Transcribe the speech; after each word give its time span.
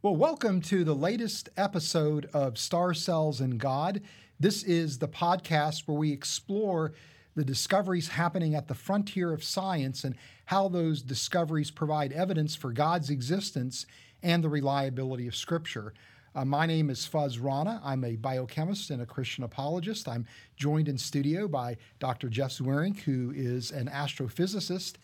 Well, 0.00 0.16
welcome 0.16 0.62
to 0.62 0.84
the 0.84 0.94
latest 0.94 1.50
episode 1.54 2.30
of 2.32 2.56
Stars, 2.56 3.02
Cells 3.02 3.42
and 3.42 3.58
God. 3.58 4.00
This 4.40 4.62
is 4.62 5.00
the 5.00 5.08
podcast 5.08 5.86
where 5.86 5.98
we 5.98 6.12
explore 6.12 6.94
the 7.34 7.44
discoveries 7.44 8.08
happening 8.08 8.54
at 8.54 8.68
the 8.68 8.74
frontier 8.74 9.34
of 9.34 9.44
science 9.44 10.02
and 10.02 10.14
how 10.46 10.68
those 10.68 11.02
discoveries 11.02 11.70
provide 11.70 12.10
evidence 12.12 12.54
for 12.56 12.72
God's 12.72 13.10
existence 13.10 13.84
and 14.22 14.42
the 14.42 14.48
reliability 14.48 15.28
of 15.28 15.36
Scripture. 15.36 15.92
Uh, 16.34 16.46
my 16.46 16.64
name 16.64 16.88
is 16.88 17.04
Fuzz 17.04 17.38
Rana. 17.38 17.82
I'm 17.84 18.02
a 18.02 18.16
biochemist 18.16 18.88
and 18.90 19.02
a 19.02 19.06
Christian 19.06 19.44
apologist. 19.44 20.08
I'm 20.08 20.24
joined 20.56 20.88
in 20.88 20.96
studio 20.96 21.48
by 21.48 21.76
Dr. 21.98 22.30
Jeff 22.30 22.52
Zweerink, 22.52 23.00
who 23.00 23.30
is 23.36 23.70
an 23.70 23.88
astrophysicist 23.88 24.94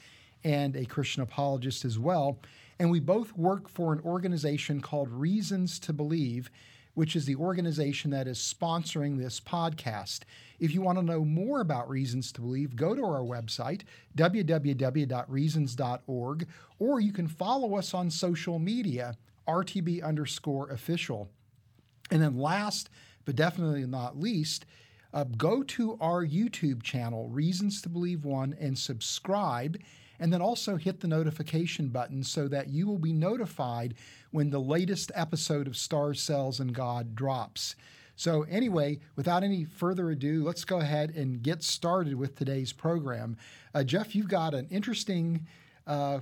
and 0.45 0.77
a 0.77 0.85
Christian 0.85 1.23
apologist 1.23 1.85
as 1.85 1.99
well. 1.99 2.39
And 2.79 2.89
we 2.91 3.01
both 3.01 3.37
work 3.37 3.69
for 3.69 3.93
an 3.93 4.01
organization 4.01 4.81
called 4.81 5.11
Reasons 5.11 5.79
to 5.81 5.93
Believe, 5.93 6.49
which 6.95 7.15
is 7.17 7.27
the 7.27 7.37
organization 7.37 8.11
that 8.11 8.27
is 8.27 8.39
sponsoring 8.39 9.19
this 9.19 9.39
podcast. 9.41 10.21
If 10.59 10.75
you 10.75 10.83
want 10.83 10.99
to 10.99 11.05
know 11.05 11.25
more 11.25 11.61
about 11.61 11.89
Reasons 11.89 12.33
to 12.33 12.41
Believe, 12.41 12.75
go 12.77 12.95
to 12.95 13.05
our 13.05 13.23
website, 13.23 13.83
www.reasons.org, 14.17 16.47
or 16.79 17.01
you 17.01 17.13
can 17.13 17.29
follow 17.29 17.77
us 17.77 17.93
on 17.95 18.11
social 18.11 18.59
media, 18.59 19.17
RTB 19.49 20.03
underscore 20.03 20.69
official. 20.71 21.31
And 22.11 22.23
then 22.23 22.37
last, 22.37 22.91
but 23.25 23.37
definitely 23.37 23.87
not 23.87 24.19
least, 24.19 24.67
uh, 25.15 25.25
go 25.37 25.63
to 25.63 25.97
our 26.01 26.27
YouTube 26.27 26.83
channel, 26.83 27.29
Reasons 27.29 27.81
to 27.83 27.89
Believe 27.89 28.25
One, 28.25 28.57
and 28.59 28.77
subscribe 28.79 29.79
and 30.23 30.33
then 30.33 30.41
also 30.41 30.77
hit 30.77 31.01
the 31.01 31.09
notification 31.09 31.89
button 31.89 32.23
so 32.23 32.47
that 32.47 32.69
you 32.69 32.87
will 32.87 32.99
be 32.99 33.13
notified 33.13 33.95
when 34.31 34.51
the 34.51 34.61
latest 34.61 35.11
episode 35.17 35.67
of 35.67 35.77
Stars, 35.77 36.23
Cells, 36.23 36.61
and 36.61 36.73
God 36.73 37.17
drops. 37.17 37.75
So, 38.15 38.43
anyway, 38.43 39.01
without 39.17 39.43
any 39.43 39.65
further 39.65 40.11
ado, 40.11 40.45
let's 40.45 40.65
go 40.65 40.79
ahead 40.79 41.11
and 41.17 41.43
get 41.43 41.65
started 41.65 42.15
with 42.15 42.37
today's 42.37 42.73
program. 42.73 43.37
Uh, 43.75 43.83
Jeff, 43.83 44.15
you've 44.15 44.29
got 44.29 44.55
an 44.55 44.69
interesting 44.71 45.45
uh, 45.89 46.21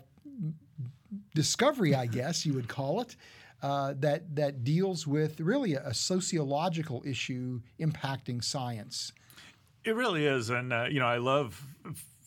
discovery, 1.35 1.95
I 1.95 2.07
guess 2.07 2.47
you 2.47 2.55
would 2.55 2.69
call 2.69 3.03
it. 3.03 3.17
Uh, 3.62 3.92
that 3.98 4.35
that 4.35 4.64
deals 4.64 5.07
with 5.07 5.39
really 5.41 5.75
a, 5.75 5.92
sociological 5.92 7.03
issue 7.05 7.61
impacting 7.79 8.42
science. 8.42 9.12
It 9.85 9.95
really 9.95 10.25
is, 10.25 10.48
and 10.48 10.73
uh, 10.73 10.87
you 10.91 11.01
know, 11.01 11.07
I 11.07 11.19
love 11.19 11.62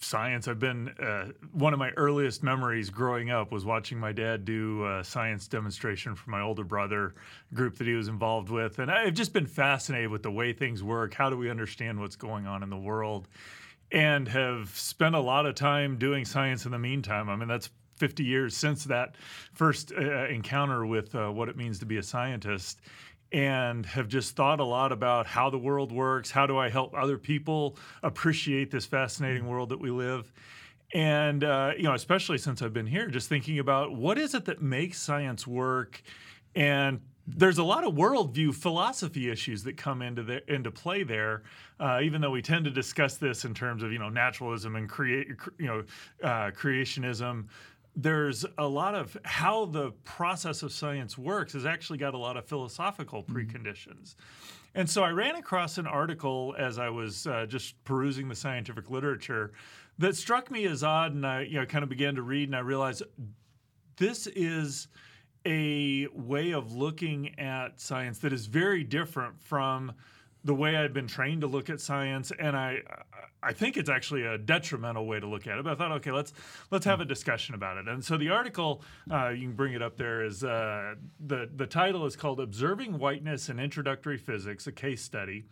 science. 0.04 0.48
I've 0.48 0.60
been 0.60 0.90
uh, 0.90 1.32
one 1.52 1.74
of 1.74 1.80
my 1.80 1.92
earliest 1.92 2.44
memories 2.44 2.90
growing 2.90 3.32
up 3.32 3.52
was 3.52 3.66
watching 3.66 4.00
my 4.00 4.12
dad 4.12 4.46
do 4.46 4.86
a 4.86 5.04
science 5.04 5.48
demonstration 5.48 6.16
for 6.16 6.30
my 6.30 6.42
older 6.42 6.64
brother 6.64 7.16
group 7.54 7.78
that 7.78 7.88
he 7.88 7.94
was 7.94 8.08
involved 8.08 8.50
with, 8.50 8.80
and 8.80 8.92
I've 8.92 9.14
just 9.14 9.34
been 9.34 9.48
fascinated 9.48 10.10
with 10.10 10.24
the 10.24 10.32
way 10.32 10.54
things 10.54 10.84
work. 10.84 11.14
How 11.14 11.30
do 11.30 11.38
we 11.38 11.50
understand 11.50 12.00
what's 12.00 12.16
going 12.16 12.46
on 12.46 12.64
in 12.64 12.70
the 12.70 12.78
world? 12.78 13.28
And 13.92 14.28
have 14.28 14.70
spent 14.70 15.14
a 15.14 15.20
lot 15.20 15.46
of 15.46 15.54
time 15.54 15.98
doing 15.98 16.26
science 16.26 16.66
in 16.66 16.72
the 16.72 16.80
meantime. 16.80 17.30
I 17.30 17.36
mean, 17.36 17.48
that's 17.48 17.70
50 17.98 18.24
years 18.24 18.58
since 18.58 18.86
that 18.86 19.16
first 19.54 19.92
uh, 19.92 20.28
encounter 20.28 20.86
with 20.86 21.14
uh, 21.14 21.30
what 21.30 21.48
it 21.48 21.58
means 21.58 21.80
to 21.80 21.86
be 21.86 21.98
a 21.98 22.04
scientist 22.04 22.82
and 23.34 23.86
have 23.88 24.08
just 24.08 24.36
thought 24.36 24.60
a 24.60 24.64
lot 24.64 24.92
about 24.92 25.26
how 25.26 25.50
the 25.50 25.58
world 25.58 25.92
works. 25.92 26.30
How 26.30 26.46
do 26.46 26.58
I 26.58 26.70
help 26.70 26.94
other 26.94 27.18
people 27.18 27.78
appreciate 28.04 28.70
this 28.70 28.86
fascinating 28.86 29.48
world 29.48 29.70
that 29.70 29.82
we 29.82 29.90
live? 29.90 30.32
And, 30.94 31.44
uh, 31.44 31.72
you 31.76 31.84
know, 31.84 31.96
especially 31.96 32.38
since 32.38 32.62
I've 32.62 32.74
been 32.74 32.86
here, 32.86 33.08
just 33.08 33.28
thinking 33.28 33.58
about 33.58 33.96
what 33.96 34.20
is 34.20 34.36
it 34.36 34.46
that 34.46 34.62
makes 34.62 35.02
science 35.02 35.48
work 35.48 36.04
and 36.56 37.02
there's 37.26 37.58
a 37.58 37.64
lot 37.64 37.86
of 37.86 37.94
worldview 37.94 38.54
philosophy 38.54 39.30
issues 39.30 39.64
that 39.64 39.78
come 39.78 40.02
into 40.02 40.24
the, 40.24 40.54
into 40.54 40.70
play 40.72 41.04
there. 41.04 41.44
Uh, 41.80 42.00
even 42.04 42.22
though 42.22 42.32
we 42.32 42.42
tend 42.42 42.66
to 42.66 42.72
discuss 42.72 43.16
this 43.16 43.46
in 43.46 43.54
terms 43.54 43.82
of 43.82 43.92
you 43.92 44.00
know 44.00 44.10
naturalism 44.10 44.76
and 44.76 44.90
create 44.90 45.28
you 45.58 45.66
know 45.66 45.84
uh, 46.22 46.52
creationism, 46.52 47.46
there's 47.96 48.46
a 48.58 48.68
lot 48.68 48.96
of 48.96 49.16
how 49.24 49.66
the 49.66 49.92
process 50.04 50.64
of 50.64 50.72
science 50.72 51.18
works 51.18 51.54
has 51.54 51.66
actually 51.66 52.00
got 52.00 52.14
a 52.14 52.18
lot 52.18 52.38
of 52.38 52.46
philosophical 52.46 53.24
mm-hmm. 53.24 53.38
preconditions. 53.38 54.16
And 54.76 54.90
so 54.90 55.04
I 55.04 55.10
ran 55.10 55.36
across 55.36 55.78
an 55.78 55.86
article 55.86 56.56
as 56.58 56.80
I 56.80 56.90
was 56.90 57.28
uh, 57.28 57.46
just 57.46 57.82
perusing 57.84 58.28
the 58.28 58.36
scientific 58.36 58.90
literature 58.90 59.54
that 60.00 60.16
struck 60.16 60.50
me 60.50 60.66
as 60.66 60.84
odd, 60.84 61.14
and 61.14 61.26
I 61.26 61.42
you 61.42 61.60
know 61.60 61.66
kind 61.66 61.84
of 61.84 61.90
began 61.90 62.16
to 62.16 62.24
read, 62.24 62.50
and 62.50 62.56
I 62.56 62.60
realized 62.60 63.04
this 63.98 64.28
is 64.28 64.88
a 65.46 66.08
way 66.14 66.52
of 66.52 66.74
looking 66.74 67.38
at 67.40 67.80
science 67.80 68.20
that 68.20 68.34
is 68.34 68.48
very 68.48 68.84
different 68.84 69.40
from 69.40 69.92
the 70.44 70.54
way 70.54 70.76
I'd 70.76 70.94
been 70.94 71.08
trained 71.08 71.42
to 71.42 71.48
look 71.48 71.70
at 71.70 71.80
science, 71.80 72.32
and 72.38 72.56
I 72.56 72.82
I 73.42 73.54
think 73.54 73.78
it's 73.78 73.90
actually 73.90 74.26
a 74.26 74.38
detrimental 74.38 75.06
way 75.06 75.20
to 75.20 75.28
look 75.28 75.48
at 75.48 75.58
it. 75.58 75.64
But 75.64 75.74
I 75.74 75.76
thought, 75.76 75.92
okay, 75.94 76.12
let's 76.12 76.34
let's 76.72 76.86
have 76.86 77.02
a 77.02 77.06
discussion 77.06 77.56
about 77.56 77.78
it. 77.78 77.88
And 77.88 78.04
so 78.04 78.18
the 78.18 78.30
article, 78.30 78.82
uh, 79.12 79.30
you 79.30 79.48
can 79.48 79.56
bring 79.56 79.74
it 79.74 79.82
up 79.82 79.98
there, 79.98 80.24
is 80.24 80.44
uh, 80.44 80.96
the 81.26 81.50
the 81.56 81.68
title 81.68 82.06
is 82.06 82.16
called 82.16 82.40
"Observing 82.40 82.98
Whiteness 82.98 83.50
in 83.50 83.60
Introductory 83.60 84.18
Physics: 84.18 84.68
A 84.68 84.72
Case 84.72 85.02
Study." 85.02 85.46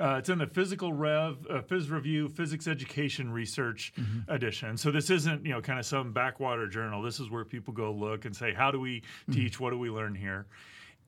Uh, 0.00 0.14
it's 0.14 0.28
in 0.28 0.38
the 0.38 0.46
Physical 0.46 0.92
Rev, 0.92 1.44
uh, 1.50 1.60
Phys 1.62 1.90
Review, 1.90 2.28
Physics 2.28 2.68
Education 2.68 3.32
Research 3.32 3.92
mm-hmm. 3.98 4.30
edition. 4.30 4.76
So 4.76 4.92
this 4.92 5.10
isn't 5.10 5.44
you 5.44 5.52
know 5.52 5.60
kind 5.60 5.78
of 5.78 5.86
some 5.86 6.12
backwater 6.12 6.68
journal. 6.68 7.02
This 7.02 7.18
is 7.18 7.30
where 7.30 7.44
people 7.44 7.74
go 7.74 7.90
look 7.92 8.24
and 8.24 8.34
say, 8.34 8.52
how 8.54 8.70
do 8.70 8.78
we 8.78 9.00
mm-hmm. 9.00 9.32
teach? 9.32 9.58
What 9.58 9.70
do 9.70 9.78
we 9.78 9.90
learn 9.90 10.14
here? 10.14 10.46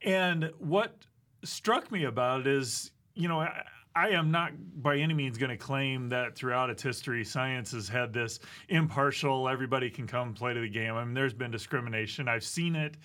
And 0.03 0.51
what 0.59 0.97
struck 1.45 1.93
me 1.93 2.05
about 2.05 2.41
it 2.41 2.47
is 2.47 2.91
you 3.15 3.29
know, 3.29 3.41
I, 3.41 3.65
I 3.95 4.11
am 4.11 4.31
not 4.31 4.53
by 4.83 4.99
any 4.99 5.15
means 5.15 5.37
going 5.37 5.51
to 5.51 5.57
claim 5.57 6.09
that 6.11 6.37
throughout 6.37 6.71
its 6.71 6.83
history, 6.83 7.25
science 7.25 7.73
has 7.73 7.89
had 7.89 8.13
this 8.13 8.39
impartial, 8.69 9.49
everybody 9.49 9.91
can 9.91 10.07
come 10.07 10.33
play 10.33 10.55
to 10.55 10.61
the 10.61 10.69
game. 10.69 10.95
I 10.95 11.05
mean, 11.05 11.15
there's 11.15 11.35
been 11.35 11.51
discrimination. 11.51 12.29
I've 12.29 12.45
seen 12.45 12.77
it 12.77 12.97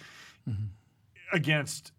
mm-hmm. 0.47 0.65
against 1.33 1.91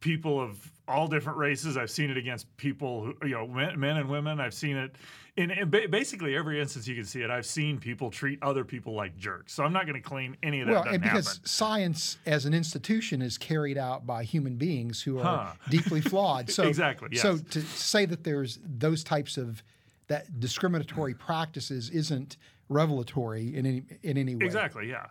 people 0.00 0.40
of 0.40 0.70
all 0.86 1.06
different 1.06 1.38
races. 1.38 1.76
I've 1.76 1.90
seen 1.90 2.10
it 2.10 2.16
against 2.16 2.54
people, 2.56 3.04
who, 3.04 3.26
you 3.26 3.34
know, 3.34 3.46
men, 3.46 3.78
men 3.78 3.96
and 3.96 4.08
women. 4.08 4.40
I've 4.40 4.54
seen 4.54 4.76
it 4.76 4.96
in, 5.40 5.50
in 5.50 5.70
basically 5.70 6.36
every 6.36 6.60
instance 6.60 6.86
you 6.86 6.94
can 6.94 7.04
see 7.04 7.22
it. 7.22 7.30
I've 7.30 7.46
seen 7.46 7.78
people 7.78 8.10
treat 8.10 8.42
other 8.42 8.62
people 8.62 8.94
like 8.94 9.16
jerks. 9.16 9.54
So 9.54 9.64
I'm 9.64 9.72
not 9.72 9.86
going 9.86 10.00
to 10.00 10.06
claim 10.06 10.36
any 10.42 10.60
of 10.60 10.68
that. 10.68 10.84
Well, 10.84 10.98
because 10.98 11.28
happen. 11.28 11.46
science 11.46 12.18
as 12.26 12.44
an 12.44 12.52
institution 12.52 13.22
is 13.22 13.38
carried 13.38 13.78
out 13.78 14.06
by 14.06 14.24
human 14.24 14.56
beings 14.56 15.02
who 15.02 15.18
are 15.18 15.24
huh. 15.24 15.52
deeply 15.70 16.02
flawed. 16.02 16.50
So 16.50 16.64
exactly. 16.64 17.08
Yes. 17.12 17.22
So 17.22 17.38
to 17.38 17.62
say 17.62 18.04
that 18.04 18.22
there's 18.22 18.58
those 18.64 19.02
types 19.02 19.38
of 19.38 19.62
that 20.08 20.40
discriminatory 20.40 21.14
practices 21.14 21.88
isn't 21.88 22.36
revelatory 22.68 23.56
in 23.56 23.64
any 23.64 23.82
in 24.02 24.18
any 24.18 24.34
way. 24.34 24.44
Exactly. 24.44 24.88
Yeah 24.88 25.06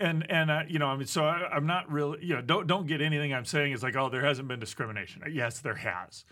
and 0.00 0.28
and 0.28 0.50
uh, 0.50 0.62
you 0.66 0.80
know 0.80 0.88
i 0.88 0.96
mean 0.96 1.06
so 1.06 1.24
I, 1.24 1.56
am 1.56 1.66
not 1.66 1.88
really 1.88 2.18
you 2.20 2.34
know 2.34 2.42
don't 2.42 2.66
don't 2.66 2.88
get 2.88 3.00
anything 3.00 3.32
i'm 3.32 3.44
saying 3.44 3.72
is 3.72 3.84
like 3.84 3.94
oh 3.94 4.08
there 4.08 4.24
hasn't 4.24 4.48
been 4.48 4.58
discrimination 4.58 5.22
yes 5.30 5.60
there 5.60 5.76
has 5.76 6.24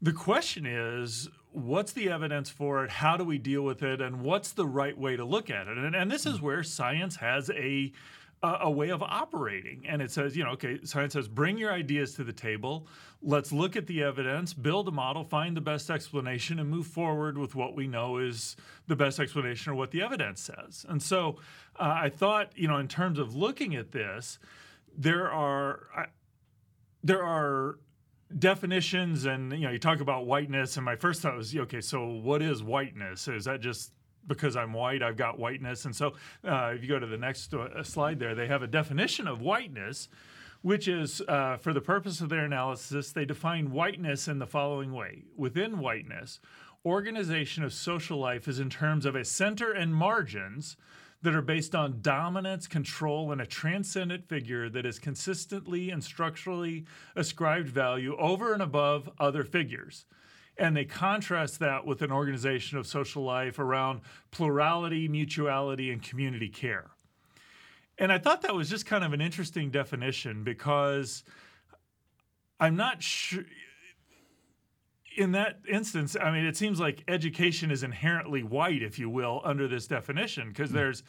the 0.00 0.12
question 0.12 0.64
is 0.64 1.28
what's 1.54 1.92
the 1.92 2.10
evidence 2.10 2.50
for 2.50 2.84
it 2.84 2.90
how 2.90 3.16
do 3.16 3.24
we 3.24 3.38
deal 3.38 3.62
with 3.62 3.82
it 3.82 4.00
and 4.00 4.22
what's 4.22 4.52
the 4.52 4.66
right 4.66 4.98
way 4.98 5.16
to 5.16 5.24
look 5.24 5.50
at 5.50 5.68
it 5.68 5.78
and, 5.78 5.94
and 5.94 6.10
this 6.10 6.26
is 6.26 6.40
where 6.40 6.62
science 6.62 7.16
has 7.16 7.48
a 7.50 7.92
a, 8.44 8.70
way 8.70 8.90
of 8.90 9.02
operating. 9.02 9.84
And 9.88 10.02
it 10.02 10.10
says, 10.10 10.36
you 10.36 10.44
know, 10.44 10.50
okay, 10.50 10.78
science 10.84 11.14
says, 11.14 11.28
bring 11.28 11.56
your 11.56 11.72
ideas 11.72 12.14
to 12.16 12.24
the 12.24 12.32
table. 12.32 12.86
Let's 13.22 13.52
look 13.52 13.76
at 13.76 13.86
the 13.86 14.02
evidence, 14.02 14.52
build 14.52 14.88
a 14.88 14.90
model, 14.90 15.24
find 15.24 15.56
the 15.56 15.62
best 15.62 15.90
explanation, 15.90 16.58
and 16.58 16.68
move 16.68 16.86
forward 16.86 17.38
with 17.38 17.54
what 17.54 17.74
we 17.74 17.86
know 17.86 18.18
is 18.18 18.56
the 18.86 18.96
best 18.96 19.18
explanation 19.18 19.72
or 19.72 19.76
what 19.76 19.92
the 19.92 20.02
evidence 20.02 20.42
says. 20.42 20.84
And 20.88 21.02
so 21.02 21.36
uh, 21.76 21.96
I 22.02 22.10
thought, 22.10 22.52
you 22.54 22.68
know, 22.68 22.76
in 22.76 22.88
terms 22.88 23.18
of 23.18 23.34
looking 23.34 23.74
at 23.74 23.92
this, 23.92 24.38
there 24.96 25.30
are. 25.30 25.80
I, 25.96 26.06
there 27.06 27.22
are 27.22 27.78
definitions 28.38 29.26
and 29.26 29.52
you 29.52 29.60
know 29.60 29.70
you 29.70 29.78
talk 29.78 30.00
about 30.00 30.26
whiteness 30.26 30.76
and 30.76 30.84
my 30.84 30.96
first 30.96 31.22
thought 31.22 31.36
was 31.36 31.54
okay 31.54 31.80
so 31.80 32.06
what 32.06 32.42
is 32.42 32.62
whiteness 32.62 33.28
is 33.28 33.44
that 33.44 33.60
just 33.60 33.92
because 34.26 34.56
I'm 34.56 34.72
white, 34.72 35.02
I've 35.02 35.16
got 35.16 35.38
whiteness. 35.38 35.84
And 35.84 35.94
so 35.94 36.14
uh, 36.44 36.72
if 36.74 36.82
you 36.82 36.88
go 36.88 36.98
to 36.98 37.06
the 37.06 37.16
next 37.16 37.52
uh, 37.54 37.82
slide 37.82 38.18
there, 38.18 38.34
they 38.34 38.46
have 38.46 38.62
a 38.62 38.66
definition 38.66 39.26
of 39.26 39.40
whiteness, 39.40 40.08
which 40.62 40.88
is 40.88 41.20
uh, 41.28 41.56
for 41.58 41.72
the 41.72 41.80
purpose 41.80 42.20
of 42.20 42.28
their 42.28 42.44
analysis, 42.44 43.12
they 43.12 43.24
define 43.24 43.70
whiteness 43.70 44.28
in 44.28 44.38
the 44.38 44.46
following 44.46 44.92
way 44.92 45.24
Within 45.36 45.78
whiteness, 45.78 46.40
organization 46.84 47.64
of 47.64 47.72
social 47.72 48.18
life 48.18 48.48
is 48.48 48.58
in 48.58 48.70
terms 48.70 49.06
of 49.06 49.14
a 49.14 49.24
center 49.24 49.72
and 49.72 49.94
margins 49.94 50.76
that 51.24 51.34
are 51.34 51.42
based 51.42 51.74
on 51.74 52.00
dominance, 52.00 52.66
control, 52.66 53.32
and 53.32 53.40
a 53.40 53.46
transcendent 53.46 54.28
figure 54.28 54.68
that 54.68 54.86
is 54.86 54.98
consistently 54.98 55.90
and 55.90 56.04
structurally 56.04 56.84
ascribed 57.16 57.68
value 57.68 58.16
over 58.16 58.52
and 58.52 58.62
above 58.62 59.10
other 59.18 59.42
figures. 59.42 60.06
and 60.56 60.76
they 60.76 60.84
contrast 60.84 61.58
that 61.58 61.84
with 61.84 62.02
an 62.02 62.12
organization 62.12 62.78
of 62.78 62.86
social 62.86 63.24
life 63.24 63.58
around 63.58 64.00
plurality, 64.30 65.08
mutuality, 65.08 65.90
and 65.90 66.02
community 66.02 66.48
care. 66.48 66.90
And 67.98 68.12
I 68.12 68.18
thought 68.18 68.42
that 68.42 68.54
was 68.54 68.70
just 68.70 68.86
kind 68.86 69.04
of 69.04 69.12
an 69.12 69.20
interesting 69.20 69.70
definition 69.70 70.44
because 70.44 71.24
I'm 72.60 72.76
not 72.76 73.02
sure. 73.02 73.44
In 75.16 75.32
that 75.32 75.60
instance, 75.70 76.16
I 76.20 76.30
mean, 76.30 76.44
it 76.44 76.56
seems 76.56 76.80
like 76.80 77.04
education 77.08 77.70
is 77.70 77.82
inherently 77.82 78.42
white, 78.42 78.82
if 78.82 78.98
you 78.98 79.08
will, 79.08 79.40
under 79.44 79.68
this 79.68 79.86
definition, 79.86 80.48
because 80.48 80.70
mm. 80.70 80.74
there's 80.74 81.02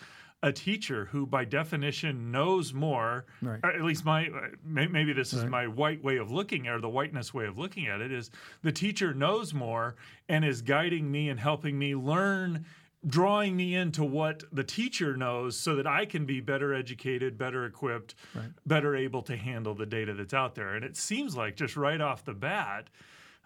a 0.44 0.52
teacher 0.52 1.06
who, 1.06 1.26
by 1.26 1.44
definition, 1.44 2.32
knows 2.32 2.74
more. 2.74 3.26
Right. 3.42 3.60
At 3.64 3.82
least 3.82 4.06
my 4.06 4.30
maybe 4.64 5.12
this 5.14 5.34
is 5.34 5.42
right. 5.42 5.50
my 5.50 5.68
white 5.68 6.04
way 6.04 6.18
of 6.18 6.32
looking 6.32 6.68
or 6.68 6.80
the 6.80 6.90
whiteness 6.90 7.34
way 7.34 7.46
of 7.46 7.58
looking 7.58 7.88
at 7.88 8.02
it 8.02 8.12
is 8.12 8.30
the 8.62 8.72
teacher 8.72 9.14
knows 9.14 9.54
more 9.54 9.96
and 10.30 10.46
is 10.46 10.62
guiding 10.62 11.12
me 11.12 11.30
and 11.30 11.40
helping 11.40 11.80
me 11.80 11.96
learn 11.96 12.66
drawing 13.08 13.56
me 13.56 13.76
into 13.76 14.04
what 14.04 14.44
the 14.52 14.64
teacher 14.64 15.16
knows 15.16 15.58
so 15.58 15.76
that 15.76 15.86
I 15.86 16.06
can 16.06 16.26
be 16.26 16.42
better 16.42 16.74
educated, 16.74 17.38
better 17.38 17.66
equipped, 17.66 18.16
right. 18.34 18.50
better 18.66 18.96
able 18.96 19.22
to 19.24 19.38
handle 19.38 19.76
the 19.76 19.86
data 19.86 20.14
that's 20.14 20.34
out 20.34 20.56
there. 20.56 20.74
And 20.74 20.84
it 20.84 20.98
seems 20.98 21.36
like 21.36 21.56
just 21.56 21.78
right 21.78 22.02
off 22.02 22.26
the 22.26 22.34
bat, 22.34 22.90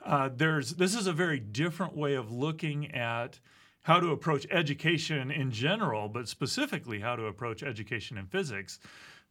uh, 0.06 0.30
there's 0.36 0.75
this 0.75 0.96
is 0.96 1.07
a 1.07 1.13
very 1.13 1.40
different 1.40 1.96
way 1.96 2.16
of 2.16 2.31
looking 2.31 2.92
at 2.92 3.40
how 3.81 4.00
to 4.00 4.12
approach 4.12 4.46
education 4.51 5.31
in 5.31 5.51
general, 5.51 6.07
but 6.07 6.28
specifically 6.28 7.00
how 7.00 7.16
to 7.16 7.25
approach 7.25 7.63
education 7.63 8.18
in 8.18 8.25
physics. 8.28 8.80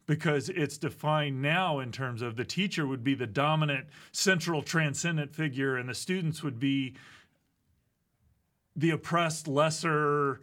Because 0.05 0.49
it's 0.49 0.79
defined 0.79 1.39
now 1.39 1.79
in 1.79 1.91
terms 1.91 2.23
of 2.23 2.35
the 2.35 2.43
teacher 2.43 2.87
would 2.87 3.03
be 3.03 3.13
the 3.13 3.27
dominant 3.27 3.85
central 4.11 4.63
transcendent 4.63 5.35
figure, 5.35 5.77
and 5.77 5.87
the 5.87 5.93
students 5.93 6.41
would 6.41 6.59
be 6.59 6.95
the 8.75 8.89
oppressed, 8.89 9.47
lesser, 9.47 10.41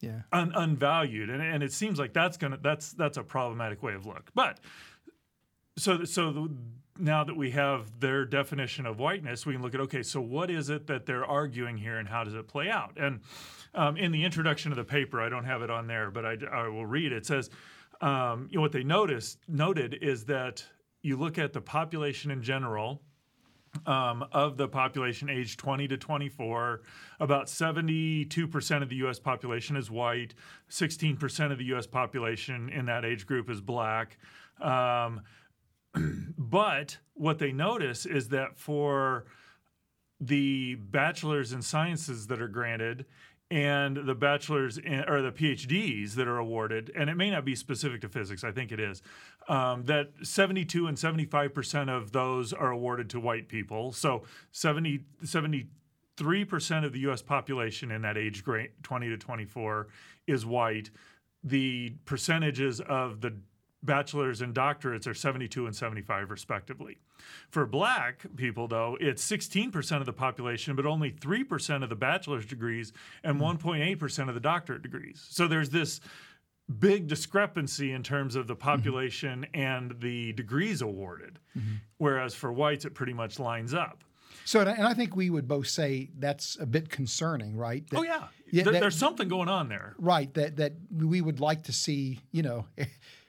yeah. 0.00 0.22
un, 0.32 0.52
unvalued, 0.54 1.30
and 1.30 1.40
and 1.40 1.62
it 1.62 1.72
seems 1.72 1.98
like 1.98 2.12
that's 2.12 2.36
gonna 2.36 2.58
that's 2.60 2.92
that's 2.92 3.16
a 3.16 3.22
problematic 3.22 3.82
way 3.82 3.94
of 3.94 4.06
look. 4.06 4.30
But 4.34 4.58
so 5.76 6.04
so 6.04 6.32
the, 6.32 6.50
now 6.98 7.24
that 7.24 7.36
we 7.36 7.50
have 7.52 8.00
their 8.00 8.24
definition 8.24 8.86
of 8.86 8.98
whiteness, 8.98 9.46
we 9.46 9.54
can 9.54 9.62
look 9.62 9.74
at 9.74 9.80
okay, 9.80 10.02
so 10.02 10.20
what 10.20 10.50
is 10.50 10.70
it 10.70 10.86
that 10.86 11.06
they're 11.06 11.24
arguing 11.24 11.76
here, 11.76 11.98
and 11.98 12.08
how 12.08 12.24
does 12.24 12.34
it 12.34 12.48
play 12.48 12.68
out? 12.70 12.96
And 12.96 13.20
um, 13.74 13.96
in 13.96 14.12
the 14.12 14.24
introduction 14.24 14.72
of 14.72 14.76
the 14.76 14.84
paper, 14.84 15.20
I 15.20 15.28
don't 15.28 15.44
have 15.44 15.62
it 15.62 15.70
on 15.70 15.86
there, 15.86 16.10
but 16.10 16.24
I, 16.24 16.36
I 16.50 16.68
will 16.68 16.86
read. 16.86 17.12
It 17.12 17.26
says, 17.26 17.50
um, 18.00 18.48
you 18.50 18.56
know, 18.56 18.62
what 18.62 18.72
they 18.72 18.84
noticed 18.84 19.38
noted 19.48 19.98
is 20.00 20.24
that 20.26 20.64
you 21.02 21.16
look 21.16 21.38
at 21.38 21.52
the 21.52 21.60
population 21.60 22.30
in 22.30 22.42
general 22.42 23.02
um, 23.84 24.24
of 24.32 24.56
the 24.56 24.68
population 24.68 25.28
aged 25.28 25.58
20 25.58 25.88
to 25.88 25.96
24, 25.96 26.82
about 27.20 27.46
72% 27.46 28.82
of 28.82 28.88
the 28.88 28.96
U.S. 28.96 29.18
population 29.18 29.76
is 29.76 29.90
white, 29.90 30.34
16% 30.70 31.52
of 31.52 31.58
the 31.58 31.64
U.S. 31.66 31.86
population 31.86 32.68
in 32.70 32.86
that 32.86 33.04
age 33.04 33.26
group 33.26 33.50
is 33.50 33.60
black. 33.60 34.18
Um, 34.60 35.20
but 36.38 36.98
what 37.14 37.38
they 37.38 37.52
notice 37.52 38.06
is 38.06 38.28
that 38.28 38.56
for 38.58 39.24
the 40.20 40.76
bachelor's 40.76 41.52
in 41.52 41.62
sciences 41.62 42.26
that 42.28 42.40
are 42.40 42.48
granted, 42.48 43.06
and 43.50 43.96
the 43.96 44.14
bachelor's 44.14 44.76
in, 44.76 45.04
or 45.08 45.22
the 45.22 45.30
PhDs 45.30 46.14
that 46.14 46.26
are 46.26 46.38
awarded, 46.38 46.90
and 46.96 47.08
it 47.08 47.14
may 47.14 47.30
not 47.30 47.44
be 47.44 47.54
specific 47.54 48.00
to 48.00 48.08
physics, 48.08 48.42
I 48.42 48.50
think 48.50 48.72
it 48.72 48.80
is, 48.80 49.02
um, 49.48 49.84
that 49.84 50.10
72 50.22 50.86
and 50.86 50.96
75% 50.96 51.88
of 51.88 52.12
those 52.12 52.52
are 52.52 52.70
awarded 52.70 53.08
to 53.10 53.20
white 53.20 53.48
people. 53.48 53.92
So 53.92 54.24
70, 54.50 55.04
73% 55.22 56.84
of 56.84 56.92
the 56.92 57.00
US 57.00 57.22
population 57.22 57.92
in 57.92 58.02
that 58.02 58.16
age 58.16 58.42
grade, 58.42 58.70
20 58.82 59.08
to 59.10 59.16
24, 59.16 59.88
is 60.26 60.44
white. 60.44 60.90
The 61.44 61.94
percentages 62.04 62.80
of 62.80 63.20
the 63.20 63.34
bachelor's 63.86 64.42
and 64.42 64.54
doctorates 64.54 65.06
are 65.06 65.14
72 65.14 65.66
and 65.66 65.74
75 65.74 66.30
respectively. 66.30 66.98
For 67.48 67.66
black 67.66 68.26
people 68.36 68.68
though, 68.68 68.96
it's 69.00 69.26
16% 69.28 70.00
of 70.00 70.06
the 70.06 70.12
population 70.12 70.76
but 70.76 70.86
only 70.86 71.12
3% 71.12 71.82
of 71.82 71.88
the 71.88 71.96
bachelor's 71.96 72.46
degrees 72.46 72.92
and 73.22 73.40
1.8% 73.40 74.22
hmm. 74.22 74.28
of 74.28 74.34
the 74.34 74.40
doctorate 74.40 74.82
degrees. 74.82 75.24
So 75.30 75.48
there's 75.48 75.70
this 75.70 76.00
big 76.78 77.06
discrepancy 77.06 77.92
in 77.92 78.02
terms 78.02 78.34
of 78.34 78.46
the 78.46 78.54
mm-hmm. 78.54 78.62
population 78.62 79.46
mm-hmm. 79.52 79.60
and 79.60 80.00
the 80.00 80.32
degrees 80.32 80.82
awarded. 80.82 81.38
Mm-hmm. 81.56 81.76
Whereas 81.98 82.34
for 82.34 82.52
whites 82.52 82.84
it 82.84 82.94
pretty 82.94 83.12
much 83.12 83.38
lines 83.38 83.74
up. 83.74 84.02
So, 84.44 84.60
and 84.60 84.86
I 84.86 84.94
think 84.94 85.16
we 85.16 85.28
would 85.28 85.48
both 85.48 85.66
say 85.66 86.10
that's 86.18 86.56
a 86.60 86.66
bit 86.66 86.88
concerning, 86.88 87.56
right? 87.56 87.88
That, 87.90 87.98
oh 87.98 88.02
yeah, 88.02 88.24
yeah 88.50 88.62
there, 88.62 88.74
that, 88.74 88.80
there's 88.80 88.96
something 88.96 89.28
going 89.28 89.48
on 89.48 89.68
there, 89.68 89.94
right? 89.98 90.32
That 90.34 90.56
that 90.56 90.74
we 90.94 91.20
would 91.20 91.40
like 91.40 91.64
to 91.64 91.72
see, 91.72 92.20
you 92.30 92.42
know, 92.44 92.66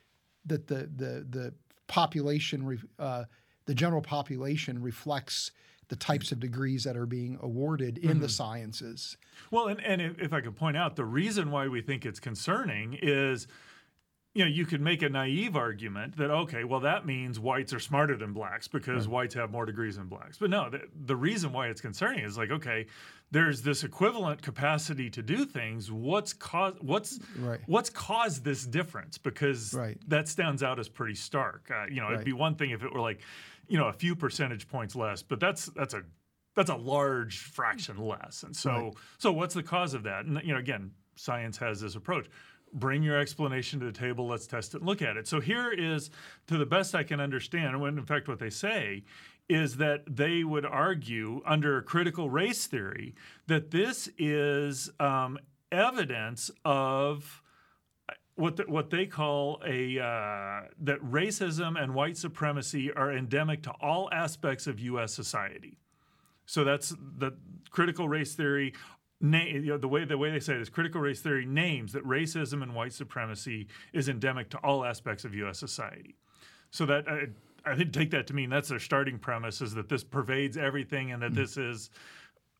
that 0.47 0.67
the 0.67 0.89
the 0.95 1.25
the 1.29 1.53
population, 1.87 2.79
uh, 2.99 3.23
the 3.65 3.73
general 3.73 4.01
population 4.01 4.81
reflects 4.81 5.51
the 5.89 5.95
types 5.95 6.31
of 6.31 6.39
degrees 6.39 6.83
that 6.83 6.97
are 6.97 7.05
being 7.05 7.39
awarded 7.41 7.97
in 7.97 8.09
mm-hmm. 8.09 8.19
the 8.19 8.29
sciences. 8.29 9.15
Well, 9.51 9.67
and, 9.67 9.81
and 9.83 10.01
if, 10.01 10.19
if 10.19 10.33
I 10.33 10.41
could 10.41 10.55
point 10.55 10.75
out, 10.75 10.97
the 10.97 11.05
reason 11.05 11.49
why 11.49 11.67
we 11.69 11.81
think 11.81 12.05
it's 12.05 12.19
concerning 12.19 12.97
is 13.01 13.47
you 14.37 14.43
know, 14.43 14.51
you 14.51 14.67
could 14.67 14.81
make 14.81 15.01
a 15.01 15.09
naive 15.09 15.55
argument 15.55 16.15
that 16.17 16.29
okay, 16.29 16.63
well, 16.63 16.81
that 16.81 17.07
means 17.07 17.39
whites 17.39 17.73
are 17.73 17.79
smarter 17.79 18.15
than 18.15 18.33
blacks 18.33 18.67
because 18.67 19.07
right. 19.07 19.13
whites 19.13 19.33
have 19.33 19.49
more 19.49 19.65
degrees 19.65 19.97
than 19.97 20.05
blacks. 20.05 20.37
But 20.37 20.51
no, 20.51 20.69
the, 20.69 20.81
the 21.05 21.15
reason 21.15 21.51
why 21.51 21.69
it's 21.69 21.81
concerning 21.81 22.23
is 22.23 22.37
like 22.37 22.51
okay, 22.51 22.85
there's 23.31 23.61
this 23.61 23.83
equivalent 23.83 24.41
capacity 24.41 25.09
to 25.09 25.21
do 25.21 25.45
things. 25.45 25.91
What's 25.91 26.33
caused 26.33 26.77
what's 26.81 27.19
right. 27.37 27.59
what's 27.65 27.89
caused 27.89 28.43
this 28.43 28.65
difference? 28.65 29.17
Because 29.17 29.73
right. 29.73 29.97
that 30.07 30.27
stands 30.27 30.63
out 30.63 30.79
as 30.79 30.87
pretty 30.87 31.15
stark. 31.15 31.69
Uh, 31.69 31.85
you 31.89 32.01
know, 32.01 32.11
it'd 32.11 32.25
be 32.25 32.33
one 32.33 32.55
thing 32.55 32.71
if 32.71 32.83
it 32.83 32.93
were 32.93 33.01
like, 33.01 33.19
you 33.67 33.77
know, 33.77 33.87
a 33.87 33.93
few 33.93 34.15
percentage 34.15 34.67
points 34.67 34.95
less, 34.95 35.21
but 35.21 35.39
that's 35.39 35.65
that's 35.67 35.93
a 35.93 36.03
that's 36.55 36.69
a 36.69 36.75
large 36.75 37.39
fraction 37.39 37.97
less. 37.97 38.43
And 38.43 38.55
so 38.55 38.93
so 39.17 39.33
what's 39.33 39.53
the 39.53 39.63
cause 39.63 39.93
of 39.93 40.03
that? 40.03 40.25
And 40.25 40.41
you 40.43 40.53
know, 40.53 40.59
again, 40.59 40.91
science 41.15 41.57
has 41.57 41.81
this 41.81 41.95
approach 41.95 42.27
bring 42.73 43.01
your 43.01 43.17
explanation 43.17 43.79
to 43.79 43.85
the 43.85 43.91
table 43.91 44.27
let's 44.27 44.45
test 44.45 44.73
it 44.73 44.79
and 44.79 44.85
look 44.85 45.01
at 45.01 45.15
it 45.15 45.25
so 45.25 45.39
here 45.39 45.71
is 45.71 46.09
to 46.47 46.57
the 46.57 46.65
best 46.65 46.93
i 46.95 47.01
can 47.01 47.19
understand 47.19 47.79
when 47.79 47.97
in 47.97 48.05
fact 48.05 48.27
what 48.27 48.39
they 48.39 48.49
say 48.49 49.03
is 49.49 49.77
that 49.77 50.03
they 50.07 50.43
would 50.43 50.65
argue 50.65 51.41
under 51.45 51.81
critical 51.81 52.29
race 52.29 52.67
theory 52.67 53.15
that 53.47 53.71
this 53.71 54.09
is 54.17 54.89
um, 54.99 55.39
evidence 55.71 56.51
of 56.65 57.41
what 58.35 58.57
the, 58.57 58.63
what 58.63 58.89
they 58.89 59.05
call 59.05 59.61
a 59.65 59.99
uh, 59.99 60.61
that 60.79 60.99
racism 61.01 61.81
and 61.81 61.93
white 61.93 62.17
supremacy 62.17 62.91
are 62.91 63.11
endemic 63.11 63.63
to 63.63 63.71
all 63.81 64.09
aspects 64.11 64.67
of 64.67 64.79
U.S. 64.79 65.13
society. 65.13 65.79
So 66.45 66.63
that's 66.63 66.95
the 67.17 67.31
critical 67.71 68.07
race 68.07 68.35
theory 68.35 68.73
name, 69.19 69.63
you 69.63 69.71
know, 69.71 69.77
the 69.77 69.87
way 69.87 70.05
the 70.05 70.17
way 70.17 70.29
they 70.29 70.39
say 70.39 70.53
it 70.53 70.61
is 70.61 70.69
critical 70.69 71.01
race 71.01 71.21
theory 71.21 71.45
names 71.45 71.93
that 71.93 72.05
racism 72.05 72.61
and 72.61 72.75
white 72.75 72.93
supremacy 72.93 73.67
is 73.91 74.07
endemic 74.07 74.49
to 74.51 74.57
all 74.59 74.85
aspects 74.85 75.25
of 75.25 75.33
U.S. 75.33 75.57
society. 75.57 76.15
So 76.69 76.85
that 76.85 77.07
I, 77.07 77.27
I 77.71 77.75
didn't 77.75 77.93
take 77.93 78.11
that 78.11 78.27
to 78.27 78.33
mean 78.33 78.49
that's 78.49 78.69
their 78.69 78.79
starting 78.79 79.19
premise 79.19 79.61
is 79.61 79.73
that 79.75 79.89
this 79.89 80.03
pervades 80.03 80.57
everything 80.57 81.11
and 81.11 81.21
that 81.21 81.33
mm-hmm. 81.33 81.41
this 81.41 81.57
is 81.57 81.89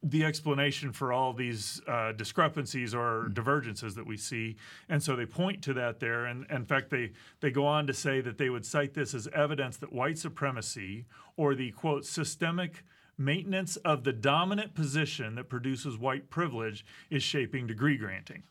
the 0.03 0.23
explanation 0.23 0.93
for 0.93 1.11
all 1.11 1.33
these 1.33 1.81
uh, 1.87 2.11
discrepancies 2.11 2.93
or 2.93 3.23
mm-hmm. 3.23 3.33
divergences 3.33 3.95
that 3.95 4.05
we 4.05 4.17
see, 4.17 4.55
and 4.89 5.01
so 5.01 5.15
they 5.15 5.25
point 5.25 5.63
to 5.63 5.73
that 5.73 5.99
there. 5.99 6.25
And, 6.25 6.45
and 6.49 6.59
in 6.59 6.65
fact, 6.65 6.89
they 6.89 7.13
they 7.39 7.51
go 7.51 7.65
on 7.65 7.87
to 7.87 7.93
say 7.93 8.21
that 8.21 8.37
they 8.37 8.49
would 8.49 8.65
cite 8.65 8.93
this 8.93 9.13
as 9.13 9.27
evidence 9.33 9.77
that 9.77 9.91
white 9.91 10.17
supremacy 10.17 11.05
or 11.35 11.55
the 11.55 11.71
quote 11.71 12.05
systemic 12.05 12.83
maintenance 13.17 13.77
of 13.77 14.03
the 14.03 14.13
dominant 14.13 14.75
position 14.75 15.35
that 15.35 15.49
produces 15.49 15.97
white 15.97 16.29
privilege 16.29 16.85
is 17.09 17.23
shaping 17.23 17.65
degree 17.65 17.97
granting. 17.97 18.43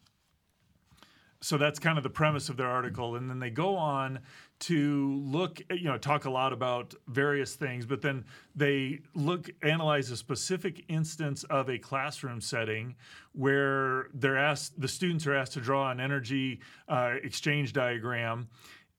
So 1.40 1.58
that's 1.58 1.78
kind 1.78 1.96
of 1.96 2.02
the 2.02 2.10
premise 2.10 2.48
of 2.48 2.56
their 2.56 2.66
article. 2.66 3.14
And 3.14 3.30
then 3.30 3.38
they 3.38 3.50
go 3.50 3.76
on 3.76 4.20
to 4.58 5.20
look, 5.24 5.60
you 5.70 5.84
know, 5.84 5.98
talk 5.98 6.24
a 6.24 6.30
lot 6.30 6.52
about 6.52 6.94
various 7.08 7.54
things, 7.54 7.84
but 7.84 8.00
then 8.00 8.24
they 8.54 9.00
look, 9.14 9.50
analyze 9.62 10.10
a 10.10 10.16
specific 10.16 10.84
instance 10.88 11.44
of 11.44 11.68
a 11.68 11.78
classroom 11.78 12.40
setting 12.40 12.94
where 13.32 14.08
they're 14.14 14.38
asked, 14.38 14.80
the 14.80 14.88
students 14.88 15.26
are 15.26 15.34
asked 15.34 15.52
to 15.52 15.60
draw 15.60 15.90
an 15.90 16.00
energy 16.00 16.60
uh, 16.88 17.14
exchange 17.22 17.72
diagram 17.72 18.48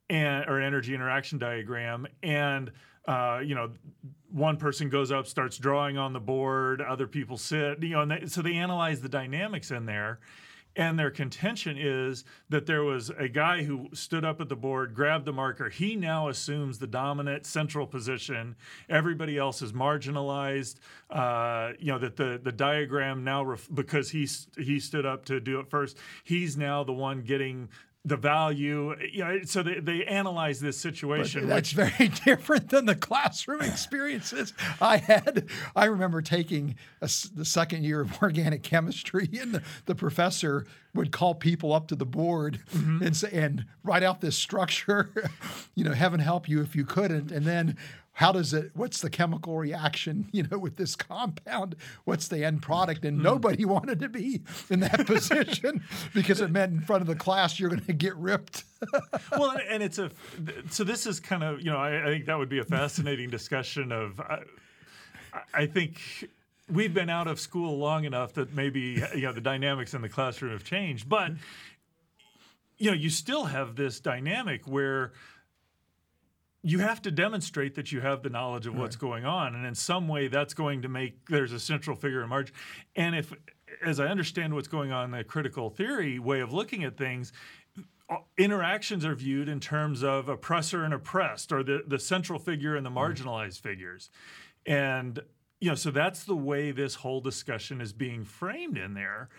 and 0.10 0.46
or 0.48 0.62
energy 0.62 0.94
interaction 0.94 1.40
diagram. 1.40 2.08
And 2.22 2.72
uh, 3.08 3.40
you 3.44 3.56
know, 3.56 3.72
one 4.30 4.58
person 4.58 4.90
goes 4.90 5.12
up, 5.12 5.26
starts 5.28 5.58
drawing 5.58 5.98
on 5.98 6.12
the 6.12 6.20
board, 6.20 6.82
other 6.82 7.08
people 7.08 7.38
sit, 7.38 7.82
you 7.82 7.92
know, 7.92 8.02
and 8.02 8.12
they, 8.12 8.26
so 8.26 8.42
they 8.42 8.54
analyze 8.54 9.02
the 9.02 9.10
dynamics 9.10 9.72
in 9.72 9.86
there. 9.86 10.20
And 10.78 10.98
their 10.98 11.10
contention 11.10 11.76
is 11.76 12.24
that 12.50 12.68
there 12.68 12.84
was 12.84 13.10
a 13.10 13.28
guy 13.28 13.64
who 13.64 13.90
stood 13.94 14.24
up 14.24 14.40
at 14.40 14.48
the 14.48 14.56
board, 14.56 14.94
grabbed 14.94 15.26
the 15.26 15.34
marker. 15.34 15.70
He 15.70 15.96
now 15.96 16.30
assumes 16.30 16.78
the 16.78 16.86
dominant 16.86 17.48
central 17.48 17.88
position. 17.88 18.56
Everybody 18.88 19.40
else 19.40 19.64
is 19.64 19.74
marginalized. 19.74 20.76
Uh, 21.10 21.72
you 21.80 21.92
know 21.92 21.98
that 21.98 22.16
the 22.16 22.40
the 22.44 22.52
diagram 22.52 23.24
now 23.24 23.44
ref- 23.44 23.68
because 23.74 24.12
he 24.12 24.28
he 24.56 24.80
stood 24.80 25.06
up 25.06 25.26
to 25.26 25.40
do 25.40 25.60
it 25.60 25.68
first. 25.68 25.98
He's 26.24 26.56
now 26.56 26.84
the 26.84 26.94
one 26.94 27.24
getting 27.24 27.70
the 28.08 28.18
value. 28.18 28.96
You 29.12 29.24
know, 29.24 29.40
so 29.44 29.64
they, 29.64 29.80
they 29.80 30.06
analyze 30.06 30.60
this 30.60 30.78
situation. 30.78 31.42
But 31.42 31.50
that's 31.50 31.76
which, 31.76 31.92
very 31.92 32.10
different 32.26 32.70
than 32.70 32.86
the 32.86 32.96
classroom 32.96 33.62
experiences 33.62 34.54
I 34.82 34.98
had. 34.98 35.46
I 35.76 35.86
remember 35.86 36.22
taking 36.22 36.76
a, 37.02 37.10
the 37.34 37.46
second 37.46 37.84
year 37.84 38.02
of 38.02 38.18
organic 38.22 38.64
chemistry, 38.64 39.30
and 39.40 39.54
the, 39.54 39.64
the 39.86 39.96
professor 39.96 40.66
would 40.94 41.12
call 41.12 41.36
people 41.36 41.74
up 41.74 41.88
to 41.88 41.96
the 41.96 42.06
board 42.06 42.60
mm-hmm. 42.74 43.04
and 43.04 43.16
say, 43.16 43.30
and 43.32 43.66
write 43.84 44.04
out 44.04 44.22
this 44.22 44.36
structure. 44.36 45.10
you 45.76 45.84
know, 45.84 45.94
heaven 45.94 46.20
help 46.20 46.50
you 46.50 46.62
if 46.62 46.76
you 46.76 46.86
couldn't, 46.86 47.32
and 47.32 47.46
then 47.46 47.78
how 48.18 48.32
does 48.32 48.52
it 48.52 48.72
what's 48.74 49.02
the 49.02 49.12
chemical 49.12 49.58
reaction 49.58 50.28
you 50.32 50.44
know 50.44 50.58
with 50.58 50.76
this 50.76 50.96
compound? 50.96 51.76
What's 52.04 52.28
the 52.28 52.44
end 52.44 52.64
product? 52.64 53.06
And 53.06 53.20
mm. 53.20 53.24
nobody 53.24 53.64
wanted 53.76 54.00
to 54.00 54.10
be 54.10 54.42
in 54.70 54.80
that 54.82 55.06
position 55.06 55.84
because 56.14 56.42
it 56.42 56.50
meant 56.50 56.74
in 56.74 56.82
front 56.82 57.02
of 57.02 57.08
the 57.08 57.16
class 57.16 57.60
you're 57.60 57.70
going 57.70 57.86
to 57.86 57.94
get 57.94 58.16
ripped. 58.16 58.64
Well 59.32 59.58
and 59.70 59.84
it's 59.84 60.00
a 60.00 60.12
so 60.70 60.84
this 60.84 61.06
is 61.06 61.20
kind 61.20 61.44
of 61.44 61.62
you 61.62 61.72
know 61.72 61.78
i, 61.78 62.04
I 62.04 62.06
think 62.06 62.26
that 62.26 62.38
would 62.38 62.50
be 62.50 62.60
a 62.60 62.64
fascinating 62.64 63.30
discussion 63.30 63.92
of 63.92 64.20
I, 64.20 64.42
I 65.54 65.66
think 65.68 66.00
we've 66.72 66.94
been 66.94 67.10
out 67.10 67.28
of 67.28 67.40
school 67.40 67.78
long 67.78 68.06
enough 68.06 68.34
that 68.34 68.54
maybe 68.54 69.04
you 69.16 69.22
know 69.22 69.32
the 69.32 69.42
dynamics 69.42 69.94
in 69.94 70.02
the 70.02 70.10
classroom 70.10 70.52
have 70.52 70.64
changed 70.64 71.08
but 71.08 71.32
you 72.78 72.90
know 72.90 72.98
you 72.98 73.10
still 73.10 73.46
have 73.46 73.76
this 73.76 74.00
dynamic 74.00 74.68
where 74.68 75.12
you 76.68 76.80
have 76.80 77.02
to 77.02 77.12
demonstrate 77.12 77.76
that 77.76 77.92
you 77.92 78.02
have 78.02 78.24
the 78.24 78.30
knowledge 78.30 78.68
of 78.68 78.76
what's 78.76 78.96
right. 78.96 79.10
going 79.10 79.26
on 79.26 79.56
and 79.56 79.66
in 79.66 79.76
some 79.76 80.08
way 80.08 80.28
that's 80.28 80.54
going 80.54 80.82
to 80.82 80.90
make 80.90 81.26
there's 81.28 81.54
a 81.54 81.60
central 81.60 81.96
figure 81.96 82.22
in 82.22 82.30
margin 82.30 82.54
and 82.96 83.16
if 83.16 83.34
as 83.86 84.00
i 84.00 84.06
understand 84.06 84.54
what's 84.54 84.68
going 84.68 84.92
on 84.92 85.06
in 85.06 85.12
the 85.12 85.24
critical 85.24 85.70
theory 85.70 86.20
way 86.20 86.40
of 86.40 86.52
looking 86.52 86.84
at 86.84 86.98
things 86.98 87.32
uh, 88.10 88.18
interactions 88.38 89.04
are 89.04 89.16
viewed 89.16 89.50
in 89.50 89.60
terms 89.60 90.02
of 90.02 90.30
oppressor 90.30 90.86
and 90.86 90.94
oppressed 90.94 91.52
or 91.52 91.62
the, 91.62 91.84
the 91.86 92.00
central 92.00 92.40
figure 92.40 92.76
and 92.76 92.86
the 92.86 92.90
marginalized 92.90 93.60
figures. 93.60 94.10
And 94.66 95.20
you 95.60 95.70
know 95.70 95.76
so 95.76 95.92
that's 95.92 96.24
the 96.24 96.36
way 96.36 96.72
this 96.72 96.96
whole 96.96 97.20
discussion 97.20 97.82
is 97.82 97.92
being 97.92 98.24
framed 98.24 98.78
in 98.78 98.94
there. 98.94 99.30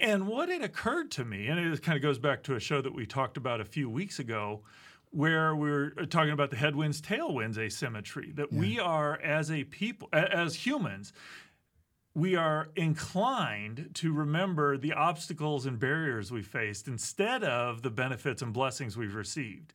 And 0.00 0.26
what 0.26 0.48
it 0.48 0.62
occurred 0.62 1.10
to 1.12 1.24
me 1.24 1.48
and 1.48 1.58
it 1.58 1.82
kind 1.82 1.96
of 1.96 2.02
goes 2.02 2.18
back 2.18 2.42
to 2.44 2.54
a 2.54 2.60
show 2.60 2.80
that 2.80 2.94
we 2.94 3.04
talked 3.04 3.36
about 3.36 3.60
a 3.60 3.64
few 3.64 3.90
weeks 3.90 4.18
ago 4.18 4.62
where 5.10 5.54
we're 5.54 5.92
uh, 5.98 6.06
talking 6.06 6.32
about 6.32 6.50
the 6.50 6.56
headwinds 6.56 7.00
tailwinds 7.00 7.58
asymmetry 7.58 8.32
that 8.32 8.52
yeah. 8.52 8.60
we 8.60 8.78
are 8.78 9.20
as 9.20 9.50
a 9.50 9.64
people 9.64 10.08
as 10.12 10.54
humans 10.54 11.12
we 12.14 12.34
are 12.34 12.70
inclined 12.74 13.90
to 13.94 14.12
remember 14.12 14.76
the 14.76 14.92
obstacles 14.92 15.66
and 15.66 15.78
barriers 15.78 16.32
we 16.32 16.42
faced 16.42 16.88
instead 16.88 17.44
of 17.44 17.82
the 17.82 17.90
benefits 17.90 18.42
and 18.42 18.52
blessings 18.52 18.96
we've 18.96 19.14
received 19.14 19.72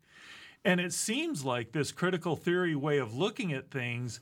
and 0.66 0.80
it 0.80 0.94
seems 0.94 1.44
like 1.44 1.72
this 1.72 1.92
critical 1.92 2.36
theory 2.36 2.76
way 2.76 2.98
of 2.98 3.16
looking 3.16 3.54
at 3.54 3.70
things 3.70 4.20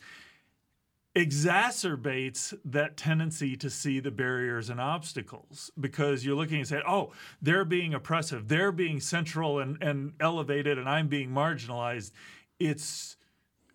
exacerbates 1.16 2.54
that 2.64 2.96
tendency 2.96 3.58
to 3.58 3.70
see 3.70 4.00
the 4.00 4.12
barriers 4.12 4.70
and 4.70 4.80
obstacles 4.80 5.70
because 5.80 6.26
you're 6.26 6.36
looking 6.36 6.60
and 6.60 6.68
saying, 6.68 6.84
oh, 6.88 7.12
they're 7.42 7.66
being 7.66 7.94
oppressive, 7.94 8.48
they're 8.48 8.72
being 8.72 9.00
central 9.00 9.60
and, 9.60 9.82
and 9.84 10.14
elevated, 10.22 10.78
and 10.78 10.88
I'm 10.88 11.10
being 11.10 11.30
marginalized. 11.30 12.12
It's 12.60 13.18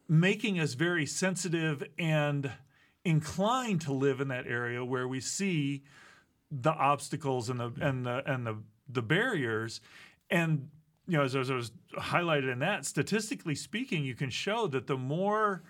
making 0.09 0.59
us 0.59 0.75
very 0.75 1.05
sensitive 1.05 1.83
and 1.99 2.53
inclined 3.05 3.83
to 3.83 3.93
live 3.93 4.21
in 4.21 4.29
that 4.29 4.47
area 4.47 4.85
where 4.85 5.07
we 5.07 5.21
see 5.21 5.83
the 6.51 6.73
obstacles 6.73 7.51
and 7.51 7.61
the 7.61 7.73
and 7.81 8.07
the 8.07 8.23
and 8.31 8.47
the 8.47 8.57
the 8.89 9.03
barriers 9.03 9.81
and 10.31 10.69
you 11.07 11.17
know 11.17 11.25
as, 11.25 11.35
as 11.35 11.51
I 11.51 11.55
was 11.55 11.73
highlighted 11.99 12.53
in 12.53 12.61
that 12.61 12.85
statistically 12.85 13.57
speaking 13.57 14.05
you 14.05 14.15
can 14.15 14.31
show 14.31 14.67
that 14.69 14.87
the 14.87 14.97
more 14.97 15.63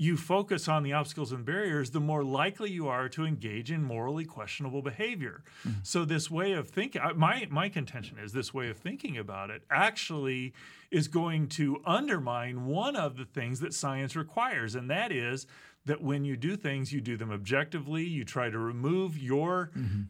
you 0.00 0.16
focus 0.16 0.68
on 0.68 0.84
the 0.84 0.92
obstacles 0.92 1.32
and 1.32 1.44
barriers, 1.44 1.90
the 1.90 2.00
more 2.00 2.22
likely 2.22 2.70
you 2.70 2.86
are 2.86 3.08
to 3.08 3.26
engage 3.26 3.72
in 3.72 3.82
morally 3.82 4.24
questionable 4.24 4.80
behavior. 4.80 5.42
Mm-hmm. 5.66 5.80
So 5.82 6.04
this 6.04 6.30
way 6.30 6.52
of 6.52 6.68
thinking, 6.68 7.02
my 7.16 7.48
my 7.50 7.68
contention 7.68 8.16
is 8.18 8.32
this 8.32 8.54
way 8.54 8.70
of 8.70 8.76
thinking 8.76 9.18
about 9.18 9.50
it 9.50 9.64
actually 9.70 10.54
is 10.92 11.08
going 11.08 11.48
to 11.48 11.82
undermine 11.84 12.66
one 12.66 12.94
of 12.94 13.16
the 13.16 13.24
things 13.24 13.58
that 13.60 13.74
science 13.74 14.14
requires, 14.14 14.76
and 14.76 14.88
that 14.88 15.10
is 15.10 15.46
that 15.84 16.00
when 16.00 16.24
you 16.24 16.36
do 16.36 16.56
things, 16.56 16.92
you 16.92 17.00
do 17.00 17.16
them 17.16 17.32
objectively. 17.32 18.04
You 18.04 18.24
try 18.24 18.50
to 18.50 18.58
remove 18.58 19.18
your 19.18 19.72
mm-hmm. 19.76 20.02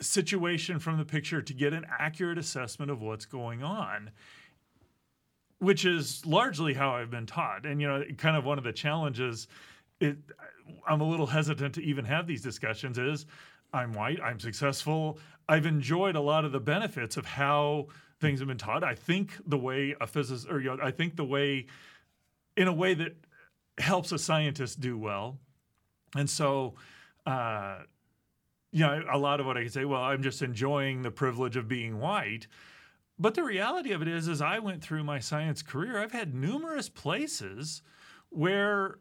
situation 0.00 0.78
from 0.78 0.98
the 0.98 1.04
picture 1.06 1.40
to 1.40 1.54
get 1.54 1.72
an 1.72 1.86
accurate 1.98 2.36
assessment 2.36 2.90
of 2.90 3.00
what's 3.00 3.24
going 3.24 3.62
on 3.62 4.10
which 5.60 5.84
is 5.84 6.26
largely 6.26 6.74
how 6.74 6.96
I've 6.96 7.10
been 7.10 7.26
taught. 7.26 7.64
And 7.64 7.80
you 7.80 7.86
know, 7.86 8.02
kind 8.18 8.36
of 8.36 8.44
one 8.44 8.58
of 8.58 8.64
the 8.64 8.72
challenges 8.72 9.46
it 10.00 10.16
I'm 10.86 11.00
a 11.00 11.08
little 11.08 11.26
hesitant 11.26 11.74
to 11.76 11.82
even 11.82 12.04
have 12.04 12.26
these 12.26 12.42
discussions 12.42 12.98
is 12.98 13.26
I'm 13.72 13.92
white, 13.92 14.20
I'm 14.20 14.40
successful. 14.40 15.18
I've 15.48 15.66
enjoyed 15.66 16.16
a 16.16 16.20
lot 16.20 16.44
of 16.44 16.52
the 16.52 16.60
benefits 16.60 17.16
of 17.16 17.26
how 17.26 17.88
things 18.20 18.40
have 18.40 18.48
been 18.48 18.58
taught. 18.58 18.82
I 18.82 18.94
think 18.94 19.32
the 19.46 19.58
way 19.58 19.94
a 20.00 20.06
physicist 20.06 20.50
or 20.50 20.60
you 20.60 20.68
know, 20.70 20.78
I 20.82 20.90
think 20.90 21.16
the 21.16 21.24
way 21.24 21.66
in 22.56 22.66
a 22.66 22.72
way 22.72 22.94
that 22.94 23.16
helps 23.78 24.12
a 24.12 24.18
scientist 24.18 24.80
do 24.80 24.98
well. 24.98 25.38
And 26.16 26.28
so 26.28 26.74
uh, 27.26 27.80
you 28.72 28.80
know, 28.80 29.02
a 29.12 29.18
lot 29.18 29.40
of 29.40 29.46
what 29.46 29.56
I 29.56 29.62
can 29.62 29.70
say, 29.70 29.84
well, 29.84 30.02
I'm 30.02 30.22
just 30.22 30.42
enjoying 30.42 31.02
the 31.02 31.10
privilege 31.10 31.56
of 31.56 31.68
being 31.68 31.98
white. 31.98 32.46
But 33.20 33.34
the 33.34 33.44
reality 33.44 33.92
of 33.92 34.00
it 34.00 34.08
is, 34.08 34.28
as 34.28 34.40
I 34.40 34.60
went 34.60 34.82
through 34.82 35.04
my 35.04 35.18
science 35.18 35.60
career, 35.60 35.98
I've 35.98 36.12
had 36.12 36.34
numerous 36.34 36.88
places 36.88 37.82
where 38.30 38.98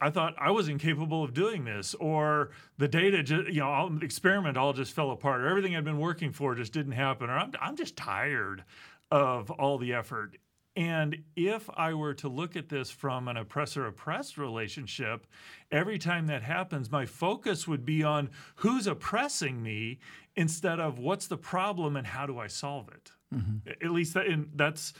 I 0.00 0.10
thought 0.10 0.36
I 0.38 0.52
was 0.52 0.68
incapable 0.68 1.24
of 1.24 1.34
doing 1.34 1.64
this, 1.64 1.94
or 1.94 2.50
the 2.78 2.86
data, 2.86 3.24
just, 3.24 3.48
you 3.48 3.60
know, 3.60 3.88
the 3.88 4.04
experiment 4.04 4.56
all 4.56 4.72
just 4.72 4.92
fell 4.92 5.10
apart, 5.10 5.40
or 5.40 5.48
everything 5.48 5.74
I'd 5.74 5.84
been 5.84 5.98
working 5.98 6.30
for 6.30 6.54
just 6.54 6.72
didn't 6.72 6.92
happen, 6.92 7.28
or 7.28 7.36
I'm, 7.36 7.50
I'm 7.60 7.74
just 7.74 7.96
tired 7.96 8.62
of 9.10 9.50
all 9.50 9.76
the 9.76 9.92
effort. 9.92 10.36
And 10.76 11.24
if 11.34 11.68
I 11.74 11.94
were 11.94 12.14
to 12.14 12.28
look 12.28 12.54
at 12.54 12.68
this 12.68 12.90
from 12.90 13.26
an 13.26 13.38
oppressor 13.38 13.86
oppressed 13.86 14.38
relationship, 14.38 15.26
every 15.72 15.98
time 15.98 16.28
that 16.28 16.42
happens, 16.42 16.92
my 16.92 17.06
focus 17.06 17.66
would 17.66 17.84
be 17.84 18.04
on 18.04 18.30
who's 18.56 18.86
oppressing 18.86 19.62
me 19.62 19.98
instead 20.36 20.78
of 20.78 21.00
what's 21.00 21.26
the 21.26 21.38
problem 21.38 21.96
and 21.96 22.06
how 22.06 22.26
do 22.26 22.38
I 22.38 22.46
solve 22.46 22.88
it. 22.88 23.10
Mm-hmm. 23.36 23.84
At 23.84 23.90
least 23.90 24.14
that, 24.14 24.26
in, 24.26 24.50
that's 24.54 24.92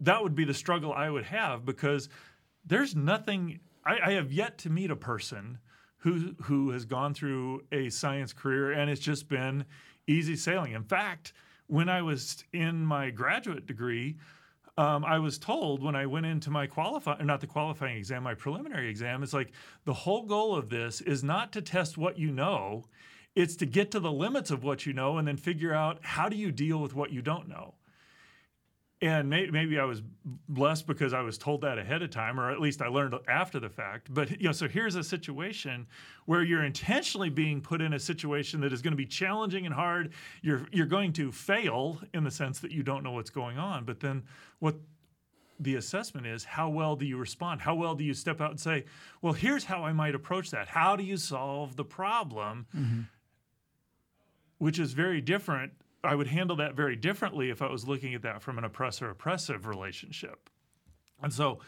that 0.00 0.22
would 0.22 0.34
be 0.34 0.44
the 0.44 0.54
struggle 0.54 0.92
I 0.92 1.10
would 1.10 1.24
have 1.24 1.64
because 1.64 2.08
there's 2.64 2.94
nothing. 2.96 3.60
I, 3.84 3.98
I 4.04 4.12
have 4.12 4.32
yet 4.32 4.58
to 4.58 4.70
meet 4.70 4.90
a 4.90 4.96
person 4.96 5.58
who 5.98 6.34
who 6.42 6.70
has 6.70 6.84
gone 6.84 7.14
through 7.14 7.62
a 7.72 7.88
science 7.90 8.32
career 8.32 8.72
and 8.72 8.90
it's 8.90 9.00
just 9.00 9.28
been 9.28 9.64
easy 10.06 10.36
sailing. 10.36 10.72
In 10.72 10.84
fact, 10.84 11.32
when 11.66 11.88
I 11.88 12.02
was 12.02 12.44
in 12.52 12.84
my 12.84 13.10
graduate 13.10 13.66
degree, 13.66 14.16
um, 14.76 15.04
I 15.04 15.18
was 15.18 15.38
told 15.38 15.82
when 15.82 15.94
I 15.94 16.06
went 16.06 16.26
into 16.26 16.50
my 16.50 16.66
qualifying, 16.66 17.24
not 17.26 17.40
the 17.40 17.46
qualifying 17.46 17.96
exam, 17.96 18.24
my 18.24 18.34
preliminary 18.34 18.88
exam, 18.88 19.22
it's 19.22 19.32
like 19.32 19.52
the 19.84 19.92
whole 19.92 20.24
goal 20.24 20.56
of 20.56 20.68
this 20.68 21.00
is 21.00 21.22
not 21.22 21.52
to 21.52 21.62
test 21.62 21.96
what 21.96 22.18
you 22.18 22.30
know, 22.30 22.84
it's 23.34 23.56
to 23.56 23.66
get 23.66 23.90
to 23.92 24.00
the 24.00 24.12
limits 24.12 24.50
of 24.50 24.62
what 24.62 24.86
you 24.86 24.92
know 24.92 25.18
and 25.18 25.26
then 25.26 25.36
figure 25.36 25.74
out 25.74 25.98
how 26.02 26.28
do 26.28 26.36
you 26.36 26.52
deal 26.52 26.78
with 26.78 26.94
what 26.94 27.12
you 27.12 27.20
don't 27.20 27.48
know. 27.48 27.74
And 29.02 29.28
may, 29.28 29.48
maybe 29.50 29.78
I 29.78 29.84
was 29.84 30.02
blessed 30.48 30.86
because 30.86 31.12
I 31.12 31.20
was 31.20 31.36
told 31.36 31.60
that 31.62 31.78
ahead 31.78 32.00
of 32.00 32.10
time, 32.10 32.40
or 32.40 32.50
at 32.50 32.60
least 32.60 32.80
I 32.80 32.86
learned 32.86 33.14
after 33.28 33.60
the 33.60 33.68
fact. 33.68 34.06
But 34.08 34.40
you 34.40 34.46
know, 34.46 34.52
so 34.52 34.66
here's 34.66 34.94
a 34.94 35.04
situation 35.04 35.86
where 36.24 36.42
you're 36.42 36.64
intentionally 36.64 37.28
being 37.28 37.60
put 37.60 37.82
in 37.82 37.92
a 37.92 37.98
situation 37.98 38.60
that 38.62 38.72
is 38.72 38.80
going 38.80 38.92
to 38.92 38.96
be 38.96 39.04
challenging 39.04 39.66
and 39.66 39.74
hard. 39.74 40.14
You're 40.40 40.66
you're 40.72 40.86
going 40.86 41.12
to 41.14 41.32
fail 41.32 42.00
in 42.14 42.24
the 42.24 42.30
sense 42.30 42.60
that 42.60 42.70
you 42.70 42.82
don't 42.82 43.02
know 43.02 43.12
what's 43.12 43.30
going 43.30 43.58
on. 43.58 43.84
But 43.84 44.00
then 44.00 44.22
what 44.60 44.76
the 45.60 45.74
assessment 45.74 46.26
is 46.26 46.44
how 46.44 46.70
well 46.70 46.96
do 46.96 47.04
you 47.04 47.18
respond? 47.18 47.60
How 47.60 47.74
well 47.74 47.94
do 47.94 48.04
you 48.04 48.14
step 48.14 48.40
out 48.40 48.52
and 48.52 48.60
say, 48.60 48.84
well, 49.20 49.34
here's 49.34 49.64
how 49.64 49.84
I 49.84 49.92
might 49.92 50.14
approach 50.14 50.50
that. 50.52 50.68
How 50.68 50.96
do 50.96 51.04
you 51.04 51.16
solve 51.16 51.76
the 51.76 51.84
problem? 51.84 52.66
Mm-hmm 52.74 53.00
which 54.58 54.78
is 54.78 54.92
very 54.92 55.20
different. 55.20 55.72
I 56.02 56.14
would 56.14 56.26
handle 56.26 56.56
that 56.56 56.74
very 56.74 56.96
differently 56.96 57.50
if 57.50 57.62
I 57.62 57.70
was 57.70 57.88
looking 57.88 58.14
at 58.14 58.22
that 58.22 58.42
from 58.42 58.58
an 58.58 58.64
oppressor 58.64 59.08
oppressive 59.10 59.66
relationship. 59.66 60.50
And 61.22 61.32
so 61.32 61.60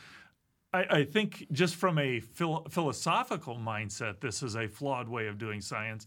I, 0.73 0.87
I 0.91 1.05
think 1.05 1.47
just 1.53 1.77
from 1.77 1.99
a 1.99 2.21
phil- 2.21 2.67
philosophical 2.71 3.57
mindset, 3.57 4.21
this 4.21 4.43
is 4.43 4.57
a 4.57 4.69
flawed 4.69 5.09
way 5.09 5.27
of 5.27 5.39
doing 5.39 5.61
science. 5.61 6.07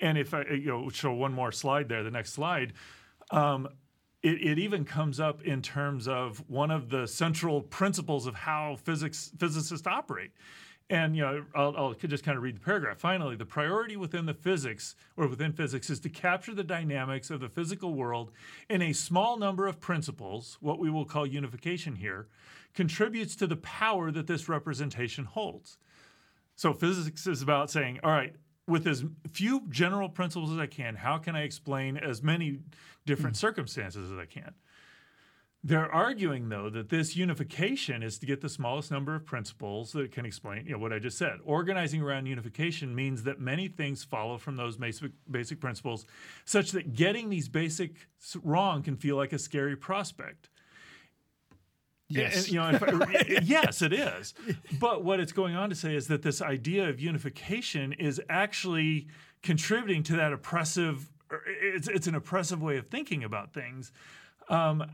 And 0.00 0.18
if 0.18 0.34
I 0.34 0.42
you 0.42 0.66
know 0.66 0.88
show 0.90 1.12
one 1.12 1.32
more 1.32 1.52
slide 1.52 1.88
there, 1.88 2.02
the 2.02 2.10
next 2.10 2.32
slide. 2.32 2.74
Um, 3.30 3.68
it, 4.22 4.42
it, 4.42 4.58
even 4.58 4.84
comes 4.84 5.18
up 5.18 5.40
in 5.42 5.62
terms 5.62 6.06
of 6.06 6.44
one 6.46 6.70
of 6.70 6.90
the 6.90 7.06
central 7.06 7.62
principles 7.62 8.26
of 8.26 8.34
how 8.34 8.76
physics 8.84 9.32
physicists 9.38 9.86
operate. 9.86 10.32
And 10.90 11.14
you 11.14 11.22
know, 11.22 11.44
I'll, 11.54 11.76
I'll, 11.76 11.94
just 11.94 12.24
kind 12.24 12.36
of 12.36 12.42
read 12.42 12.56
the 12.56 12.60
paragraph. 12.60 12.98
Finally, 12.98 13.36
the 13.36 13.46
priority 13.46 13.96
within 13.96 14.26
the 14.26 14.34
physics 14.34 14.96
or 15.16 15.28
within 15.28 15.52
physics 15.52 15.88
is 15.88 16.00
to 16.00 16.08
capture 16.08 16.52
the 16.52 16.64
dynamics 16.64 17.30
of 17.30 17.38
the 17.38 17.48
physical 17.48 17.94
world 17.94 18.32
in 18.68 18.82
a 18.82 18.92
small 18.92 19.38
number 19.38 19.68
of 19.68 19.80
principles, 19.80 20.58
what 20.60 20.80
we 20.80 20.90
will 20.90 21.04
call 21.04 21.24
unification 21.24 21.94
here, 21.94 22.26
contributes 22.74 23.36
to 23.36 23.46
the 23.46 23.56
power 23.56 24.10
that 24.10 24.26
this 24.26 24.48
representation 24.48 25.24
holds. 25.24 25.78
So 26.56 26.72
physics 26.72 27.24
is 27.24 27.40
about 27.40 27.70
saying, 27.70 28.00
all 28.02 28.10
right, 28.10 28.34
with 28.66 28.86
as 28.88 29.04
few 29.32 29.62
general 29.68 30.08
principles 30.08 30.50
as 30.52 30.58
I 30.58 30.66
can, 30.66 30.96
how 30.96 31.18
can 31.18 31.36
I 31.36 31.42
explain 31.42 31.96
as 31.98 32.20
many 32.20 32.58
different 33.06 33.36
mm. 33.36 33.40
circumstances 33.40 34.10
as 34.10 34.18
I 34.18 34.26
can? 34.26 34.54
They're 35.62 35.92
arguing, 35.92 36.48
though, 36.48 36.70
that 36.70 36.88
this 36.88 37.16
unification 37.16 38.02
is 38.02 38.18
to 38.20 38.26
get 38.26 38.40
the 38.40 38.48
smallest 38.48 38.90
number 38.90 39.14
of 39.14 39.26
principles 39.26 39.92
that 39.92 40.10
can 40.10 40.24
explain 40.24 40.64
you 40.64 40.72
know, 40.72 40.78
what 40.78 40.90
I 40.90 40.98
just 40.98 41.18
said. 41.18 41.38
Organizing 41.44 42.00
around 42.00 42.24
unification 42.26 42.94
means 42.94 43.24
that 43.24 43.40
many 43.40 43.68
things 43.68 44.02
follow 44.02 44.38
from 44.38 44.56
those 44.56 44.78
basic, 44.78 45.12
basic 45.30 45.60
principles, 45.60 46.06
such 46.46 46.70
that 46.72 46.94
getting 46.94 47.28
these 47.28 47.50
basics 47.50 48.00
wrong 48.42 48.82
can 48.82 48.96
feel 48.96 49.16
like 49.16 49.34
a 49.34 49.38
scary 49.38 49.76
prospect. 49.76 50.48
Yes. 52.08 52.46
And, 52.46 52.52
you 52.54 52.60
know, 52.60 53.06
yes, 53.42 53.82
it 53.82 53.92
is. 53.92 54.32
But 54.80 55.04
what 55.04 55.20
it's 55.20 55.32
going 55.32 55.56
on 55.56 55.68
to 55.68 55.76
say 55.76 55.94
is 55.94 56.08
that 56.08 56.22
this 56.22 56.40
idea 56.40 56.88
of 56.88 57.00
unification 57.00 57.92
is 57.92 58.20
actually 58.30 59.08
contributing 59.42 60.02
to 60.04 60.16
that 60.16 60.32
oppressive. 60.32 61.10
It's 61.46 61.86
it's 61.86 62.06
an 62.06 62.14
oppressive 62.14 62.62
way 62.62 62.78
of 62.78 62.88
thinking 62.88 63.22
about 63.22 63.52
things. 63.52 63.92
Um, 64.48 64.90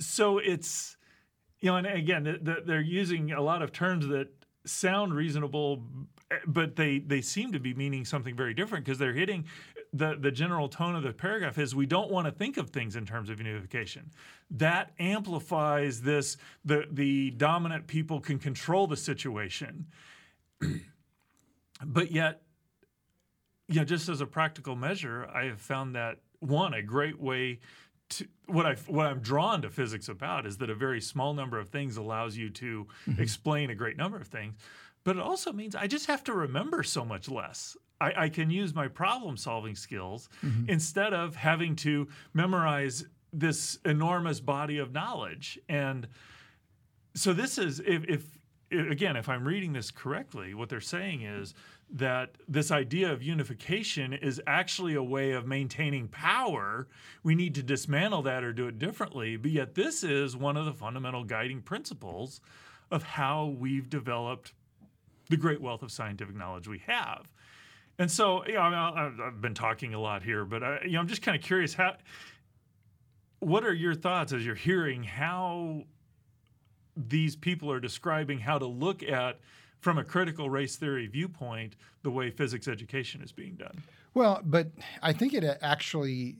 so 0.00 0.38
it's 0.38 0.96
you 1.60 1.70
know, 1.70 1.76
and 1.76 1.86
again, 1.86 2.24
the, 2.24 2.38
the, 2.40 2.62
they're 2.64 2.80
using 2.80 3.32
a 3.32 3.40
lot 3.40 3.62
of 3.62 3.70
terms 3.70 4.06
that 4.08 4.28
sound 4.64 5.14
reasonable, 5.14 5.82
eh, 6.30 6.36
but 6.46 6.76
they 6.76 6.98
they 6.98 7.20
seem 7.20 7.52
to 7.52 7.60
be 7.60 7.74
meaning 7.74 8.04
something 8.04 8.34
very 8.34 8.54
different 8.54 8.84
because 8.84 8.98
they're 8.98 9.12
hitting 9.12 9.44
the 9.92 10.16
the 10.18 10.30
general 10.30 10.68
tone 10.68 10.94
of 10.94 11.02
the 11.02 11.12
paragraph 11.12 11.58
is 11.58 11.74
we 11.74 11.86
don't 11.86 12.10
want 12.10 12.26
to 12.26 12.32
think 12.32 12.56
of 12.56 12.70
things 12.70 12.96
in 12.96 13.04
terms 13.04 13.28
of 13.28 13.38
unification. 13.38 14.10
That 14.50 14.92
amplifies 14.98 16.00
this 16.02 16.36
the 16.64 16.86
the 16.90 17.30
dominant 17.32 17.86
people 17.86 18.20
can 18.20 18.38
control 18.38 18.86
the 18.86 18.96
situation. 18.96 19.86
but 21.84 22.10
yet 22.10 22.42
you 23.68 23.76
know 23.76 23.84
just 23.84 24.08
as 24.08 24.20
a 24.20 24.26
practical 24.26 24.76
measure, 24.76 25.28
I 25.34 25.44
have 25.44 25.60
found 25.60 25.94
that 25.94 26.18
one 26.38 26.72
a 26.72 26.82
great 26.82 27.20
way 27.20 27.60
to, 28.10 28.26
what 28.46 28.66
I 28.66 28.74
what 28.86 29.06
I'm 29.06 29.20
drawn 29.20 29.62
to 29.62 29.70
physics 29.70 30.08
about 30.08 30.46
is 30.46 30.58
that 30.58 30.70
a 30.70 30.74
very 30.74 31.00
small 31.00 31.34
number 31.34 31.58
of 31.58 31.68
things 31.68 31.96
allows 31.96 32.36
you 32.36 32.50
to 32.50 32.86
mm-hmm. 33.08 33.20
explain 33.20 33.70
a 33.70 33.74
great 33.74 33.96
number 33.96 34.18
of 34.18 34.28
things, 34.28 34.54
but 35.04 35.16
it 35.16 35.22
also 35.22 35.52
means 35.52 35.74
I 35.74 35.86
just 35.86 36.06
have 36.06 36.24
to 36.24 36.32
remember 36.32 36.82
so 36.82 37.04
much 37.04 37.28
less. 37.28 37.76
I, 38.00 38.24
I 38.24 38.28
can 38.28 38.50
use 38.50 38.74
my 38.74 38.88
problem 38.88 39.36
solving 39.36 39.74
skills 39.74 40.28
mm-hmm. 40.44 40.68
instead 40.68 41.12
of 41.12 41.36
having 41.36 41.76
to 41.76 42.08
memorize 42.32 43.04
this 43.32 43.78
enormous 43.84 44.40
body 44.40 44.78
of 44.78 44.92
knowledge. 44.92 45.58
And 45.68 46.08
so 47.14 47.32
this 47.32 47.58
is 47.58 47.80
if, 47.80 48.04
if 48.08 48.38
again, 48.70 49.16
if 49.16 49.28
I'm 49.28 49.46
reading 49.46 49.72
this 49.72 49.90
correctly, 49.90 50.54
what 50.54 50.68
they're 50.68 50.80
saying 50.80 51.22
is 51.22 51.54
that 51.92 52.36
this 52.46 52.70
idea 52.70 53.12
of 53.12 53.22
unification 53.22 54.12
is 54.12 54.40
actually 54.46 54.94
a 54.94 55.02
way 55.02 55.32
of 55.32 55.46
maintaining 55.46 56.08
power. 56.08 56.86
We 57.22 57.34
need 57.34 57.54
to 57.56 57.62
dismantle 57.62 58.22
that 58.22 58.44
or 58.44 58.52
do 58.52 58.68
it 58.68 58.78
differently. 58.78 59.36
But 59.36 59.50
yet, 59.50 59.74
this 59.74 60.04
is 60.04 60.36
one 60.36 60.56
of 60.56 60.66
the 60.66 60.72
fundamental 60.72 61.24
guiding 61.24 61.62
principles 61.62 62.40
of 62.90 63.02
how 63.02 63.46
we've 63.58 63.90
developed 63.90 64.52
the 65.28 65.36
great 65.36 65.60
wealth 65.60 65.82
of 65.82 65.90
scientific 65.90 66.36
knowledge 66.36 66.68
we 66.68 66.78
have. 66.86 67.32
And 67.98 68.10
so, 68.10 68.46
you 68.46 68.54
know, 68.54 68.60
I 68.60 69.10
have 69.18 69.40
been 69.40 69.54
talking 69.54 69.92
a 69.94 70.00
lot 70.00 70.22
here, 70.22 70.44
but 70.44 70.62
I, 70.62 70.80
you 70.84 70.92
know, 70.92 71.00
I'm 71.00 71.08
just 71.08 71.22
kind 71.22 71.36
of 71.36 71.42
curious 71.42 71.74
how. 71.74 71.96
What 73.40 73.64
are 73.64 73.72
your 73.72 73.94
thoughts 73.94 74.32
as 74.32 74.44
you're 74.44 74.54
hearing 74.54 75.02
how 75.02 75.84
these 76.96 77.36
people 77.36 77.70
are 77.72 77.80
describing 77.80 78.38
how 78.38 78.58
to 78.58 78.66
look 78.66 79.02
at 79.02 79.40
from 79.80 79.98
a 79.98 80.04
critical 80.04 80.50
race 80.50 80.76
theory 80.76 81.06
viewpoint, 81.06 81.74
the 82.02 82.10
way 82.10 82.30
physics 82.30 82.68
education 82.68 83.22
is 83.22 83.32
being 83.32 83.54
done. 83.54 83.82
Well, 84.14 84.40
but 84.44 84.68
I 85.02 85.12
think 85.12 85.34
it 85.34 85.44
actually, 85.62 86.36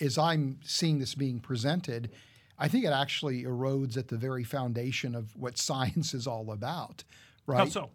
as 0.00 0.18
I'm 0.18 0.58
seeing 0.62 0.98
this 0.98 1.14
being 1.14 1.40
presented, 1.40 2.10
I 2.58 2.68
think 2.68 2.84
it 2.84 2.92
actually 2.92 3.44
erodes 3.44 3.96
at 3.96 4.08
the 4.08 4.16
very 4.16 4.44
foundation 4.44 5.14
of 5.14 5.34
what 5.36 5.58
science 5.58 6.14
is 6.14 6.26
all 6.26 6.50
about, 6.52 7.04
right? 7.46 7.58
How 7.58 7.66
so? 7.66 7.90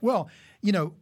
Well, 0.00 0.30
you 0.62 0.72
know, 0.72 0.94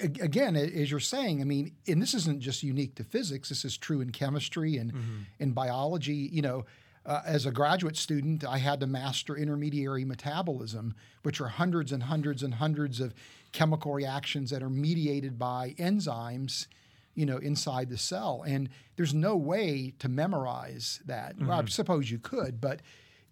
again, 0.00 0.56
as 0.56 0.90
you're 0.90 1.00
saying, 1.00 1.40
I 1.40 1.44
mean, 1.44 1.72
and 1.86 2.00
this 2.00 2.14
isn't 2.14 2.40
just 2.40 2.62
unique 2.62 2.94
to 2.96 3.04
physics. 3.04 3.48
This 3.48 3.64
is 3.64 3.76
true 3.76 4.00
in 4.00 4.10
chemistry 4.10 4.76
and 4.76 4.92
mm-hmm. 4.92 5.18
in 5.38 5.52
biology. 5.52 6.28
You 6.32 6.42
know, 6.42 6.64
uh, 7.06 7.20
as 7.26 7.44
a 7.46 7.50
graduate 7.50 7.96
student, 7.96 8.44
I 8.44 8.58
had 8.58 8.80
to 8.80 8.86
master 8.86 9.36
intermediary 9.36 10.04
metabolism, 10.04 10.94
which 11.22 11.40
are 11.40 11.48
hundreds 11.48 11.92
and 11.92 12.04
hundreds 12.04 12.42
and 12.42 12.54
hundreds 12.54 13.00
of 13.00 13.14
chemical 13.52 13.92
reactions 13.92 14.50
that 14.50 14.62
are 14.62 14.70
mediated 14.70 15.38
by 15.38 15.74
enzymes, 15.78 16.66
you 17.14 17.26
know, 17.26 17.36
inside 17.36 17.90
the 17.90 17.98
cell. 17.98 18.42
And 18.46 18.70
there's 18.96 19.14
no 19.14 19.36
way 19.36 19.92
to 19.98 20.08
memorize 20.08 21.00
that. 21.06 21.36
Mm-hmm. 21.36 21.48
Well, 21.48 21.60
I 21.60 21.64
suppose 21.66 22.10
you 22.10 22.18
could, 22.18 22.60
but 22.60 22.80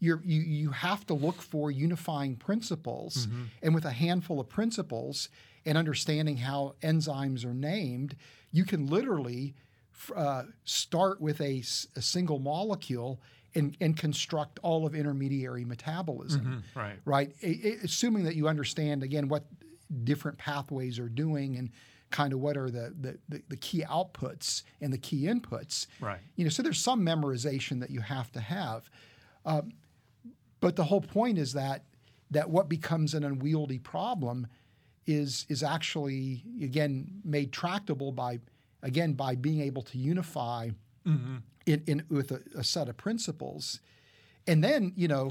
you 0.00 0.20
you 0.24 0.70
have 0.70 1.06
to 1.06 1.14
look 1.14 1.40
for 1.40 1.70
unifying 1.70 2.36
principles. 2.36 3.26
Mm-hmm. 3.26 3.42
And 3.62 3.74
with 3.74 3.84
a 3.84 3.92
handful 3.92 4.40
of 4.40 4.48
principles 4.48 5.28
and 5.64 5.78
understanding 5.78 6.36
how 6.36 6.74
enzymes 6.82 7.44
are 7.44 7.54
named, 7.54 8.16
you 8.50 8.64
can 8.64 8.88
literally 8.88 9.54
uh, 10.14 10.42
start 10.64 11.20
with 11.20 11.40
a, 11.40 11.62
a 11.96 12.02
single 12.02 12.40
molecule 12.40 13.20
and, 13.54 13.76
and 13.80 13.96
construct 13.96 14.58
all 14.62 14.86
of 14.86 14.94
intermediary 14.94 15.64
metabolism. 15.64 16.64
Mm-hmm, 16.74 16.78
right. 16.78 16.98
Right. 17.04 17.34
assuming 17.82 18.24
that 18.24 18.34
you 18.34 18.48
understand 18.48 19.02
again 19.02 19.28
what 19.28 19.44
different 20.04 20.38
pathways 20.38 20.98
are 20.98 21.08
doing 21.08 21.56
and 21.56 21.70
kind 22.10 22.32
of 22.32 22.40
what 22.40 22.56
are 22.56 22.70
the, 22.70 22.94
the, 23.00 23.18
the, 23.28 23.42
the, 23.48 23.56
key 23.56 23.82
outputs 23.88 24.62
and 24.80 24.92
the 24.92 24.98
key 24.98 25.22
inputs. 25.22 25.86
Right. 26.00 26.20
You 26.36 26.44
know, 26.44 26.50
so 26.50 26.62
there's 26.62 26.78
some 26.78 27.04
memorization 27.04 27.80
that 27.80 27.90
you 27.90 28.00
have 28.00 28.30
to 28.32 28.40
have. 28.40 28.90
Um, 29.44 29.72
but 30.60 30.76
the 30.76 30.84
whole 30.84 31.00
point 31.00 31.38
is 31.38 31.54
that 31.54 31.84
that 32.30 32.48
what 32.48 32.68
becomes 32.68 33.14
an 33.14 33.24
unwieldy 33.24 33.78
problem 33.78 34.46
is 35.06 35.44
is 35.48 35.62
actually 35.64 36.44
again 36.62 37.06
made 37.24 37.52
tractable 37.52 38.12
by 38.12 38.38
again 38.82 39.14
by 39.14 39.34
being 39.34 39.60
able 39.60 39.82
to 39.82 39.98
unify 39.98 40.70
mm-hmm 41.06 41.36
in, 41.66 41.82
in 41.86 42.02
with 42.08 42.30
a, 42.30 42.40
a 42.56 42.64
set 42.64 42.88
of 42.88 42.96
principles, 42.96 43.80
and 44.46 44.62
then 44.62 44.92
you 44.96 45.08
know. 45.08 45.30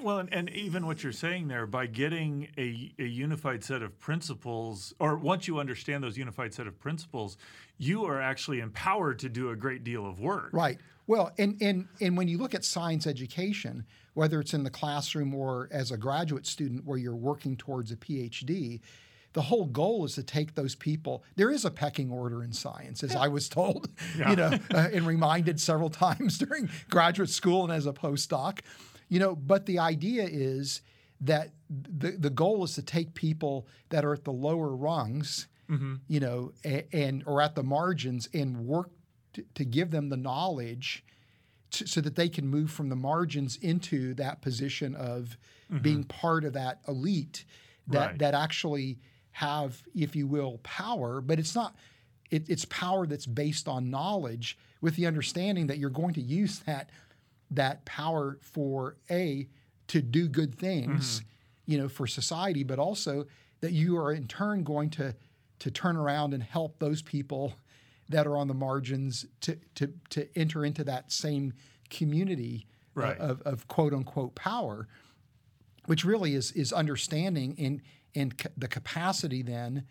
Well, 0.00 0.20
and, 0.20 0.32
and, 0.32 0.48
even 0.50 0.86
what 0.86 1.02
you're 1.02 1.12
saying 1.12 1.48
there, 1.48 1.66
by 1.66 1.84
getting 1.84 2.48
a, 2.56 2.94
a 2.98 3.04
unified 3.04 3.62
set 3.62 3.82
of 3.82 3.98
principles, 3.98 4.94
or 4.98 5.18
once 5.18 5.46
you 5.46 5.58
understand 5.58 6.02
those 6.02 6.16
unified 6.16 6.54
set 6.54 6.66
of 6.66 6.80
principles, 6.80 7.36
you 7.76 8.06
are 8.06 8.18
actually 8.18 8.60
empowered 8.60 9.18
to 9.18 9.28
do 9.28 9.50
a 9.50 9.56
great 9.56 9.84
deal 9.84 10.06
of 10.06 10.18
work. 10.18 10.48
Right. 10.52 10.78
Well, 11.06 11.30
and 11.36 11.60
and 11.60 11.88
and 12.00 12.16
when 12.16 12.26
you 12.26 12.38
look 12.38 12.54
at 12.54 12.64
science 12.64 13.06
education, 13.06 13.84
whether 14.14 14.40
it's 14.40 14.54
in 14.54 14.64
the 14.64 14.70
classroom 14.70 15.34
or 15.34 15.68
as 15.70 15.90
a 15.90 15.98
graduate 15.98 16.46
student 16.46 16.86
where 16.86 16.96
you're 16.96 17.14
working 17.14 17.54
towards 17.54 17.92
a 17.92 17.96
PhD, 17.96 18.80
the 19.36 19.42
whole 19.42 19.66
goal 19.66 20.06
is 20.06 20.14
to 20.14 20.22
take 20.22 20.54
those 20.54 20.74
people. 20.74 21.22
There 21.34 21.50
is 21.50 21.66
a 21.66 21.70
pecking 21.70 22.10
order 22.10 22.42
in 22.42 22.54
science, 22.54 23.02
as. 23.02 23.14
I 23.14 23.28
was 23.28 23.50
told, 23.50 23.90
yeah. 24.18 24.30
you 24.30 24.36
know, 24.36 24.50
uh, 24.74 24.88
and 24.94 25.06
reminded 25.06 25.60
several 25.60 25.90
times 26.06 26.38
during 26.38 26.70
graduate 26.88 27.28
school 27.28 27.64
and 27.64 27.70
as 27.70 27.84
a 27.84 27.92
postdoc, 27.92 28.60
you 29.10 29.20
know. 29.20 29.36
But 29.36 29.66
the 29.66 29.78
idea 29.78 30.26
is 30.26 30.80
that 31.20 31.50
the 31.68 32.12
the 32.12 32.30
goal 32.30 32.64
is 32.64 32.74
to 32.76 32.82
take 32.82 33.12
people 33.12 33.66
that 33.90 34.06
are 34.06 34.14
at 34.14 34.24
the 34.24 34.32
lower 34.32 34.74
rungs, 34.74 35.48
mm-hmm. 35.68 35.96
you 36.08 36.18
know, 36.18 36.52
and, 36.64 36.84
and, 36.94 37.22
or 37.26 37.42
at 37.42 37.54
the 37.54 37.62
margins, 37.62 38.30
and 38.32 38.66
work 38.66 38.88
to, 39.34 39.44
to 39.54 39.66
give 39.66 39.90
them 39.90 40.08
the 40.08 40.16
knowledge. 40.16 41.04
So 41.72 42.00
that 42.00 42.14
they 42.14 42.30
can 42.30 42.46
move 42.46 42.70
from 42.70 42.88
the 42.88 42.96
margins 42.96 43.56
into 43.56 44.14
that 44.14 44.40
position 44.40 44.94
of 44.94 45.36
mm-hmm. 45.70 45.82
being 45.82 46.04
part 46.04 46.44
of 46.44 46.54
that 46.54 46.80
elite 46.88 47.44
that 47.88 47.98
right. 47.98 48.18
that 48.18 48.34
actually 48.34 48.98
have, 49.36 49.82
if 49.94 50.16
you 50.16 50.26
will, 50.26 50.58
power, 50.62 51.20
but 51.20 51.38
it's 51.38 51.54
not. 51.54 51.76
It, 52.30 52.48
it's 52.48 52.64
power 52.64 53.06
that's 53.06 53.26
based 53.26 53.68
on 53.68 53.90
knowledge, 53.90 54.58
with 54.80 54.96
the 54.96 55.06
understanding 55.06 55.66
that 55.68 55.78
you're 55.78 55.90
going 55.90 56.14
to 56.14 56.22
use 56.22 56.60
that 56.60 56.88
that 57.50 57.84
power 57.84 58.38
for 58.40 58.96
a 59.10 59.46
to 59.88 60.00
do 60.00 60.26
good 60.26 60.54
things, 60.58 61.20
mm-hmm. 61.20 61.72
you 61.72 61.78
know, 61.78 61.88
for 61.88 62.06
society, 62.06 62.64
but 62.64 62.78
also 62.78 63.26
that 63.60 63.72
you 63.72 63.98
are 63.98 64.10
in 64.10 64.26
turn 64.26 64.64
going 64.64 64.88
to 64.90 65.14
to 65.58 65.70
turn 65.70 65.96
around 65.96 66.32
and 66.32 66.42
help 66.42 66.78
those 66.78 67.02
people 67.02 67.52
that 68.08 68.26
are 68.26 68.38
on 68.38 68.48
the 68.48 68.54
margins 68.54 69.26
to 69.42 69.58
to 69.74 69.92
to 70.08 70.26
enter 70.34 70.64
into 70.64 70.82
that 70.82 71.12
same 71.12 71.52
community 71.90 72.66
uh, 72.96 73.00
right. 73.00 73.18
of, 73.18 73.42
of 73.42 73.68
quote 73.68 73.92
unquote 73.92 74.34
power, 74.34 74.88
which 75.84 76.06
really 76.06 76.34
is 76.34 76.52
is 76.52 76.72
understanding 76.72 77.54
and 77.58 77.82
and 78.16 78.36
ca- 78.36 78.50
the 78.56 78.66
capacity 78.66 79.42
then 79.42 79.84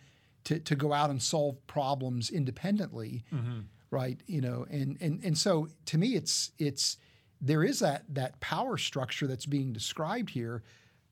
to 0.44 0.58
to 0.60 0.76
go 0.76 0.92
out 0.92 1.08
and 1.10 1.22
solve 1.22 1.64
problems 1.66 2.28
independently, 2.30 3.24
mm-hmm. 3.32 3.60
right? 3.90 4.20
You 4.26 4.42
know, 4.42 4.66
and 4.68 4.98
and 5.00 5.24
and 5.24 5.38
so 5.38 5.68
to 5.86 5.98
me, 5.98 6.14
it's 6.14 6.52
it's 6.58 6.98
there 7.40 7.64
is 7.64 7.78
that 7.80 8.02
that 8.08 8.40
power 8.40 8.76
structure 8.76 9.26
that's 9.26 9.46
being 9.46 9.72
described 9.72 10.30
here, 10.30 10.62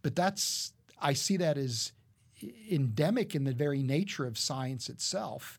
but 0.03 0.15
that's 0.15 0.73
I 1.01 1.13
see 1.13 1.37
that 1.39 1.57
as 1.57 1.93
endemic 2.71 3.35
in 3.35 3.45
the 3.45 3.53
very 3.53 3.83
nature 3.83 4.27
of 4.27 4.39
science 4.39 4.89
itself. 4.89 5.59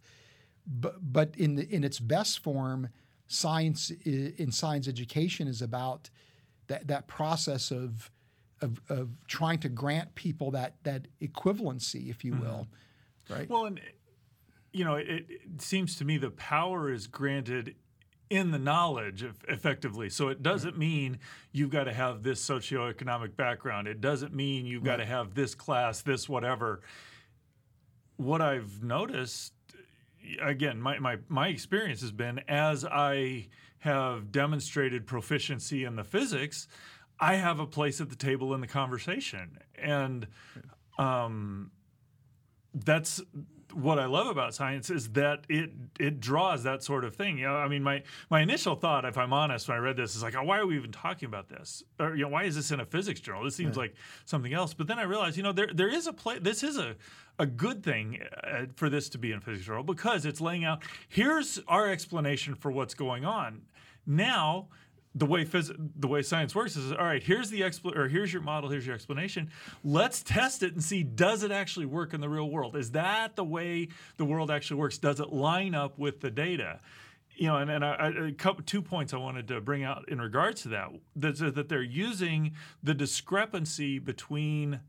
But 0.67 0.95
but 1.01 1.35
in 1.37 1.55
the, 1.55 1.69
in 1.69 1.83
its 1.83 1.99
best 1.99 2.39
form, 2.39 2.89
science 3.27 3.91
in 3.91 4.51
science 4.51 4.87
education 4.87 5.47
is 5.47 5.61
about 5.61 6.09
that 6.67 6.87
that 6.87 7.07
process 7.07 7.71
of 7.71 8.11
of, 8.65 8.81
of 8.89 9.09
trying 9.27 9.59
to 9.59 9.69
grant 9.69 10.15
people 10.15 10.51
that 10.51 10.75
that 10.83 11.07
equivalency, 11.21 12.09
if 12.09 12.25
you 12.25 12.33
will, 12.33 12.67
mm-hmm. 13.29 13.33
right? 13.33 13.49
Well, 13.49 13.65
and 13.65 13.79
you 14.73 14.83
know, 14.83 14.95
it, 14.95 15.25
it, 15.29 15.61
seems 15.61 15.95
to 15.97 16.05
me 16.05 16.17
the 16.17 16.31
power 16.31 16.91
is 16.91 17.07
granted 17.07 17.75
in 18.29 18.51
the 18.51 18.59
knowledge 18.59 19.23
effectively. 19.47 20.09
So 20.09 20.27
it 20.27 20.43
doesn't 20.43 20.77
mean 20.77 21.19
you've 21.53 21.69
got 21.69 21.85
to 21.85 21.93
have 21.93 22.23
this 22.23 22.45
socioeconomic 22.45 23.37
background. 23.37 23.87
It 23.87 24.01
doesn't 24.01 24.33
mean 24.33 24.65
you've 24.65 24.83
right. 24.83 24.93
got 24.93 24.97
to 24.97 25.05
have 25.05 25.33
this 25.33 25.55
class, 25.55 26.01
this 26.01 26.27
whatever. 26.27 26.81
What 28.17 28.41
I've 28.41 28.83
noticed, 28.83 29.53
again, 30.41 30.81
my, 30.81 30.99
my, 30.99 31.19
my 31.29 31.47
experience 31.47 32.01
has 32.01 32.11
been 32.11 32.41
as 32.47 32.83
I 32.83 33.47
have 33.79 34.31
demonstrated 34.31 35.05
proficiency 35.05 35.83
in 35.83 35.95
the 35.95 36.03
physics, 36.03 36.67
I 37.19 37.35
have 37.35 37.59
a 37.59 37.67
place 37.67 38.01
at 38.01 38.09
the 38.09 38.15
table 38.15 38.53
in 38.53 38.61
the 38.61 38.67
conversation. 38.67 39.59
And 39.77 40.27
um, 40.97 41.71
that's 42.73 43.21
what 43.75 43.99
I 43.99 44.05
love 44.05 44.27
about 44.27 44.53
science 44.53 44.89
is 44.89 45.09
that 45.09 45.45
it 45.49 45.71
it 45.99 46.19
draws 46.19 46.63
that 46.63 46.81
sort 46.81 47.03
of 47.03 47.15
thing. 47.15 47.39
You 47.39 47.47
know, 47.47 47.55
I 47.55 47.67
mean, 47.67 47.83
my 47.83 48.03
my 48.29 48.41
initial 48.41 48.75
thought, 48.75 49.03
if 49.05 49.17
I'm 49.17 49.33
honest, 49.33 49.67
when 49.67 49.77
I 49.77 49.79
read 49.79 49.97
this, 49.97 50.15
is 50.15 50.23
like, 50.23 50.35
oh, 50.35 50.43
why 50.43 50.59
are 50.59 50.65
we 50.65 50.77
even 50.77 50.91
talking 50.91 51.27
about 51.27 51.49
this? 51.49 51.83
Or 51.99 52.15
you 52.15 52.23
know, 52.23 52.29
why 52.29 52.43
is 52.43 52.55
this 52.55 52.71
in 52.71 52.79
a 52.79 52.85
physics 52.85 53.19
journal? 53.19 53.43
This 53.43 53.55
seems 53.55 53.75
like 53.75 53.95
something 54.25 54.53
else. 54.53 54.73
But 54.73 54.87
then 54.87 54.97
I 54.97 55.03
realized, 55.03 55.35
you 55.35 55.43
know, 55.43 55.51
there 55.51 55.69
there 55.73 55.89
is 55.89 56.07
a 56.07 56.13
place. 56.13 56.39
This 56.41 56.63
is 56.63 56.77
a 56.77 56.95
a 57.37 57.45
good 57.45 57.83
thing 57.83 58.19
uh, 58.43 58.65
for 58.75 58.89
this 58.89 59.09
to 59.09 59.17
be 59.17 59.33
in 59.33 59.41
physics 59.41 59.65
journal 59.65 59.83
because 59.83 60.25
it's 60.25 60.39
laying 60.39 60.63
out 60.63 60.81
here's 61.09 61.59
our 61.67 61.89
explanation 61.89 62.55
for 62.55 62.71
what's 62.71 62.93
going 62.93 63.25
on. 63.25 63.63
Now 64.05 64.69
the 65.15 65.25
way 65.25 65.45
phys- 65.45 65.75
the 65.95 66.07
way 66.07 66.21
science 66.21 66.53
works 66.53 66.75
is 66.75 66.91
all 66.91 67.05
right 67.05 67.23
here's 67.23 67.49
the 67.49 67.61
expl- 67.61 67.95
or 67.95 68.07
here's 68.07 68.31
your 68.31 68.41
model 68.41 68.69
here's 68.69 68.85
your 68.85 68.95
explanation. 68.95 69.49
Let's 69.83 70.21
test 70.21 70.61
it 70.61 70.73
and 70.73 70.83
see 70.83 71.03
does 71.03 71.43
it 71.43 71.51
actually 71.51 71.85
work 71.85 72.13
in 72.13 72.21
the 72.21 72.29
real 72.29 72.49
world? 72.49 72.75
Is 72.75 72.91
that 72.91 73.35
the 73.35 73.43
way 73.43 73.87
the 74.17 74.25
world 74.25 74.51
actually 74.51 74.79
works? 74.79 74.97
Does 74.97 75.19
it 75.19 75.31
line 75.31 75.73
up 75.73 75.97
with 75.97 76.19
the 76.19 76.29
data? 76.29 76.81
You 77.35 77.47
know 77.47 77.57
and, 77.57 77.71
and 77.71 77.83
I, 77.83 78.33
couple, 78.37 78.63
two 78.63 78.81
points 78.81 79.13
i 79.13 79.17
wanted 79.17 79.47
to 79.49 79.59
bring 79.59 79.83
out 79.83 80.07
in 80.07 80.21
regards 80.21 80.61
to 80.63 80.69
that 80.69 80.89
that, 81.17 81.55
that 81.55 81.69
they're 81.69 81.81
using 81.81 82.53
the 82.83 82.93
discrepancy 82.93 83.99
between 83.99 84.79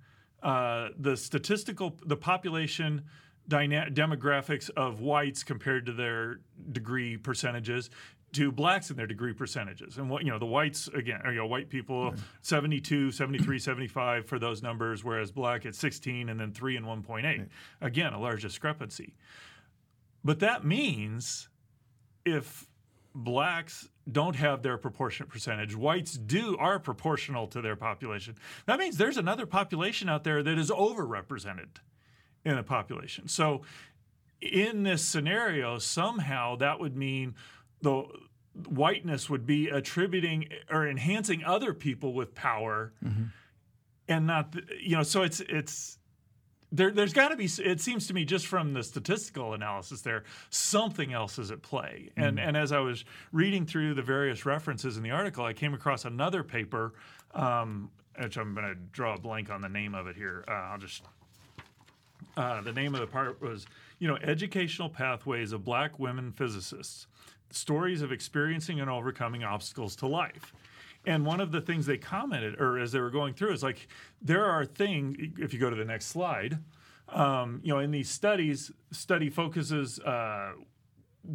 uh, 0.43 0.91
the 0.99 1.17
statistical 1.17 1.99
the 2.05 2.17
population 2.17 3.03
dyna- 3.49 3.89
demographics 3.91 4.71
of 4.77 5.01
whites 5.01 5.43
compared 5.43 5.87
to 5.87 5.93
their 5.93 6.41
degree 6.73 7.17
percentages 7.17 7.91
to 8.37 8.53
blacks 8.53 8.91
in 8.91 8.97
their 8.97 9.07
degree 9.07 9.33
percentages. 9.33 9.99
And 9.99 10.09
what 10.09 10.25
you 10.25 10.31
know, 10.31 10.39
the 10.39 10.47
whites 10.47 10.89
again, 10.89 11.21
you 11.27 11.35
know, 11.35 11.47
white 11.47 11.69
people 11.69 12.15
72, 12.43 13.11
73, 13.11 13.59
75 13.59 14.27
for 14.27 14.39
those 14.39 14.63
numbers 14.63 15.05
whereas 15.05 15.31
black 15.31 15.67
at 15.67 15.75
16 15.75 16.29
and 16.29 16.39
then 16.39 16.53
3 16.53 16.77
and 16.77 16.87
1.8. 16.87 17.23
Right. 17.25 17.49
Again, 17.81 18.13
a 18.13 18.21
large 18.21 18.43
discrepancy. 18.43 19.15
But 20.25 20.41
that 20.41 20.65
means 20.65 21.49
if 22.25 22.67
blacks 23.15 23.89
don't 24.11 24.37
have 24.37 24.63
their 24.63 24.77
proportionate 24.77 25.31
percentage, 25.31 25.75
whites 25.75 26.15
do 26.15 26.57
are 26.59 26.79
proportional 26.79 27.47
to 27.49 27.61
their 27.61 27.77
population. 27.77 28.37
That 28.67 28.79
means 28.79 28.97
there's 28.97 29.17
another 29.17 29.47
population 29.47 30.09
out 30.09 30.25
there 30.25 30.43
that 30.43 30.59
is 30.59 30.71
overrepresented 30.71 31.79
in 32.45 32.59
a 32.59 32.63
population. 32.63 33.29
So 33.29 33.63
in 34.41 34.83
this 34.83 35.05
scenario, 35.05 35.79
somehow 35.79 36.57
that 36.57 36.79
would 36.79 36.97
mean 36.97 37.35
the 37.83 38.05
whiteness 38.65 39.29
would 39.29 39.47
be 39.47 39.69
attributing 39.69 40.49
or 40.71 40.87
enhancing 40.89 41.45
other 41.45 41.75
people 41.75 42.15
with 42.15 42.35
power 42.35 42.93
mm-hmm. 43.05 43.25
and 44.09 44.27
not 44.27 44.53
the, 44.53 44.63
you 44.81 44.97
know 44.97 45.03
so 45.03 45.23
it's 45.23 45.41
it's 45.41 45.99
there, 46.73 46.91
there's 46.91 47.13
got 47.13 47.29
to 47.29 47.37
be 47.37 47.49
it 47.59 47.81
seems 47.81 48.07
to 48.07 48.15
me 48.15 48.25
just 48.25 48.47
from 48.47 48.73
the 48.73 48.83
statistical 48.83 49.53
analysis 49.53 50.01
there 50.01 50.25
something 50.51 51.13
else 51.13 51.39
is 51.39 51.51
at 51.51 51.63
play 51.63 52.11
and 52.17 52.39
mm-hmm. 52.39 52.49
and 52.49 52.57
as 52.57 52.73
i 52.73 52.79
was 52.79 53.05
reading 53.31 53.67
through 53.67 53.95
the 53.95 54.03
various 54.03 54.47
references 54.47 54.97
in 54.97 55.03
the 55.03 55.11
article 55.11 55.45
i 55.45 55.53
came 55.53 55.75
across 55.75 56.05
another 56.05 56.43
paper 56.43 56.95
um, 57.35 57.91
which 58.19 58.39
i'm 58.39 58.55
going 58.55 58.67
to 58.67 58.75
draw 58.93 59.15
a 59.15 59.19
blank 59.19 59.51
on 59.51 59.61
the 59.61 59.69
name 59.69 59.95
of 59.95 60.07
it 60.07 60.17
here 60.17 60.45
uh, 60.49 60.53
i'll 60.53 60.79
just 60.79 61.03
uh, 62.39 62.61
the 62.63 62.73
name 62.73 62.95
of 62.95 63.01
the 63.01 63.07
part 63.07 63.41
was 63.41 63.67
you 63.99 64.09
know 64.09 64.17
educational 64.23 64.89
pathways 64.89 65.53
of 65.53 65.63
black 65.63 65.99
women 65.99 66.33
physicists 66.33 67.07
stories 67.51 68.03
of 68.03 68.13
experiencing 68.13 68.81
and 68.81 68.91
overcoming 68.91 69.45
obstacles 69.45 69.97
to 69.97 70.07
life. 70.07 70.53
And 71.07 71.25
one 71.25 71.41
of 71.41 71.53
the 71.53 71.61
things 71.61 71.87
they 71.87 71.99
commented, 71.99 72.61
or 72.61 72.79
as 72.79 72.93
they 72.93 73.01
were 73.01 73.11
going 73.11 73.35
through, 73.35 73.53
is 73.53 73.63
like 73.63 73.89
there 74.21 74.45
are 74.45 74.65
things. 74.65 75.17
If 75.39 75.53
you 75.55 75.61
go 75.61 75.71
to 75.71 75.77
the 75.77 75.85
next 75.85 76.07
slide, 76.07 76.59
um, 77.09 77.61
you 77.63 77.73
know, 77.73 77.79
in 77.79 77.93
these 77.93 78.11
studies, 78.11 78.73
study 78.91 79.31
focuses. 79.31 80.01
Uh, 80.01 80.53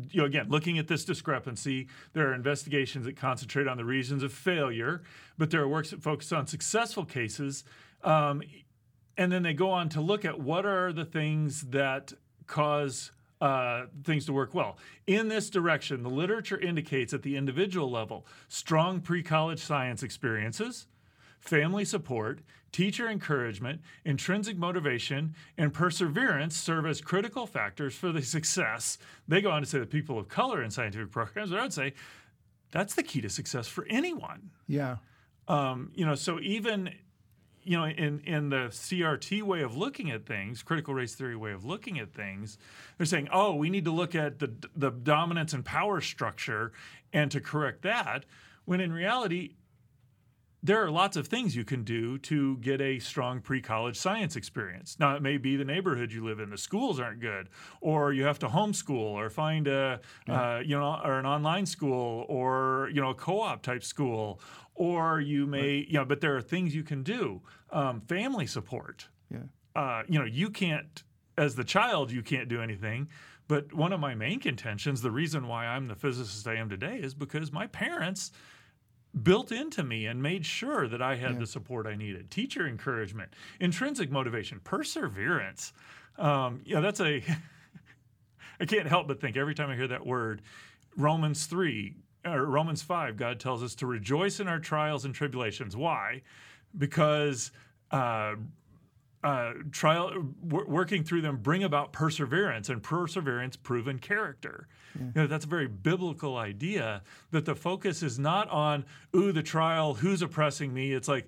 you 0.10 0.22
know, 0.22 0.26
again, 0.26 0.48
looking 0.50 0.78
at 0.78 0.88
this 0.88 1.04
discrepancy, 1.04 1.88
there 2.14 2.30
are 2.30 2.34
investigations 2.34 3.06
that 3.06 3.18
concentrate 3.18 3.68
on 3.68 3.76
the 3.76 3.84
reasons 3.84 4.24
of 4.24 4.32
failure, 4.32 5.04
but 5.38 5.52
there 5.52 5.62
are 5.62 5.68
works 5.68 5.92
that 5.92 6.02
focus 6.02 6.32
on 6.32 6.48
successful 6.48 7.04
cases. 7.04 7.66
Um, 8.04 8.42
and 9.18 9.32
then 9.32 9.44
they 9.44 9.54
go 9.54 9.70
on 9.70 9.90
to 9.90 10.02
look 10.02 10.24
at 10.24 10.40
what 10.40 10.66
are 10.66 10.94
the 10.94 11.04
things 11.04 11.62
that 11.72 12.14
cause 12.48 13.12
uh, 13.42 13.88
things 14.04 14.26
to 14.28 14.34
work 14.34 14.54
well. 14.54 14.78
In 15.08 15.28
this 15.28 15.50
direction, 15.50 16.04
the 16.04 16.10
literature 16.10 16.60
indicates 16.60 17.14
at 17.14 17.24
the 17.24 17.36
individual 17.36 17.90
level 17.90 18.26
strong 18.48 19.02
pre 19.02 19.24
college 19.24 19.60
science 19.60 20.04
experiences, 20.04 20.88
family 21.40 21.84
support, 21.84 22.42
teacher 22.72 23.10
encouragement, 23.10 23.82
intrinsic 24.06 24.58
motivation, 24.58 25.36
and 25.58 25.74
perseverance 25.74 26.56
serve 26.56 26.86
as 26.86 27.02
critical 27.02 27.48
factors 27.48 27.96
for 27.96 28.12
the 28.12 28.22
success. 28.22 28.98
They 29.28 29.42
go 29.42 29.52
on 29.52 29.64
to 29.64 29.68
say 29.68 29.80
that 29.80 29.90
people 29.90 30.20
of 30.20 30.28
color 30.28 30.64
in 30.64 30.72
scientific 30.72 31.12
programs, 31.12 31.50
but 31.50 31.60
I 31.60 31.64
would 31.64 31.74
say 31.74 31.94
that's 32.72 32.94
the 32.96 33.04
key 33.04 33.22
to 33.22 33.30
success 33.30 33.68
for 33.68 33.86
anyone. 33.90 34.52
Yeah. 34.68 34.98
Um, 35.48 35.92
you 35.96 36.06
know, 36.06 36.16
so 36.16 36.40
even 36.40 36.94
you 37.64 37.78
know, 37.78 37.86
in 37.86 38.20
in 38.22 38.50
the 38.50 38.68
CRT 38.70 39.44
way 39.44 39.62
of 39.62 39.76
looking 39.76 40.12
at 40.12 40.26
things, 40.26 40.64
critical 40.64 40.94
race 40.94 41.16
theory 41.16 41.36
way 41.36 41.52
of 41.52 41.66
looking 41.66 42.00
at 42.00 42.14
things, 42.14 42.58
they're 42.98 43.06
saying, 43.06 43.30
oh, 43.32 43.56
we 43.56 43.70
need 43.70 43.86
to 43.86 43.92
look 43.92 44.16
at 44.16 44.40
the 44.40 44.52
the 44.76 44.92
dominance 44.92 45.54
and 45.54 45.64
power 45.64 46.02
structure, 46.02 46.72
and 47.14 47.32
to 47.32 47.40
correct 47.40 47.82
that. 47.84 48.26
When 48.66 48.80
in 48.80 48.94
reality, 48.94 49.56
there 50.64 50.84
are 50.84 50.92
lots 50.92 51.18
of 51.18 51.28
things 51.28 51.56
you 51.56 51.66
can 51.66 51.84
do 51.84 52.18
to 52.20 52.58
get 52.58 52.80
a 52.82 53.00
strong 53.00 53.42
pre-college 53.42 53.98
science 53.98 54.36
experience. 54.36 54.96
Now, 55.00 55.16
it 55.16 55.22
may 55.22 55.38
be 55.38 55.56
the 55.56 55.66
neighborhood 55.66 56.12
you 56.12 56.24
live 56.24 56.40
in, 56.40 56.52
the 56.52 56.58
schools 56.58 57.00
aren't 57.00 57.20
good, 57.20 57.50
or 57.82 58.14
you 58.14 58.26
have 58.26 58.38
to 58.40 58.48
homeschool, 58.48 59.14
or 59.14 59.30
find 59.30 59.68
a 59.68 60.00
yeah. 60.28 60.58
uh, 60.58 60.60
you 60.60 60.78
know, 60.78 61.00
or 61.04 61.18
an 61.18 61.26
online 61.26 61.66
school, 61.66 62.26
or 62.30 62.90
you 62.94 63.02
know, 63.02 63.10
a 63.10 63.16
co-op 63.16 63.64
type 63.64 63.84
school, 63.84 64.40
or 64.76 65.20
you 65.20 65.46
may, 65.46 65.78
right. 65.78 65.88
you 65.88 65.94
know, 65.94 66.06
but 66.06 66.22
there 66.22 66.36
are 66.36 66.42
things 66.42 66.74
you 66.76 66.84
can 66.84 67.04
do. 67.04 67.42
Um, 67.72 68.02
family 68.02 68.48
support. 68.48 69.08
Yeah. 69.30 69.40
Uh, 69.76 70.04
you 70.08 70.20
know, 70.20 70.26
you 70.26 70.50
can't, 70.50 71.04
as 71.38 71.56
the 71.56 71.64
child, 71.64 72.12
you 72.12 72.22
can't 72.22 72.50
do 72.50 72.62
anything. 72.62 73.10
But 73.48 73.74
one 73.74 73.92
of 73.92 74.00
my 74.00 74.16
main 74.16 74.40
contentions, 74.40 75.02
the 75.02 75.12
reason 75.12 75.48
why 75.48 75.66
I'm 75.66 75.88
the 75.88 75.96
physicist 75.96 76.48
I 76.48 76.56
am 76.56 76.70
today, 76.70 76.98
is 76.98 77.14
because 77.14 77.52
my 77.52 77.68
parents 77.68 78.32
built 79.24 79.52
into 79.52 79.84
me 79.84 80.06
and 80.06 80.22
made 80.22 80.46
sure 80.46 80.88
that 80.88 81.02
I 81.02 81.16
had 81.16 81.34
yeah. 81.34 81.40
the 81.40 81.48
support 81.48 81.86
I 81.86 81.96
needed. 81.96 82.32
Teacher 82.32 82.66
encouragement, 82.68 83.34
intrinsic 83.60 84.10
motivation, 84.10 84.62
perseverance. 84.64 85.74
Um, 86.18 86.62
yeah, 86.66 86.80
that's 86.80 87.02
a. 87.02 87.24
I 88.60 88.66
can't 88.66 88.88
help 88.88 89.08
but 89.08 89.20
think 89.20 89.38
every 89.38 89.56
time 89.56 89.70
I 89.70 89.76
hear 89.76 89.88
that 89.88 90.06
word, 90.06 90.44
Romans 90.96 91.46
three 91.46 91.96
Romans 92.26 92.82
5, 92.82 93.18
God 93.18 93.40
tells 93.40 93.64
us 93.64 93.76
to 93.76 93.88
rejoice 93.88 94.40
in 94.40 94.48
our 94.48 94.60
trials 94.60 95.06
and 95.06 95.14
tribulations. 95.14 95.76
Why? 95.76 96.22
because 96.78 97.52
uh, 97.92 98.36
uh, 99.24 99.54
trial 99.72 100.12
w- 100.48 100.68
working 100.68 101.04
through 101.04 101.22
them 101.22 101.38
bring 101.38 101.64
about 101.64 101.94
perseverance 101.94 102.70
and 102.70 102.82
perseverance 102.82 103.56
proven 103.56 104.00
character 104.00 104.68
yeah. 104.96 105.06
you 105.06 105.12
know, 105.16 105.28
that's 105.28 105.46
a 105.46 105.48
very 105.48 105.68
biblical 105.68 106.38
idea 106.38 107.04
that 107.32 107.46
the 107.46 107.56
focus 107.56 108.02
is 108.02 108.18
not 108.18 108.50
on 108.50 108.86
ooh 109.16 109.32
the 109.32 109.44
trial 109.44 109.94
who's 109.96 110.22
oppressing 110.22 110.74
me 110.74 110.94
it's 110.94 111.08
like 111.08 111.28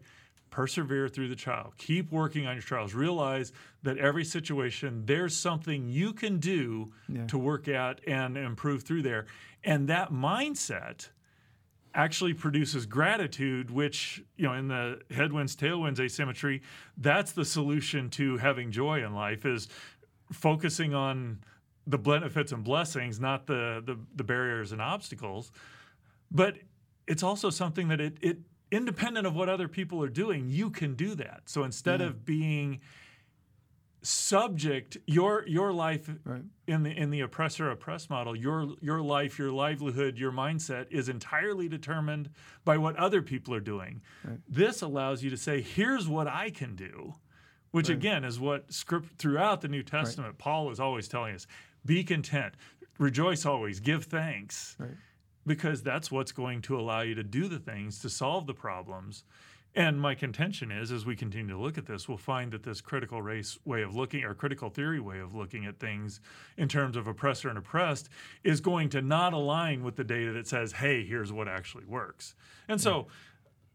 persevere 0.54 1.10
through 1.10 1.28
the 1.28 1.36
trial 1.36 1.74
keep 1.78 2.12
working 2.12 2.46
on 2.46 2.54
your 2.54 2.62
trials 2.62 2.94
realize 2.94 3.52
that 3.82 3.98
every 3.98 4.24
situation 4.24 5.04
there's 5.06 5.36
something 5.36 5.90
you 5.90 6.14
can 6.14 6.38
do 6.38 6.92
yeah. 7.10 7.26
to 7.26 7.40
work 7.40 7.68
at 7.68 8.00
and 8.06 8.38
improve 8.38 8.84
through 8.84 9.02
there 9.02 9.26
and 9.64 9.90
that 9.90 10.12
mindset 10.12 11.10
actually 11.96 12.34
produces 12.34 12.86
gratitude, 12.86 13.70
which, 13.70 14.24
you 14.36 14.46
know, 14.46 14.54
in 14.54 14.68
the 14.68 15.00
headwinds, 15.12 15.56
tailwinds 15.56 16.00
asymmetry, 16.00 16.62
that's 16.98 17.32
the 17.34 17.46
solution 17.46 18.10
to 18.10 18.38
having 18.38 18.72
joy 18.72 19.04
in 19.06 19.14
life 19.14 19.46
is 19.46 19.68
focusing 20.32 20.94
on 20.94 21.40
the 21.86 21.98
benefits 21.98 22.52
and 22.52 22.64
blessings, 22.64 23.20
not 23.20 23.46
the, 23.46 23.84
the, 23.86 24.00
the 24.16 24.24
barriers 24.24 24.72
and 24.72 24.82
obstacles. 24.82 25.52
But 26.32 26.58
it's 27.08 27.24
also 27.24 27.50
something 27.50 27.90
that 27.90 28.02
it, 28.02 28.18
it 28.22 28.38
independent 28.74 29.28
of 29.28 29.36
what 29.36 29.50
other 29.50 29.68
people 29.68 30.04
are 30.04 30.10
doing, 30.10 30.50
you 30.50 30.70
can 30.70 30.96
do 30.96 31.16
that. 31.16 31.44
So 31.46 31.64
instead 31.64 32.02
of 32.02 32.26
being 32.26 32.82
subject 34.04 34.98
your 35.08 35.48
your 35.48 35.72
life 35.72 36.10
right. 36.26 36.44
in 36.68 36.84
the 36.84 36.92
in 36.92 37.10
the 37.10 37.22
oppressor 37.22 37.72
oppressed 37.72 38.10
model 38.10 38.36
your 38.36 38.68
your 38.82 39.00
life 39.00 39.40
your 39.40 39.50
livelihood 39.50 40.18
your 40.18 40.32
mindset 40.32 40.88
is 40.92 41.08
entirely 41.08 41.70
determined 41.70 42.30
by 42.66 42.78
what 42.78 42.98
other 42.98 43.22
people 43.22 43.54
are 43.54 43.62
doing 43.62 44.02
right. 44.26 44.40
this 44.50 44.82
allows 44.82 45.24
you 45.24 45.30
to 45.30 45.38
say 45.38 45.62
here's 45.62 46.06
what 46.06 46.28
i 46.28 46.50
can 46.50 46.76
do 46.76 47.16
which 47.72 47.88
right. 47.88 47.98
again 47.98 48.26
is 48.26 48.42
what 48.42 48.72
script 48.74 49.18
throughout 49.18 49.62
the 49.62 49.70
new 49.70 49.82
testament 49.82 50.38
paul 50.38 50.70
is 50.70 50.82
always 50.82 51.08
telling 51.08 51.34
us 51.34 51.48
be 51.86 52.04
content 52.04 52.56
rejoice 53.00 53.46
always 53.46 53.80
give 53.80 54.04
thanks 54.04 54.76
because 55.46 55.84
that's 55.84 56.12
what's 56.12 56.32
going 56.32 56.62
to 56.64 56.80
allow 56.80 57.02
you 57.02 57.16
to 57.16 57.24
do 57.24 57.48
the 57.48 57.60
things 57.60 58.00
to 58.00 58.10
solve 58.10 58.48
the 58.48 58.54
problems 58.54 59.24
and 59.76 60.00
my 60.00 60.14
contention 60.14 60.72
is, 60.72 60.92
as 60.92 61.06
we 61.06 61.16
continue 61.16 61.56
to 61.56 61.60
look 61.60 61.80
at 61.80 61.88
this, 61.88 62.08
we'll 62.08 62.18
find 62.18 62.52
that 62.52 62.62
this 62.62 62.80
critical 62.80 63.24
race 63.24 63.58
way 63.66 63.82
of 63.82 63.96
looking, 63.96 64.24
or 64.24 64.36
critical 64.36 64.70
theory 64.70 65.00
way 65.00 65.20
of 65.20 65.34
looking 65.34 65.66
at 65.66 65.80
things 65.80 66.22
in 66.58 66.68
terms 66.68 66.96
of 66.96 67.08
oppressor 67.08 67.50
and 67.50 67.58
oppressed, 67.58 68.10
is 68.44 68.62
going 68.62 68.90
to 68.90 69.02
not 69.02 69.34
align 69.34 69.84
with 69.84 69.96
the 69.96 70.04
data 70.04 70.32
that 70.34 70.48
says, 70.48 70.74
hey, 70.74 71.04
here's 71.04 71.34
what 71.34 71.48
actually 71.48 71.86
works. 71.86 72.36
And 72.68 72.80
so 72.80 72.94
mm. 72.94 73.06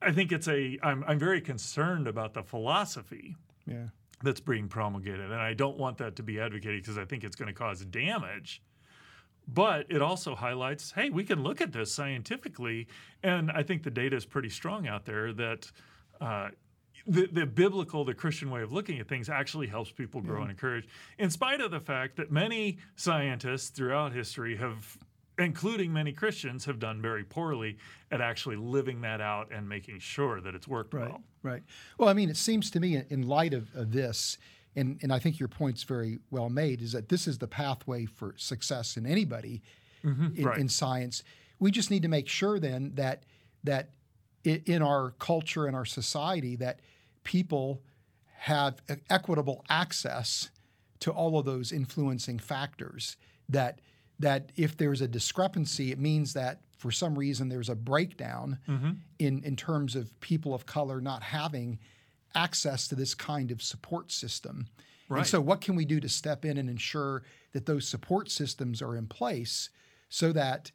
I 0.01 0.13
think 0.13 0.31
it's 0.31 0.47
a, 0.47 0.79
I'm, 0.85 1.03
I'm 1.09 1.19
very 1.19 1.41
concerned 1.41 2.07
about 2.07 2.33
the 2.33 2.45
philosophy. 2.45 3.37
Yeah. 3.67 3.89
That's 4.23 4.41
being 4.41 4.69
promulgated. 4.69 5.31
And 5.31 5.35
I 5.35 5.55
don't 5.55 5.79
want 5.79 5.99
that 5.99 6.17
to 6.17 6.25
be 6.25 6.41
advocated 6.41 6.83
because 6.83 6.99
I 6.99 7.05
think 7.05 7.23
it's 7.23 7.37
going 7.37 7.47
to 7.47 7.55
cause 7.55 7.85
damage 7.85 8.63
but 9.53 9.87
it 9.89 10.03
also 10.03 10.35
highlights 10.35 10.93
hey 10.93 11.11
we 11.11 11.25
can 11.25 11.43
look 11.43 11.61
at 11.61 11.73
this 11.73 11.93
scientifically 11.93 12.87
and 13.23 13.51
i 13.53 13.63
think 13.63 13.83
the 13.83 13.91
data 13.91 14.15
is 14.17 14.25
pretty 14.27 14.51
strong 14.51 14.87
out 14.87 15.05
there 15.05 15.33
that 15.33 15.71
uh, 16.21 16.49
the, 17.09 17.27
the 17.27 17.47
biblical, 17.47 18.05
the 18.05 18.15
Christian 18.15 18.51
way 18.51 18.63
of 18.63 18.71
looking 18.71 18.99
at 18.99 19.09
things 19.09 19.29
actually 19.29 19.67
helps 19.67 19.91
people 19.91 20.21
grow 20.21 20.43
and 20.43 20.51
encourage, 20.51 20.87
in 21.19 21.31
spite 21.31 21.61
of 21.61 21.71
the 21.71 21.81
fact 21.81 22.17
that 22.17 22.31
many 22.31 22.79
scientists 22.97 23.71
throughout 23.71 24.13
history 24.13 24.57
have, 24.57 24.99
including 25.39 25.93
many 25.93 26.13
Christians, 26.13 26.67
have 26.67 26.79
done 26.79 27.01
very 27.01 27.25
poorly 27.25 27.79
at 28.11 28.21
actually 28.21 28.57
living 28.57 29.01
that 29.01 29.21
out 29.21 29.51
and 29.51 29.69
making 29.69 30.01
sure 30.01 30.41
that 30.43 30.55
it's 30.55 30.69
worked 30.69 30.93
right, 30.93 31.09
well. 31.09 31.23
Right. 31.43 31.63
Well, 31.99 32.09
I 32.09 32.13
mean, 32.13 32.29
it 32.29 32.37
seems 32.37 32.71
to 32.73 32.81
me, 32.81 33.03
in 33.09 33.27
light 33.27 33.55
of, 33.55 33.75
of 33.75 33.93
this, 33.93 34.37
and, 34.79 34.99
and 35.03 35.13
I 35.13 35.19
think 35.19 35.41
your 35.41 35.49
point's 35.49 35.83
very 35.83 36.19
well 36.31 36.49
made, 36.49 36.81
is 36.81 36.93
that 36.93 37.09
this 37.09 37.27
is 37.27 37.39
the 37.39 37.49
pathway 37.49 38.07
for 38.07 38.35
success 38.37 38.97
in 38.97 39.07
anybody 39.07 39.63
mm-hmm, 40.05 40.29
in, 40.37 40.45
right. 40.45 40.59
in 40.59 40.69
science. 40.69 41.23
We 41.59 41.71
just 41.71 41.91
need 41.91 42.03
to 42.03 42.09
make 42.09 42.29
sure 42.29 42.59
then 42.61 42.93
that 42.95 43.25
that 43.65 43.91
in 44.45 44.83
our 44.83 45.11
culture 45.19 45.67
and 45.67 45.75
our 45.75 45.85
society 45.85 46.57
that 46.57 46.81
people 47.25 47.83
have 48.37 48.81
equitable 49.11 49.65
access 49.69 50.51
to 51.01 51.11
all 51.11 51.39
of 51.39 51.45
those 51.45 51.73
influencing 51.73 52.39
factors 52.39 53.17
that 53.49 53.81
that 54.21 54.53
if 54.57 54.77
there's 54.77 55.01
a 55.01 55.09
discrepancy 55.09 55.91
it 55.91 55.99
means 55.99 56.33
that 56.35 56.61
for 56.77 56.93
some 56.93 57.19
reason 57.19 57.49
there's 57.49 57.69
a 57.69 57.75
breakdown 57.75 58.59
mm-hmm. 58.69 58.93
in 59.19 59.43
in 59.43 59.57
terms 59.57 59.97
of 59.97 60.19
people 60.21 60.55
of 60.55 60.67
color 60.67 61.01
not 61.01 61.23
having 61.23 61.79
access 62.35 62.89
to 62.89 62.95
this 62.95 63.15
kind 63.15 63.51
of 63.51 63.63
support 63.63 64.13
system 64.13 64.67
right. 65.09 65.19
and 65.19 65.27
so 65.27 65.41
what 65.41 65.61
can 65.61 65.75
we 65.75 65.85
do 65.85 66.01
to 66.01 66.09
step 66.09 66.45
in 66.45 66.59
and 66.59 66.69
ensure 66.69 67.23
that 67.53 67.67
those 67.67 67.87
support 67.87 68.31
systems 68.31 68.83
are 68.83 68.97
in 68.97 69.07
place 69.07 69.71
so 70.09 70.33
that 70.33 70.71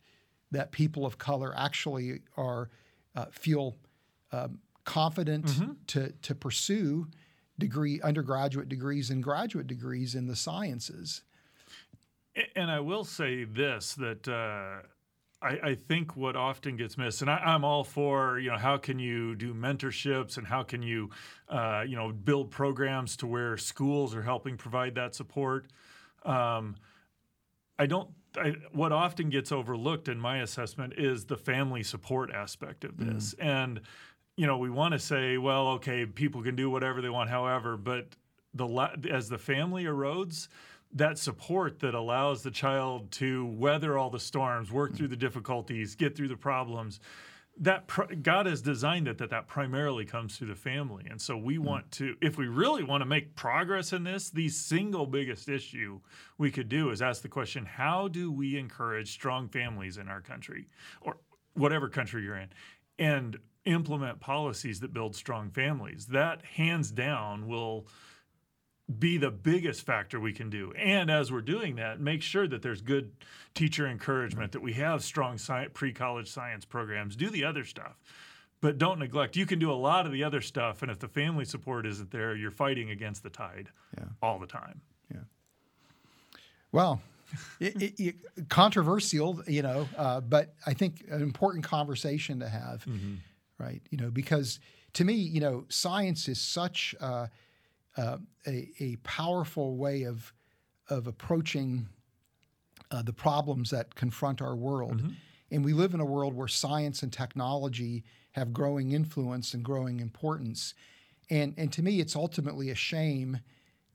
that 0.52 0.72
people 0.72 1.06
of 1.06 1.18
color 1.18 1.54
actually 1.58 2.22
are 2.38 2.70
uh, 3.16 3.26
feel 3.32 3.76
um, 4.32 4.60
confident 4.86 5.46
mm-hmm. 5.46 5.72
to 5.88 6.12
to 6.22 6.34
pursue 6.36 7.08
degree 7.60 8.02
undergraduate 8.02 8.70
degrees 8.70 9.10
and 9.10 9.24
graduate 9.24 9.68
degrees 9.68 10.16
in 10.16 10.28
the 10.28 10.36
sciences. 10.36 11.22
And 12.56 12.72
I 12.72 12.80
will 12.80 13.04
say 13.04 13.44
this 13.44 13.94
that. 13.96 14.28
Uh, 14.28 14.88
I, 15.44 15.60
I, 15.70 15.76
think 15.76 16.16
what 16.16 16.36
often 16.36 16.78
gets 16.78 16.98
missed, 16.98 17.22
and 17.22 17.30
I, 17.30 17.54
am 17.54 17.66
all 17.66 17.84
for, 17.84 18.40
you 18.40 18.50
know, 18.50 18.58
how 18.58 18.78
can 18.78 18.98
you 18.98 19.36
do 19.36 19.54
mentorships 19.54 20.38
and 20.38 20.48
how 20.48 20.64
can 20.64 20.82
you, 20.82 21.10
uh, 21.50 21.84
you 21.88 21.96
know, 21.96 22.12
build 22.12 22.50
programs 22.50 23.18
to 23.18 23.28
where 23.28 23.58
schools 23.58 24.16
are 24.16 24.22
helping 24.22 24.58
provide 24.58 24.96
that 24.96 25.16
support. 25.16 25.68
Um, 26.24 26.76
I 27.78 27.86
don't 27.86 28.10
I, 28.38 28.54
what 28.72 28.92
often 28.92 29.30
gets 29.30 29.52
overlooked 29.52 30.08
in 30.08 30.20
my 30.20 30.40
assessment 30.40 30.94
is 30.98 31.26
the 31.26 31.38
family 31.38 31.84
support 31.84 32.32
aspect 32.32 32.84
of 32.84 32.98
this. 32.98 33.36
Mm. 33.36 33.46
And 33.46 33.82
you 34.36 34.48
know, 34.48 34.58
we 34.58 34.70
want 34.70 34.94
to 34.94 35.00
say, 35.00 35.38
well, 35.38 35.68
okay, 35.70 36.06
people 36.06 36.42
can 36.42 36.56
do 36.56 36.70
whatever 36.70 37.02
they 37.02 37.10
want, 37.10 37.30
however, 37.30 37.78
but 37.78 38.16
the 38.54 38.68
as 39.10 39.30
the 39.30 39.38
family 39.38 39.84
erodes, 39.84 40.48
that 40.94 41.18
support 41.18 41.80
that 41.80 41.96
allows 41.96 42.44
the 42.44 42.52
child 42.52 43.12
to 43.12 43.46
weather 43.46 43.98
all 43.98 44.10
the 44.10 44.20
storms, 44.20 44.72
work 44.72 44.96
through 44.96 45.08
the 45.08 45.16
difficulties, 45.16 45.96
get 45.96 46.16
through 46.16 46.28
the 46.28 46.38
problems, 46.38 47.00
that 47.58 47.88
pr- 47.88 48.14
God 48.22 48.46
has 48.46 48.62
designed 48.62 49.08
it 49.08 49.18
that 49.20 49.30
that 49.30 49.48
primarily 49.48 50.06
comes 50.06 50.38
through 50.38 50.48
the 50.48 50.56
family. 50.56 51.06
And 51.10 51.22
so 51.22 51.38
we 51.38 51.58
mm. 51.58 51.64
want 51.64 51.92
to, 51.94 52.16
if 52.22 52.38
we 52.38 52.48
really 52.48 52.84
want 52.84 53.02
to 53.02 53.06
make 53.06 53.36
progress 53.36 53.94
in 53.94 54.04
this, 54.04 54.30
the 54.30 54.50
single 54.50 55.06
biggest 55.06 55.50
issue 55.50 56.00
we 56.38 56.52
could 56.52 56.70
do 56.70 56.90
is 56.90 57.02
ask 57.02 57.22
the 57.22 57.28
question 57.28 57.66
how 57.66 58.08
do 58.08 58.32
we 58.32 58.58
encourage 58.58 59.12
strong 59.12 59.48
families 59.48 59.98
in 59.98 60.08
our 60.08 60.22
country 60.22 60.68
or 61.02 61.18
whatever 61.54 61.90
country 61.90 62.24
you're 62.24 62.38
in 62.38 62.50
and 62.98 63.38
implement 63.66 64.20
policies 64.20 64.80
that 64.80 64.94
build 64.94 65.16
strong 65.16 65.52
families? 65.52 66.08
That 66.08 66.44
hands 66.44 66.92
down 66.92 67.48
will 67.48 67.88
be 69.00 69.18
the 69.18 69.32
biggest 69.32 69.86
factor 69.86 70.20
we 70.20 70.34
can 70.34 70.50
do. 70.50 70.72
And 70.74 71.10
as 71.10 71.32
we're 71.32 71.42
doing 71.42 71.76
that, 71.76 72.00
make 72.00 72.22
sure 72.22 72.48
that 72.48 72.62
there's 72.62 72.82
good 72.82 73.12
teacher 73.54 73.88
encouragement, 73.88 74.52
that 74.52 74.62
we 74.62 74.74
have 74.74 75.04
strong 75.04 75.36
sci- 75.36 75.68
pre 75.74 75.94
college 75.94 76.30
science 76.30 76.66
programs, 76.66 77.16
do 77.16 77.30
the 77.30 77.44
other 77.44 77.64
stuff. 77.64 78.00
But 78.62 78.78
don't 78.78 79.00
neglect. 79.00 79.36
You 79.36 79.46
can 79.46 79.60
do 79.60 79.72
a 79.72 79.76
lot 79.76 80.06
of 80.06 80.14
the 80.14 80.24
other 80.24 80.40
stuff, 80.40 80.82
and 80.82 80.90
if 80.90 80.98
the 80.98 81.10
family 81.10 81.44
support 81.44 81.86
isn't 81.86 82.12
there, 82.12 82.34
you're 82.34 82.52
fighting 82.52 82.92
against 82.92 83.22
the 83.22 83.30
tide 83.30 83.70
yeah. 83.98 84.06
all 84.22 84.40
the 84.40 84.48
time. 84.48 84.80
Yeah. 85.14 85.20
Well, 86.72 87.02
it, 87.60 87.82
it, 87.82 88.00
it, 88.00 88.16
controversial, 88.50 89.42
you 89.48 89.64
know, 89.64 89.90
uh, 89.98 90.22
but 90.22 90.54
I 90.66 90.74
think 90.74 91.04
an 91.10 91.22
important 91.22 91.66
conversation 91.66 92.40
to 92.40 92.48
have, 92.48 92.86
mm-hmm. 92.86 93.16
right? 93.58 93.82
You 93.90 93.98
know, 93.98 94.10
because 94.10 94.60
to 94.94 95.04
me, 95.04 95.14
you 95.14 95.42
know, 95.42 95.66
science 95.70 96.28
is 96.28 96.40
such. 96.40 96.96
Uh, 97.02 97.28
uh, 97.98 98.18
a, 98.48 98.70
a, 98.80 98.96
powerful 99.04 99.76
way 99.76 100.04
of 100.04 100.34
of 100.90 101.08
approaching 101.08 101.88
uh, 102.92 103.02
the 103.02 103.14
problems 103.14 103.70
that 103.70 103.96
confront 103.96 104.42
our 104.42 104.56
world. 104.56 104.98
Mm-hmm. 104.98 105.10
And 105.52 105.64
we 105.64 105.74
live 105.74 105.94
in 105.94 106.00
a 106.00 106.06
world 106.06 106.34
where 106.34 106.48
science 106.48 107.04
and 107.04 107.14
technology 107.14 108.04
have 108.32 108.52
growing 108.52 108.92
influence 108.92 109.54
and 109.54 109.64
growing 109.64 110.00
importance. 110.00 110.74
And 111.30 111.54
and 111.58 111.72
to 111.74 111.84
me, 111.84 112.00
it's 112.00 112.16
ultimately 112.16 112.70
a 112.70 112.76
shame 112.76 113.40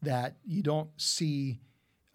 that 0.03 0.37
you 0.45 0.63
don't 0.63 0.91
see 0.97 1.59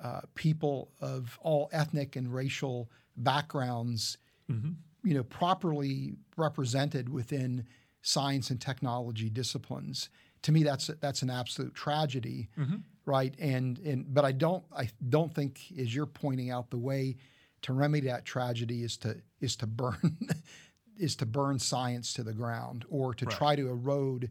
uh, 0.02 0.22
people 0.36 0.92
of 1.02 1.38
all 1.42 1.70
ethnic 1.74 2.16
and 2.16 2.34
racial 2.34 2.90
backgrounds, 3.18 4.18
mm-hmm. 4.50 4.72
you 5.04 5.14
know, 5.14 5.24
properly 5.24 6.16
represented 6.38 7.10
within 7.10 7.66
science 8.02 8.50
and 8.50 8.60
technology 8.60 9.30
disciplines 9.30 10.10
to 10.44 10.52
me 10.52 10.64
that's 10.64 10.88
that's 11.02 11.22
an 11.22 11.30
absolute 11.30 11.74
tragedy, 11.74 12.50
mm-hmm. 12.58 12.78
right? 13.06 13.34
And 13.40 13.80
and 13.80 14.14
but 14.14 14.26
I 14.26 14.32
don't 14.32 14.64
I 14.76 14.90
don't 15.10 15.34
think 15.34 15.60
as 15.78 15.94
you're 15.94 16.06
pointing 16.06 16.52
out 16.52 16.70
the 16.70 16.78
way 16.78 17.18
to 17.64 17.74
remedy 17.74 18.08
that 18.08 18.26
tragedy 18.26 18.84
is 18.84 18.98
to 18.98 19.18
is 19.42 19.56
to 19.58 19.68
burn 19.68 20.18
is 20.98 21.16
to 21.18 21.26
burn 21.26 21.60
science 21.60 22.14
to 22.14 22.24
the 22.24 22.34
ground 22.34 22.86
or 22.90 23.14
to 23.14 23.26
right. 23.26 23.36
try 23.36 23.56
to 23.56 23.70
erode 23.70 24.30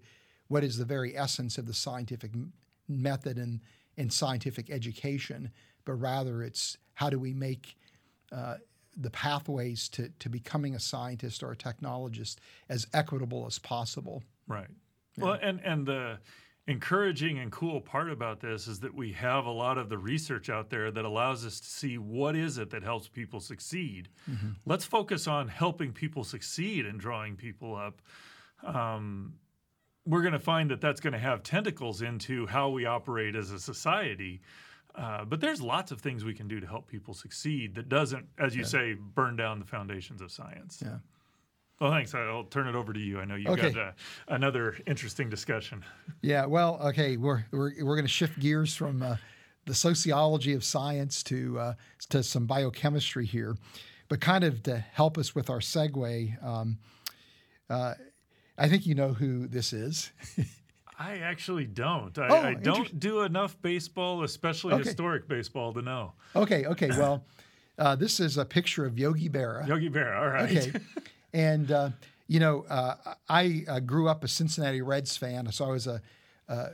what 0.48 0.62
is 0.62 0.76
the 0.76 0.84
very 0.84 1.16
essence 1.16 1.58
of 1.58 1.66
the 1.66 1.74
scientific 1.74 2.30
method 2.88 3.38
and, 3.38 3.60
and 3.96 4.12
scientific 4.12 4.70
education, 4.70 5.50
but 5.84 5.94
rather 5.94 6.42
it's 6.42 6.76
how 6.94 7.08
do 7.08 7.18
we 7.18 7.32
make 7.32 7.76
uh, 8.30 8.56
the 8.96 9.10
pathways 9.10 9.88
to, 9.88 10.10
to 10.18 10.28
becoming 10.28 10.74
a 10.74 10.80
scientist 10.80 11.42
or 11.42 11.52
a 11.52 11.56
technologist 11.56 12.36
as 12.68 12.86
equitable 12.92 13.46
as 13.46 13.58
possible. 13.58 14.22
Right. 14.46 14.68
Yeah. 15.16 15.24
Well, 15.24 15.38
and 15.40 15.60
and 15.64 15.86
the 15.86 16.18
encouraging 16.66 17.38
and 17.38 17.50
cool 17.50 17.80
part 17.80 18.10
about 18.10 18.40
this 18.40 18.68
is 18.68 18.80
that 18.80 18.94
we 18.94 19.12
have 19.12 19.46
a 19.46 19.50
lot 19.50 19.78
of 19.78 19.88
the 19.88 19.98
research 19.98 20.48
out 20.48 20.70
there 20.70 20.90
that 20.92 21.04
allows 21.04 21.44
us 21.44 21.58
to 21.58 21.66
see 21.66 21.98
what 21.98 22.36
is 22.36 22.56
it 22.56 22.70
that 22.70 22.84
helps 22.84 23.08
people 23.08 23.40
succeed. 23.40 24.08
Mm-hmm. 24.30 24.50
Let's 24.64 24.84
focus 24.84 25.26
on 25.26 25.48
helping 25.48 25.92
people 25.92 26.22
succeed 26.22 26.86
and 26.86 27.00
drawing 27.00 27.34
people 27.34 27.74
up. 27.74 28.00
Um, 28.64 29.34
we're 30.06 30.22
going 30.22 30.32
to 30.32 30.38
find 30.38 30.70
that 30.70 30.80
that's 30.80 31.00
going 31.00 31.12
to 31.12 31.18
have 31.18 31.42
tentacles 31.42 32.00
into 32.02 32.46
how 32.46 32.70
we 32.70 32.86
operate 32.86 33.34
as 33.34 33.50
a 33.50 33.58
society. 33.58 34.40
Uh, 34.94 35.24
but 35.24 35.40
there's 35.40 35.62
lots 35.62 35.90
of 35.90 36.00
things 36.00 36.24
we 36.24 36.34
can 36.34 36.46
do 36.46 36.60
to 36.60 36.66
help 36.66 36.86
people 36.86 37.14
succeed 37.14 37.74
that 37.74 37.88
doesn't, 37.88 38.26
as 38.38 38.54
you 38.54 38.62
yeah. 38.62 38.68
say, 38.68 38.94
burn 38.94 39.36
down 39.36 39.58
the 39.58 39.64
foundations 39.64 40.20
of 40.20 40.30
science. 40.30 40.82
Yeah. 40.84 40.98
Well, 41.82 41.90
thanks. 41.90 42.14
I'll 42.14 42.44
turn 42.44 42.68
it 42.68 42.76
over 42.76 42.92
to 42.92 43.00
you. 43.00 43.18
I 43.18 43.24
know 43.24 43.34
you 43.34 43.48
okay. 43.48 43.72
got 43.72 43.88
uh, 43.88 43.92
another 44.28 44.76
interesting 44.86 45.28
discussion. 45.28 45.84
Yeah. 46.20 46.46
Well, 46.46 46.78
okay. 46.80 47.16
We're 47.16 47.44
we're 47.50 47.72
we're 47.82 47.96
going 47.96 48.04
to 48.04 48.08
shift 48.08 48.38
gears 48.38 48.76
from 48.76 49.02
uh, 49.02 49.16
the 49.66 49.74
sociology 49.74 50.52
of 50.52 50.62
science 50.62 51.24
to 51.24 51.58
uh, 51.58 51.74
to 52.10 52.22
some 52.22 52.46
biochemistry 52.46 53.26
here, 53.26 53.56
but 54.08 54.20
kind 54.20 54.44
of 54.44 54.62
to 54.62 54.78
help 54.78 55.18
us 55.18 55.34
with 55.34 55.50
our 55.50 55.58
segue. 55.58 56.44
Um, 56.44 56.78
uh, 57.68 57.94
I 58.56 58.68
think 58.68 58.86
you 58.86 58.94
know 58.94 59.12
who 59.12 59.48
this 59.48 59.72
is. 59.72 60.12
I 61.00 61.16
actually 61.16 61.64
don't. 61.64 62.16
I, 62.16 62.28
oh, 62.28 62.42
I 62.42 62.54
don't 62.54 63.00
do 63.00 63.22
enough 63.22 63.60
baseball, 63.60 64.22
especially 64.22 64.74
okay. 64.74 64.84
historic 64.84 65.26
baseball, 65.26 65.72
to 65.72 65.82
know. 65.82 66.12
Okay. 66.36 66.64
Okay. 66.64 66.90
Well, 66.90 67.24
uh, 67.76 67.96
this 67.96 68.20
is 68.20 68.38
a 68.38 68.44
picture 68.44 68.86
of 68.86 69.00
Yogi 69.00 69.28
Berra. 69.28 69.66
Yogi 69.66 69.90
Berra. 69.90 70.20
All 70.20 70.28
right. 70.28 70.56
Okay. 70.56 70.72
And, 71.32 71.70
uh, 71.70 71.90
you 72.28 72.40
know, 72.40 72.64
uh, 72.68 73.14
I 73.28 73.64
uh, 73.68 73.80
grew 73.80 74.08
up 74.08 74.24
a 74.24 74.28
Cincinnati 74.28 74.82
Reds 74.82 75.16
fan. 75.16 75.50
So 75.52 75.64
I 75.64 75.70
was 75.70 75.86
a, 75.86 76.00
uh, 76.48 76.68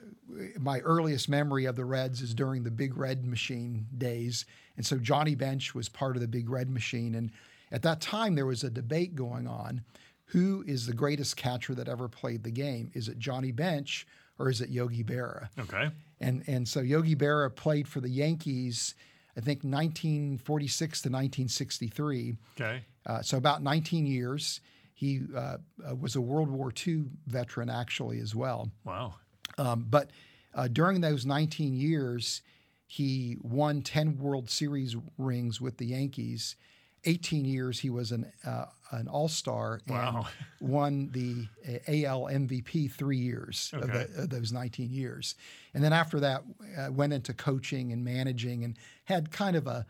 my 0.58 0.80
earliest 0.80 1.28
memory 1.28 1.64
of 1.66 1.76
the 1.76 1.84
Reds 1.84 2.20
is 2.20 2.34
during 2.34 2.64
the 2.64 2.70
Big 2.70 2.96
Red 2.96 3.24
Machine 3.24 3.86
days. 3.96 4.46
And 4.76 4.84
so 4.84 4.96
Johnny 4.98 5.34
Bench 5.34 5.74
was 5.74 5.88
part 5.88 6.16
of 6.16 6.22
the 6.22 6.28
Big 6.28 6.48
Red 6.48 6.70
Machine. 6.70 7.14
And 7.14 7.30
at 7.70 7.82
that 7.82 8.00
time, 8.00 8.34
there 8.34 8.46
was 8.46 8.64
a 8.64 8.70
debate 8.70 9.14
going 9.14 9.46
on 9.46 9.82
who 10.28 10.62
is 10.66 10.86
the 10.86 10.92
greatest 10.92 11.36
catcher 11.36 11.74
that 11.74 11.88
ever 11.88 12.08
played 12.08 12.42
the 12.42 12.50
game? 12.50 12.90
Is 12.94 13.08
it 13.08 13.18
Johnny 13.18 13.52
Bench 13.52 14.06
or 14.38 14.50
is 14.50 14.60
it 14.60 14.68
Yogi 14.68 15.02
Berra? 15.02 15.48
Okay. 15.58 15.90
And 16.20 16.44
and 16.46 16.66
so 16.66 16.80
Yogi 16.80 17.16
Berra 17.16 17.54
played 17.54 17.88
for 17.88 18.00
the 18.00 18.08
Yankees, 18.08 18.94
I 19.36 19.40
think 19.40 19.58
1946 19.64 21.02
to 21.02 21.08
1963. 21.08 22.36
Okay. 22.60 22.82
Uh, 23.06 23.22
so 23.22 23.36
about 23.36 23.62
19 23.62 24.06
years. 24.06 24.60
He 24.94 25.20
uh, 25.34 25.58
uh, 25.88 25.94
was 25.94 26.16
a 26.16 26.20
World 26.20 26.50
War 26.50 26.72
II 26.86 27.04
veteran, 27.26 27.70
actually, 27.70 28.18
as 28.18 28.34
well. 28.34 28.72
Wow. 28.84 29.14
Um, 29.56 29.86
but 29.88 30.10
uh, 30.54 30.66
during 30.66 31.00
those 31.00 31.24
19 31.24 31.74
years, 31.74 32.42
he 32.86 33.36
won 33.40 33.82
10 33.82 34.18
World 34.18 34.50
Series 34.50 34.96
rings 35.16 35.60
with 35.60 35.76
the 35.76 35.86
Yankees. 35.86 36.56
18 37.04 37.44
years, 37.44 37.78
he 37.78 37.90
was 37.90 38.10
an 38.10 38.32
uh, 38.44 38.64
an 38.90 39.06
All 39.08 39.28
Star 39.28 39.80
and 39.86 39.96
wow. 39.96 40.26
won 40.60 41.10
the 41.12 41.46
AL 41.86 42.22
MVP 42.22 42.90
three 42.90 43.18
years 43.18 43.70
okay. 43.74 43.84
of, 43.84 43.92
the, 43.92 44.22
of, 44.22 44.30
those 44.30 44.52
19 44.52 44.90
years. 44.90 45.34
And 45.74 45.84
then 45.84 45.92
after 45.92 46.18
that, 46.20 46.42
uh, 46.76 46.90
went 46.90 47.12
into 47.12 47.34
coaching 47.34 47.92
and 47.92 48.04
managing 48.04 48.64
and 48.64 48.76
had 49.04 49.30
kind 49.30 49.56
of 49.56 49.66
a, 49.66 49.86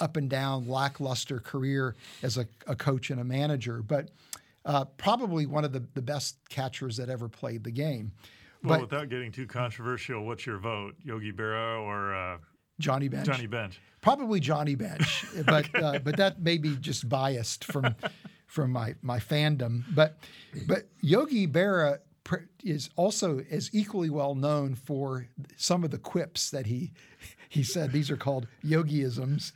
up 0.00 0.16
and 0.16 0.28
down, 0.28 0.68
lackluster 0.68 1.40
career 1.40 1.94
as 2.22 2.36
a, 2.36 2.46
a 2.66 2.76
coach 2.76 3.10
and 3.10 3.20
a 3.20 3.24
manager, 3.24 3.82
but 3.82 4.10
uh, 4.64 4.84
probably 4.84 5.46
one 5.46 5.64
of 5.64 5.72
the, 5.72 5.82
the 5.94 6.02
best 6.02 6.36
catchers 6.48 6.96
that 6.96 7.08
ever 7.08 7.28
played 7.28 7.64
the 7.64 7.70
game. 7.70 8.12
Well, 8.62 8.78
but, 8.78 8.90
without 8.90 9.08
getting 9.08 9.32
too 9.32 9.46
controversial, 9.46 10.24
what's 10.26 10.44
your 10.44 10.58
vote, 10.58 10.94
Yogi 11.04 11.32
Berra 11.32 11.80
or 11.80 12.14
uh, 12.14 12.38
Johnny 12.78 13.08
Bench? 13.08 13.26
Johnny 13.26 13.46
Bench. 13.46 13.80
Probably 14.00 14.40
Johnny 14.40 14.74
Bench, 14.74 15.24
but 15.46 15.74
okay. 15.74 15.80
uh, 15.80 15.98
but 16.00 16.16
that 16.16 16.40
may 16.40 16.58
be 16.58 16.76
just 16.76 17.08
biased 17.08 17.64
from 17.64 17.94
from 18.46 18.70
my 18.72 18.94
my 19.02 19.18
fandom. 19.18 19.84
But 19.94 20.18
but 20.66 20.88
Yogi 21.00 21.46
Berra 21.46 21.98
is 22.62 22.90
also 22.96 23.40
as 23.50 23.70
equally 23.72 24.10
well 24.10 24.34
known 24.34 24.74
for 24.74 25.26
some 25.56 25.84
of 25.84 25.90
the 25.90 25.98
quips 25.98 26.50
that 26.50 26.66
he 26.66 26.92
he 27.48 27.62
said 27.62 27.92
these 27.92 28.10
are 28.10 28.16
called 28.16 28.46
yogiisms. 28.64 29.52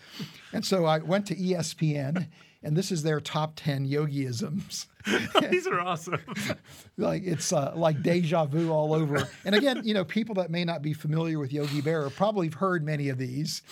And 0.53 0.65
so 0.65 0.85
I 0.85 0.99
went 0.99 1.27
to 1.27 1.37
ESPN, 1.37 2.29
and 2.63 2.77
this 2.77 2.91
is 2.91 3.03
their 3.03 3.21
top 3.21 3.53
10 3.57 3.89
yogiisms. 3.89 4.87
these 5.51 5.67
are 5.67 5.81
awesome. 5.81 6.21
like 6.97 7.23
it's 7.25 7.53
uh, 7.53 7.73
like 7.75 8.03
deja 8.03 8.47
vu 8.47 8.71
all 8.71 8.95
over. 8.95 9.29
And 9.45 9.55
again, 9.55 9.83
you 9.85 9.95
know, 9.95 10.05
people 10.05 10.37
that 10.37 10.51
may 10.51 10.65
not 10.65 10.81
be 10.81 10.93
familiar 10.93 11.39
with 11.39 11.53
Yogi 11.53 11.83
Berra 11.83 12.15
probably 12.15 12.47
have 12.47 12.55
heard 12.55 12.85
many 12.85 13.09
of 13.09 13.19
these, 13.19 13.63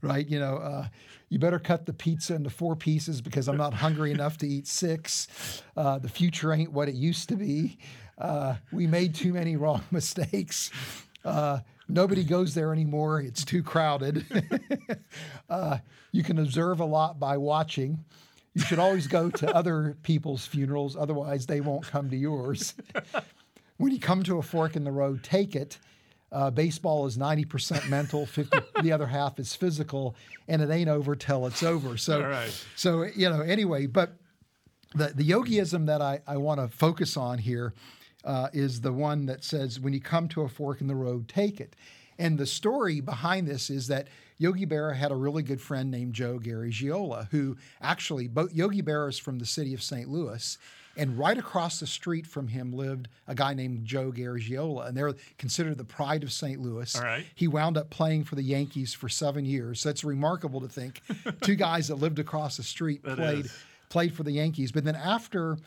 right? 0.00 0.26
You 0.26 0.38
know, 0.38 0.56
uh, 0.56 0.88
you 1.28 1.38
better 1.38 1.58
cut 1.58 1.86
the 1.86 1.92
pizza 1.92 2.34
into 2.34 2.50
four 2.50 2.76
pieces 2.76 3.20
because 3.20 3.48
I'm 3.48 3.56
not 3.56 3.74
hungry 3.74 4.12
enough 4.12 4.38
to 4.38 4.48
eat 4.48 4.68
six. 4.68 5.62
Uh, 5.76 5.98
the 5.98 6.08
future 6.08 6.52
ain't 6.52 6.72
what 6.72 6.88
it 6.88 6.94
used 6.94 7.28
to 7.30 7.36
be. 7.36 7.78
Uh, 8.16 8.54
we 8.72 8.86
made 8.86 9.14
too 9.14 9.32
many 9.32 9.56
wrong 9.56 9.82
mistakes. 9.90 10.70
Nobody 11.88 12.24
goes 12.24 12.54
there 12.54 12.72
anymore. 12.72 13.20
It's 13.20 13.44
too 13.44 13.62
crowded. 13.62 14.24
uh, 15.50 15.78
you 16.12 16.22
can 16.22 16.38
observe 16.38 16.80
a 16.80 16.84
lot 16.84 17.20
by 17.20 17.36
watching. 17.36 18.04
You 18.54 18.62
should 18.62 18.78
always 18.78 19.06
go 19.06 19.30
to 19.30 19.54
other 19.54 19.96
people's 20.02 20.46
funerals, 20.46 20.96
otherwise, 20.96 21.46
they 21.46 21.60
won't 21.60 21.86
come 21.86 22.10
to 22.10 22.16
yours. 22.16 22.74
when 23.76 23.92
you 23.92 24.00
come 24.00 24.22
to 24.24 24.38
a 24.38 24.42
fork 24.42 24.76
in 24.76 24.84
the 24.84 24.90
road, 24.90 25.22
take 25.22 25.54
it. 25.54 25.78
Uh, 26.32 26.50
baseball 26.50 27.06
is 27.06 27.16
90% 27.16 27.88
mental, 27.88 28.26
50, 28.26 28.58
the 28.82 28.92
other 28.92 29.06
half 29.06 29.38
is 29.38 29.54
physical, 29.54 30.16
and 30.48 30.60
it 30.60 30.70
ain't 30.70 30.88
over 30.88 31.14
till 31.14 31.46
it's 31.46 31.62
over. 31.62 31.96
So, 31.96 32.20
so 32.74 33.02
you 33.02 33.30
know, 33.30 33.42
anyway, 33.42 33.86
but 33.86 34.16
the, 34.94 35.12
the 35.14 35.28
yogiism 35.28 35.86
that 35.86 36.02
I, 36.02 36.20
I 36.26 36.36
want 36.38 36.60
to 36.60 36.68
focus 36.68 37.16
on 37.16 37.38
here 37.38 37.74
uh, 38.26 38.48
is 38.52 38.80
the 38.80 38.92
one 38.92 39.26
that 39.26 39.44
says, 39.44 39.80
when 39.80 39.92
you 39.92 40.00
come 40.00 40.28
to 40.28 40.42
a 40.42 40.48
fork 40.48 40.80
in 40.80 40.88
the 40.88 40.94
road, 40.94 41.28
take 41.28 41.60
it. 41.60 41.76
And 42.18 42.36
the 42.36 42.46
story 42.46 43.00
behind 43.00 43.46
this 43.46 43.70
is 43.70 43.86
that 43.88 44.08
Yogi 44.38 44.66
Berra 44.66 44.96
had 44.96 45.12
a 45.12 45.16
really 45.16 45.42
good 45.42 45.60
friend 45.60 45.90
named 45.90 46.12
Joe 46.12 46.38
Garagiola, 46.38 47.28
who 47.30 47.56
actually, 47.80 48.26
both 48.26 48.52
Yogi 48.52 48.82
Berra 48.82 49.08
is 49.08 49.18
from 49.18 49.38
the 49.38 49.46
city 49.46 49.72
of 49.72 49.82
St. 49.82 50.08
Louis, 50.08 50.58
and 50.96 51.18
right 51.18 51.36
across 51.36 51.78
the 51.78 51.86
street 51.86 52.26
from 52.26 52.48
him 52.48 52.72
lived 52.72 53.08
a 53.28 53.34
guy 53.34 53.54
named 53.54 53.84
Joe 53.84 54.10
Garagiola, 54.10 54.88
and 54.88 54.96
they're 54.96 55.14
considered 55.38 55.78
the 55.78 55.84
pride 55.84 56.22
of 56.22 56.32
St. 56.32 56.60
Louis. 56.60 56.96
All 56.96 57.04
right. 57.04 57.26
He 57.34 57.48
wound 57.48 57.76
up 57.76 57.90
playing 57.90 58.24
for 58.24 58.34
the 58.34 58.42
Yankees 58.42 58.92
for 58.94 59.08
seven 59.08 59.44
years. 59.44 59.80
So 59.80 59.90
it's 59.90 60.04
remarkable 60.04 60.60
to 60.62 60.68
think 60.68 61.02
two 61.42 61.54
guys 61.54 61.88
that 61.88 61.96
lived 61.96 62.18
across 62.18 62.56
the 62.56 62.62
street 62.62 63.02
played 63.04 63.46
played 63.88 64.14
for 64.14 64.22
the 64.22 64.32
Yankees. 64.32 64.72
But 64.72 64.84
then 64.84 64.96
after 64.96 65.58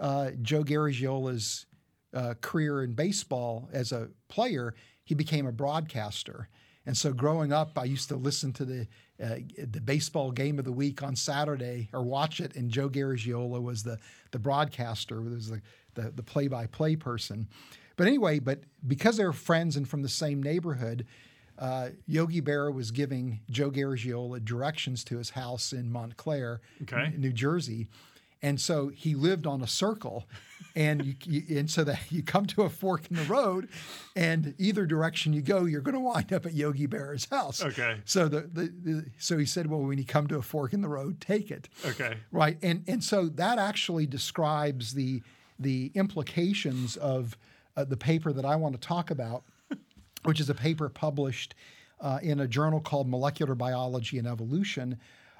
uh, 0.00 0.32
Joe 0.42 0.64
Garagiola's 0.64 1.66
uh, 2.14 2.34
career 2.40 2.82
in 2.84 2.94
baseball 2.94 3.68
as 3.72 3.92
a 3.92 4.08
player, 4.28 4.74
he 5.04 5.14
became 5.14 5.46
a 5.46 5.52
broadcaster. 5.52 6.48
And 6.86 6.96
so 6.96 7.12
growing 7.12 7.52
up, 7.52 7.78
I 7.78 7.84
used 7.84 8.08
to 8.08 8.16
listen 8.16 8.52
to 8.54 8.64
the 8.64 8.86
uh, 9.22 9.36
the 9.56 9.80
baseball 9.80 10.32
game 10.32 10.58
of 10.58 10.64
the 10.64 10.72
week 10.72 11.02
on 11.02 11.16
Saturday 11.16 11.88
or 11.92 12.02
watch 12.02 12.40
it, 12.40 12.56
and 12.56 12.68
Joe 12.68 12.88
Garagiola 12.88 13.62
was 13.62 13.82
the 13.82 13.98
the 14.32 14.38
broadcaster, 14.38 15.22
was 15.22 15.48
the 15.48 15.62
the, 15.94 16.10
the 16.10 16.22
play-by-play 16.22 16.96
person. 16.96 17.48
But 17.96 18.08
anyway, 18.08 18.40
but 18.40 18.60
because 18.86 19.16
they 19.16 19.24
were 19.24 19.32
friends 19.32 19.76
and 19.76 19.88
from 19.88 20.02
the 20.02 20.08
same 20.08 20.42
neighborhood, 20.42 21.06
uh, 21.58 21.90
Yogi 22.06 22.42
Berra 22.42 22.74
was 22.74 22.90
giving 22.90 23.40
Joe 23.48 23.70
Garagiola 23.70 24.44
directions 24.44 25.04
to 25.04 25.18
his 25.18 25.30
house 25.30 25.72
in 25.72 25.92
Montclair, 25.92 26.60
okay. 26.82 27.14
New 27.16 27.32
Jersey 27.32 27.86
and 28.44 28.60
so 28.60 28.88
he 28.88 29.14
lived 29.14 29.46
on 29.46 29.62
a 29.62 29.66
circle, 29.66 30.28
and 30.76 31.02
you, 31.02 31.14
you, 31.24 31.58
and 31.58 31.70
so 31.70 31.82
that 31.82 31.98
you 32.12 32.22
come 32.22 32.44
to 32.46 32.62
a 32.62 32.68
fork 32.68 33.10
in 33.10 33.16
the 33.16 33.22
road, 33.22 33.70
and 34.14 34.54
either 34.58 34.84
direction 34.84 35.32
you 35.32 35.40
go, 35.40 35.64
you're 35.64 35.80
going 35.80 35.94
to 35.94 36.00
wind 36.00 36.30
up 36.30 36.44
at 36.44 36.52
Yogi 36.52 36.84
Berra's 36.84 37.26
house. 37.30 37.64
Okay. 37.64 38.00
So 38.04 38.28
the, 38.28 38.42
the, 38.42 38.72
the 38.82 39.06
so 39.16 39.38
he 39.38 39.46
said, 39.46 39.68
well, 39.68 39.80
when 39.80 39.96
you 39.96 40.04
come 40.04 40.26
to 40.26 40.36
a 40.36 40.42
fork 40.42 40.74
in 40.74 40.82
the 40.82 40.88
road, 40.88 41.22
take 41.22 41.50
it. 41.50 41.70
Okay. 41.86 42.18
Right, 42.30 42.58
and 42.62 42.84
and 42.86 43.02
so 43.02 43.28
that 43.30 43.58
actually 43.58 44.06
describes 44.06 44.92
the 44.92 45.22
the 45.58 45.90
implications 45.94 46.96
of 46.96 47.38
uh, 47.78 47.84
the 47.84 47.96
paper 47.96 48.30
that 48.30 48.44
I 48.44 48.56
want 48.56 48.74
to 48.74 48.80
talk 48.86 49.10
about, 49.10 49.44
which 50.24 50.38
is 50.38 50.50
a 50.50 50.54
paper 50.54 50.90
published 50.90 51.54
uh, 52.02 52.18
in 52.22 52.40
a 52.40 52.46
journal 52.46 52.80
called 52.80 53.08
Molecular 53.08 53.54
Biology 53.54 54.18
and 54.18 54.28
Evolution 54.28 54.98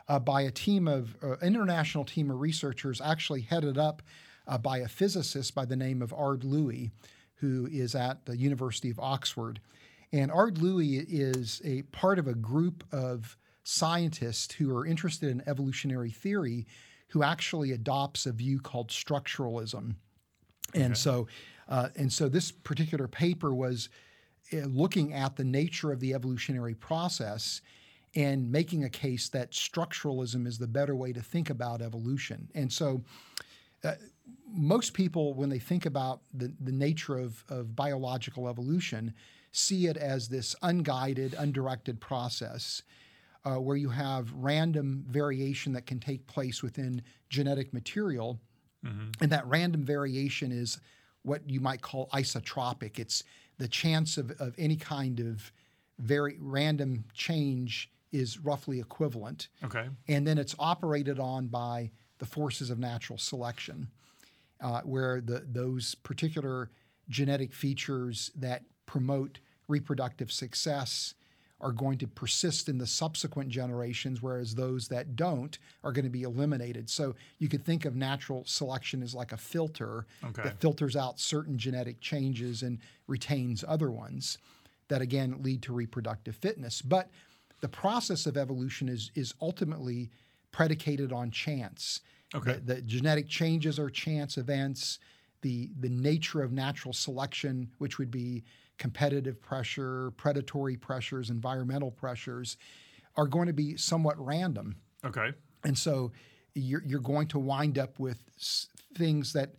uh, 0.08 0.18
by 0.18 0.42
a 0.42 0.50
team 0.50 0.88
of 0.88 1.16
uh, 1.22 1.36
international 1.42 2.04
team 2.04 2.30
of 2.30 2.40
researchers, 2.40 3.00
actually 3.00 3.42
headed 3.42 3.78
up 3.78 4.02
uh, 4.46 4.58
by 4.58 4.78
a 4.78 4.88
physicist 4.88 5.54
by 5.54 5.64
the 5.64 5.76
name 5.76 6.02
of 6.02 6.12
Ard 6.12 6.44
Louis, 6.44 6.90
who 7.36 7.68
is 7.70 7.94
at 7.94 8.26
the 8.26 8.36
University 8.36 8.90
of 8.90 9.00
Oxford. 9.00 9.60
And 10.12 10.30
Ard 10.30 10.58
Louis 10.58 10.98
is 10.98 11.60
a 11.64 11.82
part 11.82 12.18
of 12.18 12.28
a 12.28 12.34
group 12.34 12.84
of 12.92 13.36
scientists 13.64 14.54
who 14.54 14.74
are 14.76 14.86
interested 14.86 15.30
in 15.30 15.42
evolutionary 15.46 16.10
theory 16.10 16.66
who 17.08 17.22
actually 17.22 17.72
adopts 17.72 18.26
a 18.26 18.32
view 18.32 18.60
called 18.60 18.90
structuralism. 18.90 19.94
And 20.74 20.92
okay. 20.92 20.94
so 20.94 21.26
uh, 21.68 21.88
and 21.96 22.12
so 22.12 22.28
this 22.28 22.50
particular 22.50 23.08
paper 23.08 23.54
was 23.54 23.88
uh, 24.52 24.58
looking 24.66 25.12
at 25.12 25.36
the 25.36 25.44
nature 25.44 25.92
of 25.92 26.00
the 26.00 26.14
evolutionary 26.14 26.74
process 26.74 27.62
and 28.16 28.50
making 28.50 28.84
a 28.84 28.88
case 28.88 29.28
that 29.30 29.50
structuralism 29.50 30.46
is 30.46 30.58
the 30.58 30.68
better 30.68 30.94
way 30.94 31.12
to 31.12 31.20
think 31.20 31.50
about 31.50 31.82
evolution. 31.82 32.48
And 32.54 32.72
so 32.72 33.02
uh, 33.82 33.94
most 34.48 34.94
people, 34.94 35.34
when 35.34 35.48
they 35.48 35.58
think 35.58 35.84
about 35.86 36.20
the, 36.32 36.52
the 36.60 36.72
nature 36.72 37.18
of, 37.18 37.44
of 37.48 37.74
biological 37.74 38.48
evolution, 38.48 39.12
see 39.52 39.86
it 39.86 39.96
as 39.96 40.28
this 40.28 40.54
unguided, 40.62 41.34
undirected 41.34 42.00
process 42.00 42.82
uh, 43.44 43.56
where 43.56 43.76
you 43.76 43.90
have 43.90 44.32
random 44.32 45.04
variation 45.08 45.72
that 45.72 45.86
can 45.86 46.00
take 46.00 46.26
place 46.26 46.62
within 46.62 47.02
genetic 47.28 47.74
material. 47.74 48.38
Mm-hmm. 48.84 49.10
And 49.20 49.32
that 49.32 49.46
random 49.46 49.84
variation 49.84 50.50
is 50.52 50.78
what 51.22 51.48
you 51.48 51.60
might 51.60 51.82
call 51.82 52.08
isotropic. 52.12 52.98
It's 52.98 53.24
the 53.58 53.68
chance 53.68 54.18
of, 54.18 54.30
of 54.40 54.54
any 54.58 54.76
kind 54.76 55.20
of 55.20 55.52
very 55.98 56.36
random 56.40 57.04
change 57.12 57.90
is 58.14 58.38
roughly 58.38 58.78
equivalent. 58.80 59.48
Okay. 59.62 59.88
And 60.08 60.26
then 60.26 60.38
it's 60.38 60.54
operated 60.58 61.18
on 61.18 61.48
by 61.48 61.90
the 62.18 62.26
forces 62.26 62.70
of 62.70 62.78
natural 62.78 63.18
selection, 63.18 63.88
uh, 64.60 64.80
where 64.82 65.20
the, 65.20 65.44
those 65.50 65.96
particular 65.96 66.70
genetic 67.08 67.52
features 67.52 68.30
that 68.36 68.62
promote 68.86 69.40
reproductive 69.66 70.30
success 70.30 71.14
are 71.60 71.72
going 71.72 71.98
to 71.98 72.06
persist 72.06 72.68
in 72.68 72.78
the 72.78 72.86
subsequent 72.86 73.48
generations, 73.48 74.22
whereas 74.22 74.54
those 74.54 74.88
that 74.88 75.16
don't 75.16 75.58
are 75.82 75.92
going 75.92 76.04
to 76.04 76.10
be 76.10 76.22
eliminated. 76.22 76.88
So 76.90 77.14
you 77.38 77.48
could 77.48 77.64
think 77.64 77.84
of 77.84 77.96
natural 77.96 78.44
selection 78.46 79.02
as 79.02 79.14
like 79.14 79.32
a 79.32 79.36
filter 79.36 80.06
okay. 80.22 80.42
that 80.42 80.60
filters 80.60 80.94
out 80.94 81.18
certain 81.18 81.58
genetic 81.58 82.00
changes 82.00 82.62
and 82.62 82.78
retains 83.08 83.64
other 83.66 83.90
ones 83.90 84.38
that 84.88 85.00
again 85.00 85.42
lead 85.42 85.62
to 85.62 85.72
reproductive 85.72 86.36
fitness. 86.36 86.82
But 86.82 87.08
the 87.64 87.68
process 87.70 88.26
of 88.26 88.36
evolution 88.36 88.90
is 88.90 89.10
is 89.14 89.32
ultimately 89.40 90.10
predicated 90.52 91.14
on 91.14 91.30
chance. 91.30 92.02
Okay. 92.34 92.60
The, 92.62 92.74
the 92.74 92.82
genetic 92.82 93.26
changes 93.26 93.78
are 93.78 93.88
chance 93.88 94.36
events. 94.36 94.98
The 95.40 95.70
the 95.80 95.88
nature 95.88 96.42
of 96.42 96.52
natural 96.52 96.92
selection, 96.92 97.70
which 97.78 97.98
would 97.98 98.10
be 98.10 98.44
competitive 98.76 99.40
pressure, 99.40 100.10
predatory 100.18 100.76
pressures, 100.76 101.30
environmental 101.30 101.90
pressures, 101.90 102.58
are 103.16 103.26
going 103.26 103.46
to 103.46 103.54
be 103.54 103.78
somewhat 103.78 104.16
random. 104.18 104.76
Okay. 105.02 105.32
And 105.64 105.78
so 105.78 106.12
you're, 106.54 106.82
you're 106.84 107.00
going 107.00 107.28
to 107.28 107.38
wind 107.38 107.78
up 107.78 107.98
with 107.98 108.18
things 108.94 109.32
that 109.32 109.54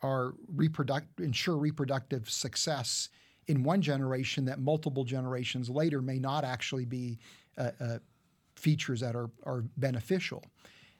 are 0.00 0.32
reproduct 0.48 1.20
ensure 1.20 1.58
reproductive 1.58 2.30
success 2.30 3.10
in 3.48 3.62
one 3.64 3.82
generation 3.82 4.46
that 4.46 4.60
multiple 4.60 5.04
generations 5.04 5.68
later 5.68 6.00
may 6.00 6.18
not 6.18 6.42
actually 6.42 6.86
be 6.86 7.18
uh, 7.60 7.70
uh, 7.80 7.98
features 8.56 9.00
that 9.00 9.14
are, 9.14 9.30
are 9.44 9.64
beneficial. 9.76 10.42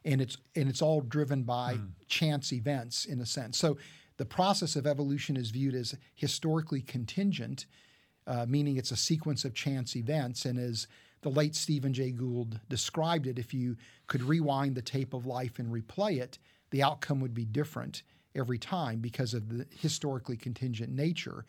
And 0.04 0.20
it's 0.20 0.36
and 0.56 0.68
it's 0.68 0.82
all 0.82 1.00
driven 1.00 1.42
by 1.42 1.74
mm. 1.74 1.88
chance 2.08 2.52
events 2.52 3.04
in 3.04 3.20
a 3.20 3.26
sense. 3.26 3.58
So 3.58 3.76
the 4.16 4.24
process 4.24 4.76
of 4.76 4.86
evolution 4.86 5.36
is 5.36 5.50
viewed 5.50 5.74
as 5.74 5.94
historically 6.14 6.82
contingent, 6.82 7.66
uh, 8.26 8.46
meaning 8.48 8.76
it's 8.76 8.90
a 8.90 8.96
sequence 8.96 9.44
of 9.44 9.54
chance 9.54 9.96
events. 9.96 10.44
And 10.44 10.58
as 10.58 10.86
the 11.22 11.30
late 11.30 11.54
Stephen 11.54 11.92
Jay 11.92 12.10
Gould 12.10 12.60
described 12.68 13.26
it, 13.26 13.38
if 13.38 13.52
you 13.52 13.76
could 14.06 14.22
rewind 14.22 14.74
the 14.74 14.82
tape 14.82 15.12
of 15.14 15.26
life 15.26 15.58
and 15.58 15.72
replay 15.72 16.20
it, 16.20 16.38
the 16.70 16.82
outcome 16.82 17.20
would 17.20 17.34
be 17.34 17.44
different 17.44 18.02
every 18.34 18.58
time 18.58 19.00
because 19.00 19.34
of 19.34 19.48
the 19.48 19.66
historically 19.78 20.36
contingent 20.36 20.92
nature. 20.92 21.44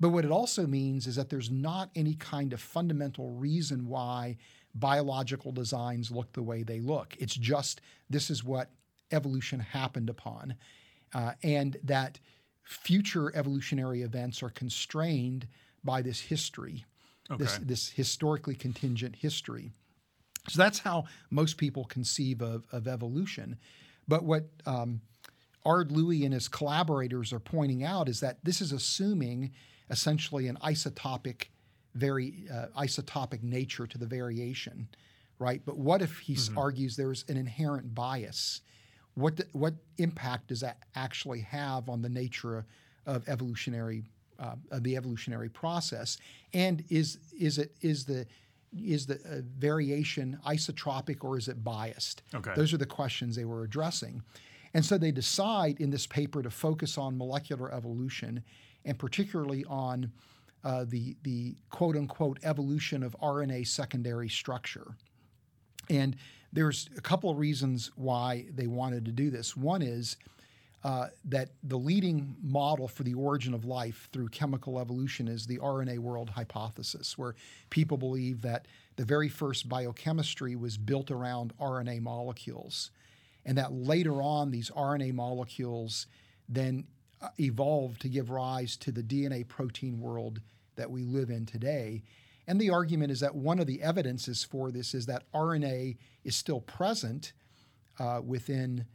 But 0.00 0.08
what 0.08 0.24
it 0.24 0.30
also 0.30 0.66
means 0.66 1.06
is 1.06 1.16
that 1.16 1.28
there's 1.28 1.50
not 1.50 1.90
any 1.94 2.14
kind 2.14 2.52
of 2.52 2.60
fundamental 2.60 3.30
reason 3.32 3.86
why 3.86 4.38
biological 4.74 5.52
designs 5.52 6.10
look 6.10 6.32
the 6.32 6.42
way 6.42 6.62
they 6.62 6.80
look. 6.80 7.16
It's 7.18 7.34
just 7.34 7.80
this 8.08 8.30
is 8.30 8.42
what 8.42 8.70
evolution 9.12 9.60
happened 9.60 10.08
upon 10.08 10.54
uh, 11.14 11.32
and 11.42 11.76
that 11.84 12.18
future 12.62 13.34
evolutionary 13.34 14.02
events 14.02 14.42
are 14.42 14.50
constrained 14.50 15.46
by 15.82 16.02
this 16.02 16.20
history, 16.20 16.84
okay. 17.30 17.42
this, 17.42 17.58
this 17.58 17.88
historically 17.90 18.54
contingent 18.54 19.16
history. 19.16 19.72
So 20.48 20.58
that's 20.58 20.78
how 20.78 21.04
most 21.30 21.56
people 21.56 21.84
conceive 21.84 22.40
of, 22.42 22.64
of 22.72 22.86
evolution. 22.86 23.58
But 24.08 24.24
what 24.24 24.48
um, 24.66 25.00
Ard 25.64 25.92
Louis 25.92 26.24
and 26.24 26.32
his 26.32 26.48
collaborators 26.48 27.32
are 27.32 27.40
pointing 27.40 27.84
out 27.84 28.08
is 28.08 28.20
that 28.20 28.38
this 28.44 28.60
is 28.60 28.72
assuming 28.72 29.52
essentially 29.90 30.48
an 30.48 30.56
isotopic, 30.64 31.46
very 31.94 32.44
uh, 32.52 32.66
isotopic 32.78 33.42
nature 33.42 33.86
to 33.86 33.98
the 33.98 34.06
variation, 34.06 34.88
right? 35.38 35.60
But 35.64 35.76
what 35.76 36.02
if 36.02 36.18
he 36.18 36.34
mm-hmm. 36.34 36.58
argues 36.58 36.96
there's 36.96 37.24
an 37.28 37.36
inherent 37.36 37.94
bias 37.94 38.60
what 39.14 39.40
what 39.52 39.74
impact 39.98 40.48
does 40.48 40.60
that 40.60 40.84
actually 40.94 41.40
have 41.40 41.88
on 41.88 42.02
the 42.02 42.08
nature 42.08 42.66
of 43.06 43.28
evolutionary 43.28 44.04
uh, 44.38 44.54
of 44.70 44.82
the 44.82 44.96
evolutionary 44.96 45.48
process? 45.48 46.18
And 46.54 46.84
is 46.88 47.18
is 47.38 47.58
it 47.58 47.72
is 47.80 48.04
the 48.04 48.26
is 48.72 49.06
the 49.06 49.16
uh, 49.16 49.42
variation 49.58 50.38
isotropic 50.46 51.24
or 51.24 51.36
is 51.36 51.48
it 51.48 51.62
biased? 51.64 52.22
Okay. 52.34 52.52
Those 52.54 52.72
are 52.72 52.78
the 52.78 52.86
questions 52.86 53.34
they 53.34 53.44
were 53.44 53.64
addressing. 53.64 54.22
And 54.72 54.84
so 54.84 54.96
they 54.96 55.10
decide 55.10 55.80
in 55.80 55.90
this 55.90 56.06
paper 56.06 56.42
to 56.42 56.50
focus 56.50 56.96
on 56.96 57.18
molecular 57.18 57.74
evolution 57.74 58.44
and 58.84 58.98
particularly 58.98 59.64
on 59.66 60.10
uh, 60.64 60.84
the, 60.88 61.16
the 61.22 61.56
quote 61.70 61.96
unquote 61.96 62.38
evolution 62.42 63.02
of 63.02 63.16
RNA 63.22 63.66
secondary 63.66 64.28
structure. 64.28 64.96
And 65.88 66.16
there's 66.52 66.88
a 66.96 67.00
couple 67.00 67.30
of 67.30 67.38
reasons 67.38 67.90
why 67.96 68.46
they 68.54 68.66
wanted 68.66 69.04
to 69.06 69.12
do 69.12 69.30
this. 69.30 69.56
One 69.56 69.82
is 69.82 70.16
uh, 70.82 71.08
that 71.26 71.50
the 71.62 71.76
leading 71.76 72.36
model 72.42 72.88
for 72.88 73.02
the 73.02 73.14
origin 73.14 73.52
of 73.52 73.64
life 73.64 74.08
through 74.12 74.28
chemical 74.28 74.78
evolution 74.78 75.28
is 75.28 75.46
the 75.46 75.58
RNA 75.58 75.98
world 75.98 76.30
hypothesis, 76.30 77.18
where 77.18 77.34
people 77.68 77.98
believe 77.98 78.40
that 78.42 78.66
the 78.96 79.04
very 79.04 79.28
first 79.28 79.68
biochemistry 79.68 80.56
was 80.56 80.78
built 80.78 81.10
around 81.10 81.52
RNA 81.58 82.00
molecules, 82.00 82.90
and 83.44 83.58
that 83.58 83.72
later 83.72 84.22
on 84.22 84.50
these 84.50 84.70
RNA 84.70 85.12
molecules 85.14 86.06
then 86.48 86.84
evolved 87.38 88.00
to 88.02 88.08
give 88.08 88.30
rise 88.30 88.76
to 88.78 88.92
the 88.92 89.02
DNA 89.02 89.46
protein 89.46 90.00
world 90.00 90.40
that 90.76 90.90
we 90.90 91.02
live 91.04 91.30
in 91.30 91.46
today. 91.46 92.02
And 92.46 92.60
the 92.60 92.70
argument 92.70 93.12
is 93.12 93.20
that 93.20 93.34
one 93.34 93.58
of 93.58 93.66
the 93.66 93.82
evidences 93.82 94.42
for 94.42 94.70
this 94.70 94.94
is 94.94 95.06
that 95.06 95.30
RNA 95.32 95.96
is 96.24 96.34
still 96.34 96.60
present 96.60 97.32
uh, 97.98 98.20
within 98.24 98.86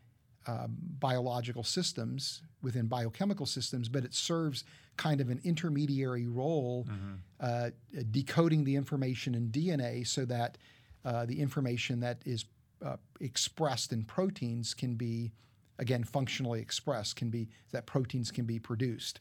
um, 0.47 0.75
biological 0.99 1.63
systems, 1.63 2.41
within 2.61 2.87
biochemical 2.87 3.45
systems, 3.45 3.89
but 3.89 4.03
it 4.03 4.13
serves 4.13 4.63
kind 4.97 5.21
of 5.21 5.29
an 5.29 5.39
intermediary 5.43 6.27
role, 6.27 6.85
mm-hmm. 6.89 7.13
uh, 7.39 7.69
decoding 8.11 8.63
the 8.63 8.75
information 8.75 9.35
in 9.35 9.49
DNA 9.49 10.05
so 10.05 10.25
that 10.25 10.57
uh, 11.03 11.25
the 11.25 11.39
information 11.39 11.99
that 11.99 12.21
is 12.25 12.45
uh, 12.83 12.97
expressed 13.19 13.91
in 13.91 14.03
proteins 14.03 14.73
can 14.73 14.95
be, 14.95 15.31
again, 15.79 16.03
functionally 16.03 16.61
expressed, 16.61 17.15
can 17.15 17.29
be 17.29 17.49
that 17.71 17.85
proteins 17.85 18.31
can 18.31 18.45
be 18.45 18.59
produced. 18.59 19.19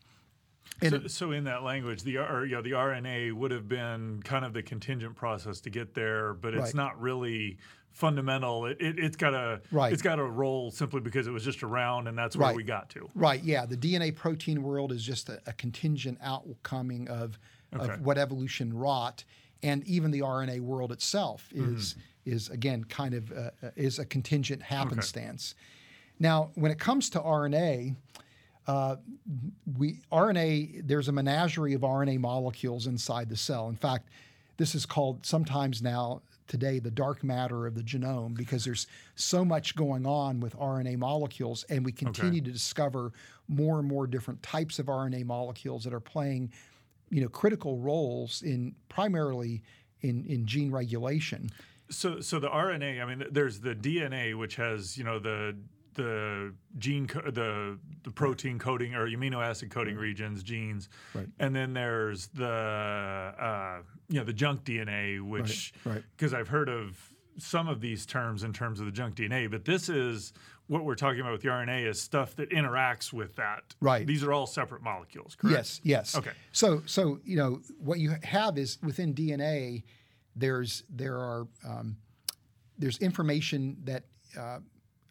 So, 0.82 1.06
so, 1.06 1.30
in 1.30 1.44
that 1.44 1.62
language, 1.62 2.02
the 2.02 2.18
or, 2.18 2.44
you 2.44 2.56
know, 2.56 2.62
the 2.62 2.72
RNA 2.72 3.32
would 3.34 3.50
have 3.52 3.68
been 3.68 4.20
kind 4.24 4.44
of 4.44 4.52
the 4.52 4.62
contingent 4.62 5.14
process 5.14 5.60
to 5.60 5.70
get 5.70 5.94
there, 5.94 6.34
but 6.34 6.54
it's 6.54 6.62
right. 6.66 6.74
not 6.74 7.00
really 7.00 7.58
fundamental. 7.94 8.66
It, 8.66 8.78
it, 8.80 8.98
has 8.98 9.14
got 9.14 9.34
a 9.34 9.60
right. 9.70 9.92
it's 9.92 10.02
got 10.02 10.18
a 10.18 10.24
role 10.24 10.70
simply 10.70 11.00
because 11.00 11.26
it 11.26 11.30
was 11.30 11.44
just 11.44 11.62
around, 11.62 12.08
and 12.08 12.18
that's 12.18 12.36
where 12.36 12.48
right. 12.48 12.56
we 12.56 12.64
got 12.64 12.90
to. 12.90 13.08
Right. 13.14 13.42
Yeah. 13.42 13.66
The 13.66 13.76
DNA 13.76 14.14
protein 14.14 14.62
world 14.62 14.90
is 14.90 15.02
just 15.02 15.28
a, 15.28 15.40
a 15.46 15.52
contingent 15.52 16.18
outcoming 16.20 17.08
of 17.08 17.38
okay. 17.74 17.94
of 17.94 18.00
what 18.00 18.18
evolution 18.18 18.76
wrought, 18.76 19.24
and 19.62 19.86
even 19.86 20.10
the 20.10 20.20
RNA 20.20 20.60
world 20.60 20.90
itself 20.92 21.48
is 21.54 21.94
mm-hmm. 21.94 22.32
is 22.32 22.48
again 22.50 22.84
kind 22.84 23.14
of 23.14 23.32
uh, 23.32 23.50
is 23.76 23.98
a 24.00 24.04
contingent 24.04 24.62
happenstance. 24.62 25.54
Okay. 25.56 25.64
Now, 26.18 26.50
when 26.54 26.70
it 26.70 26.78
comes 26.78 27.10
to 27.10 27.20
RNA. 27.20 27.96
Uh, 28.66 28.96
we 29.76 30.00
RNA 30.10 30.88
there's 30.88 31.08
a 31.08 31.12
menagerie 31.12 31.74
of 31.74 31.82
RNA 31.82 32.18
molecules 32.18 32.86
inside 32.86 33.28
the 33.28 33.36
cell. 33.36 33.68
In 33.68 33.76
fact, 33.76 34.08
this 34.56 34.74
is 34.74 34.86
called 34.86 35.26
sometimes 35.26 35.82
now 35.82 36.22
today 36.46 36.78
the 36.78 36.90
dark 36.90 37.24
matter 37.24 37.66
of 37.66 37.74
the 37.74 37.82
genome 37.82 38.34
because 38.34 38.64
there's 38.64 38.86
so 39.14 39.44
much 39.44 39.74
going 39.76 40.06
on 40.06 40.40
with 40.40 40.56
RNA 40.58 40.98
molecules, 40.98 41.64
and 41.68 41.84
we 41.84 41.92
continue 41.92 42.40
okay. 42.40 42.46
to 42.46 42.52
discover 42.52 43.12
more 43.48 43.78
and 43.78 43.88
more 43.88 44.06
different 44.06 44.42
types 44.42 44.78
of 44.78 44.86
RNA 44.86 45.24
molecules 45.24 45.84
that 45.84 45.94
are 45.94 46.00
playing, 46.00 46.52
you 47.10 47.20
know, 47.20 47.28
critical 47.28 47.78
roles 47.78 48.42
in 48.42 48.74
primarily 48.88 49.62
in, 50.02 50.24
in 50.26 50.46
gene 50.46 50.70
regulation. 50.70 51.50
So, 51.90 52.20
so 52.20 52.38
the 52.38 52.48
RNA. 52.48 53.02
I 53.02 53.04
mean, 53.04 53.26
there's 53.30 53.60
the 53.60 53.74
DNA, 53.74 54.36
which 54.36 54.56
has 54.56 54.96
you 54.96 55.04
know 55.04 55.18
the 55.18 55.56
the 55.94 56.52
gene 56.78 57.06
co- 57.06 57.30
the 57.30 57.78
the 58.02 58.10
protein 58.10 58.58
coding 58.58 58.94
or 58.94 59.08
amino 59.08 59.42
acid 59.42 59.70
coding 59.70 59.96
regions 59.96 60.42
genes. 60.42 60.88
Right. 61.14 61.26
and 61.38 61.54
then 61.54 61.72
there's 61.74 62.28
the 62.28 62.46
uh, 62.46 63.78
you 64.08 64.18
know 64.18 64.24
the 64.24 64.32
junk 64.32 64.64
DNA 64.64 65.20
which 65.20 65.72
because 65.84 65.94
right. 65.94 66.32
right. 66.32 66.40
I've 66.40 66.48
heard 66.48 66.68
of 66.68 66.98
some 67.38 67.68
of 67.68 67.80
these 67.80 68.06
terms 68.06 68.44
in 68.44 68.52
terms 68.52 68.78
of 68.80 68.86
the 68.86 68.92
junk 68.92 69.16
DNA 69.16 69.50
but 69.50 69.64
this 69.64 69.88
is 69.88 70.32
what 70.66 70.84
we're 70.84 70.94
talking 70.94 71.20
about 71.20 71.32
with 71.32 71.42
the 71.42 71.48
RNA 71.48 71.86
is 71.86 72.00
stuff 72.00 72.36
that 72.36 72.48
interacts 72.50 73.12
with 73.12 73.36
that. 73.36 73.74
Right. 73.82 74.06
These 74.06 74.24
are 74.24 74.32
all 74.32 74.46
separate 74.46 74.82
molecules 74.82 75.34
correct? 75.34 75.56
Yes 75.56 75.80
yes. 75.82 76.16
Okay. 76.16 76.32
So 76.52 76.82
so 76.86 77.20
you 77.24 77.36
know 77.36 77.60
what 77.78 77.98
you 77.98 78.14
have 78.22 78.58
is 78.58 78.78
within 78.82 79.14
DNA 79.14 79.82
there's 80.36 80.82
there 80.88 81.16
are 81.16 81.46
um, 81.66 81.96
there's 82.78 82.98
information 82.98 83.76
that 83.84 84.04
uh, 84.38 84.58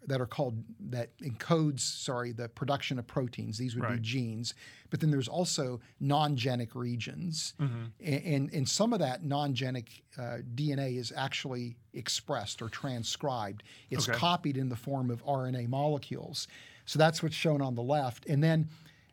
that 0.08 0.22
are 0.22 0.26
called 0.26 0.64
that 0.80 1.18
encodes 1.20 1.82
sorry 1.82 2.32
the 2.32 2.50
production 2.50 3.00
of 3.00 3.08
proteins 3.08 3.58
these 3.58 3.76
would 3.76 3.84
right. 3.84 3.96
be 3.96 4.00
genes 4.00 4.54
but 4.90 5.00
then 5.00 5.10
there's 5.12 5.28
also 5.28 5.80
non-genic 6.00 6.76
regions 6.76 7.54
mm-hmm. 7.60 7.86
and, 8.04 8.24
and, 8.26 8.54
and 8.54 8.70
some 8.70 8.94
of 8.94 9.00
that 9.00 9.24
non-genic 9.24 10.04
uh, 10.18 10.38
dna 10.56 10.98
is 10.98 11.14
actually 11.16 11.78
expressed 11.94 12.62
or 12.62 12.70
transcribed 12.70 13.64
it's 13.90 14.10
okay. 14.10 14.18
copied 14.18 14.58
in 14.58 14.70
the 14.70 14.76
form 14.76 15.10
of 15.10 15.24
rna 15.26 15.68
molecules 15.68 16.48
so 16.86 17.00
that's 17.00 17.24
what's 17.24 17.36
shown 17.36 17.62
on 17.62 17.76
the 17.76 17.84
left 17.84 18.26
and 18.26 18.44
then 18.44 18.68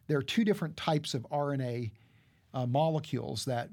there 0.09 0.19
are 0.19 0.23
two 0.23 0.45
different 0.45 0.77
types 0.77 1.15
of 1.15 1.27
rna 1.31 1.91
uh, 2.53 2.67
molecules 2.67 3.45
that 3.45 3.71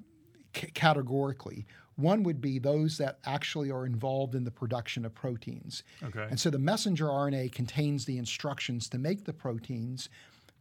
c- 0.55 0.69
categorically 0.73 1.65
one 1.97 2.21
would 2.23 2.39
be 2.39 2.59
those 2.59 2.97
that 2.99 3.17
actually 3.25 3.71
are 3.71 3.85
involved 3.85 4.35
in 4.35 4.43
the 4.43 4.51
production 4.51 5.03
of 5.03 5.13
proteins. 5.13 5.83
Okay. 6.03 6.27
And 6.29 6.39
so 6.39 6.49
the 6.49 6.59
messenger 6.59 7.05
RNA 7.05 7.51
contains 7.51 8.05
the 8.05 8.19
instructions 8.19 8.87
to 8.89 8.99
make 8.99 9.25
the 9.25 9.33
proteins, 9.33 10.07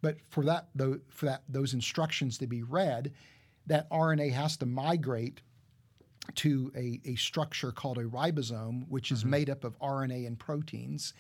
but 0.00 0.16
for 0.28 0.42
that 0.44 0.68
for 1.08 1.26
that 1.26 1.42
those 1.48 1.74
instructions 1.74 2.38
to 2.38 2.46
be 2.46 2.62
read, 2.62 3.12
that 3.66 3.88
RNA 3.90 4.32
has 4.32 4.56
to 4.58 4.66
migrate 4.66 5.42
to 6.36 6.72
a, 6.74 7.00
a 7.04 7.14
structure 7.16 7.70
called 7.70 7.98
a 7.98 8.04
ribosome, 8.04 8.88
which 8.88 9.12
is 9.12 9.20
mm-hmm. 9.20 9.30
made 9.30 9.50
up 9.50 9.62
of 9.62 9.78
RNA 9.78 10.26
and 10.26 10.38
proteins, 10.38 11.12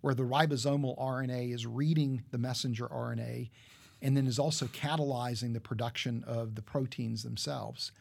where 0.00 0.14
the 0.14 0.24
ribosomal 0.24 0.98
RNA 0.98 1.54
is 1.54 1.64
reading 1.64 2.24
the 2.32 2.38
messenger 2.38 2.88
RNA 2.88 3.50
and 4.02 4.16
then 4.16 4.26
is 4.26 4.38
also 4.38 4.66
catalyzing 4.66 5.52
the 5.52 5.60
production 5.60 6.24
of 6.26 6.56
the 6.56 6.62
proteins 6.62 7.22
themselves 7.22 7.92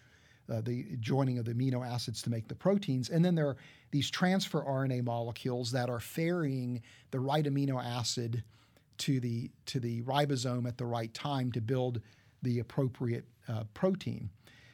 uh, 0.51 0.61
the 0.61 0.85
joining 0.99 1.37
of 1.37 1.45
the 1.45 1.53
amino 1.53 1.87
acids 1.87 2.21
to 2.23 2.29
make 2.29 2.47
the 2.47 2.55
proteins. 2.55 3.09
And 3.09 3.23
then 3.23 3.35
there 3.35 3.47
are 3.47 3.57
these 3.91 4.09
transfer 4.09 4.61
RNA 4.61 5.03
molecules 5.03 5.71
that 5.71 5.89
are 5.89 5.99
ferrying 5.99 6.81
the 7.11 7.19
right 7.19 7.45
amino 7.45 7.83
acid 7.83 8.43
to 8.99 9.19
the 9.19 9.49
to 9.65 9.79
the 9.79 10.01
ribosome 10.03 10.67
at 10.67 10.77
the 10.77 10.85
right 10.85 11.13
time 11.13 11.51
to 11.53 11.61
build 11.61 12.01
the 12.41 12.59
appropriate 12.59 13.25
uh, 13.47 13.63
protein. 13.73 14.29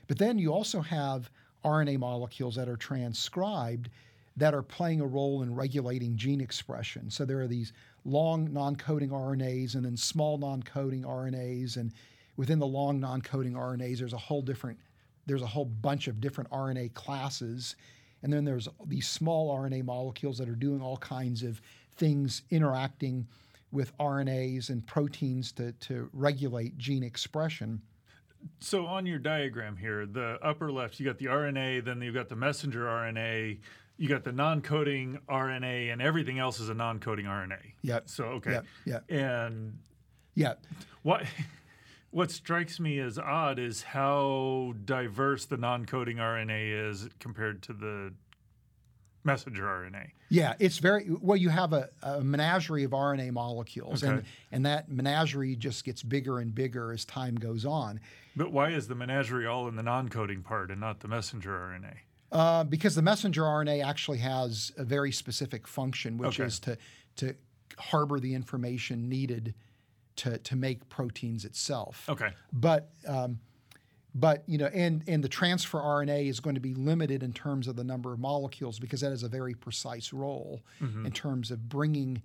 But 0.08 0.18
then 0.18 0.38
you 0.38 0.54
also 0.54 0.82
have 0.82 1.30
RNA 1.64 2.00
molecules 2.00 2.56
that 2.56 2.70
are 2.70 2.78
transcribed 2.78 3.90
that 4.38 4.54
are 4.54 4.62
playing 4.62 5.02
a 5.02 5.08
role 5.08 5.44
in 5.44 5.56
regulating 5.56 6.18
gene 6.18 6.42
expression. 6.42 7.10
So 7.10 7.26
there 7.26 7.40
are 7.40 7.48
these 7.48 7.74
long 8.04 8.52
non-coding 8.52 9.10
RNAs 9.10 9.76
and 9.76 9.86
then 9.86 9.98
small 9.98 10.38
non-coding 10.38 11.04
RNAs 11.04 11.78
and 11.78 11.94
within 12.38 12.60
the 12.60 12.68
long 12.68 13.00
non-coding 13.00 13.54
RNAs 13.54 14.00
there's 14.00 14.14
a 14.14 14.18
whole 14.18 14.42
different 14.42 14.78
there's 15.26 15.42
a 15.42 15.48
whole 15.48 15.66
bunch 15.66 16.08
of 16.08 16.22
different 16.22 16.50
RNA 16.50 16.94
classes. 16.94 17.76
And 18.24 18.32
then 18.32 18.46
there's 18.46 18.68
these 18.86 19.08
small 19.08 19.56
RNA 19.56 19.86
molecules 19.86 20.38
that 20.38 20.50
are 20.50 20.56
doing 20.56 20.82
all 20.82 20.98
kinds 20.98 21.44
of 21.44 21.62
things 21.96 22.42
interacting 22.50 23.28
with 23.72 23.96
RNAs 23.98 24.70
and 24.70 24.86
proteins 24.86 25.52
to, 25.54 25.72
to 25.74 26.10
regulate 26.14 26.78
gene 26.78 27.04
expression. 27.04 27.82
So 28.60 28.86
on 28.86 29.06
your 29.06 29.20
diagram 29.20 29.76
here, 29.76 30.06
the 30.06 30.38
upper 30.42 30.72
left, 30.72 31.00
you 31.00 31.06
got 31.06 31.18
the 31.18 31.26
RNA, 31.26 31.86
then 31.86 32.02
you've 32.02 32.14
got 32.14 32.30
the 32.30 32.36
messenger 32.36 32.86
RNA, 32.86 33.60
you 33.98 34.10
got 34.10 34.24
the 34.24 34.32
non-coding 34.32 35.20
RNA, 35.30 35.92
and 35.92 36.02
everything 36.02 36.40
else 36.40 36.60
is 36.60 36.70
a 36.70 36.74
non-coding 36.74 37.26
RNA. 37.26 37.60
Yep. 37.82 38.10
So 38.10 38.26
okay. 38.26 38.52
Yeah. 38.52 38.62
Yep. 38.86 39.12
And 39.12 39.80
yeah. 40.36 40.54
What 41.02 41.26
what 42.16 42.32
strikes 42.32 42.80
me 42.80 42.98
as 43.00 43.20
odd 43.20 43.60
is 43.60 43.84
how 43.84 44.74
diverse 44.86 45.44
the 45.44 45.58
non-coding 45.58 46.16
RNA 46.16 46.90
is 46.90 47.10
compared 47.20 47.62
to 47.64 47.74
the 47.74 48.14
messenger 49.26 49.64
RNA. 49.64 50.12
Yeah, 50.30 50.54
it's 50.58 50.78
very 50.78 51.10
well. 51.10 51.36
You 51.36 51.50
have 51.50 51.74
a, 51.74 51.90
a 52.02 52.22
menagerie 52.22 52.86
of 52.86 52.92
RNA 52.92 53.34
molecules, 53.34 54.02
okay. 54.02 54.14
and 54.14 54.24
and 54.54 54.66
that 54.66 54.90
menagerie 54.90 55.58
just 55.58 55.84
gets 55.84 56.04
bigger 56.04 56.40
and 56.40 56.56
bigger 56.56 56.94
as 56.94 57.04
time 57.04 57.36
goes 57.36 57.66
on. 57.66 58.00
But 58.34 58.54
why 58.54 58.70
is 58.70 58.88
the 58.88 58.96
menagerie 58.96 59.46
all 59.46 59.68
in 59.68 59.76
the 59.76 59.84
non-coding 59.84 60.42
part 60.42 60.72
and 60.72 60.80
not 60.80 61.02
the 61.02 61.10
messenger 61.10 61.52
RNA? 61.52 61.96
Uh, 62.32 62.64
because 62.64 62.96
the 62.96 63.02
messenger 63.02 63.42
RNA 63.42 63.84
actually 63.84 64.20
has 64.20 64.72
a 64.78 64.86
very 64.86 65.12
specific 65.12 65.68
function, 65.68 66.18
which 66.18 66.40
okay. 66.40 66.48
is 66.48 66.62
to 66.62 66.78
to 67.18 67.36
harbor 67.78 68.22
the 68.22 68.34
information 68.34 69.10
needed 69.10 69.54
to, 70.18 70.38
to 70.38 70.56
make 70.56 70.88
proteins 70.90 71.46
itself. 71.46 72.08
Okay. 72.10 72.30
But 72.54 72.90
um, 73.08 73.40
but 74.14 74.44
you 74.48 74.58
know, 74.58 74.68
and 74.68 75.04
and 75.08 75.24
the 75.24 75.30
transfer 75.30 75.80
RNA 75.80 76.30
is 76.30 76.40
going 76.40 76.56
to 76.56 76.62
be 76.62 76.74
limited 76.74 77.22
in 77.22 77.34
terms 77.34 77.68
of 77.68 77.76
the 77.76 77.84
number 77.84 78.14
of 78.14 78.20
molecules 78.20 78.80
because 78.80 79.02
that 79.02 79.12
is 79.12 79.24
a 79.24 79.30
very 79.30 79.54
precise 79.54 80.14
role 80.14 80.62
mm-hmm. 80.82 81.06
in 81.06 81.12
terms 81.12 81.52
of 81.52 81.68
bringing, 81.68 82.22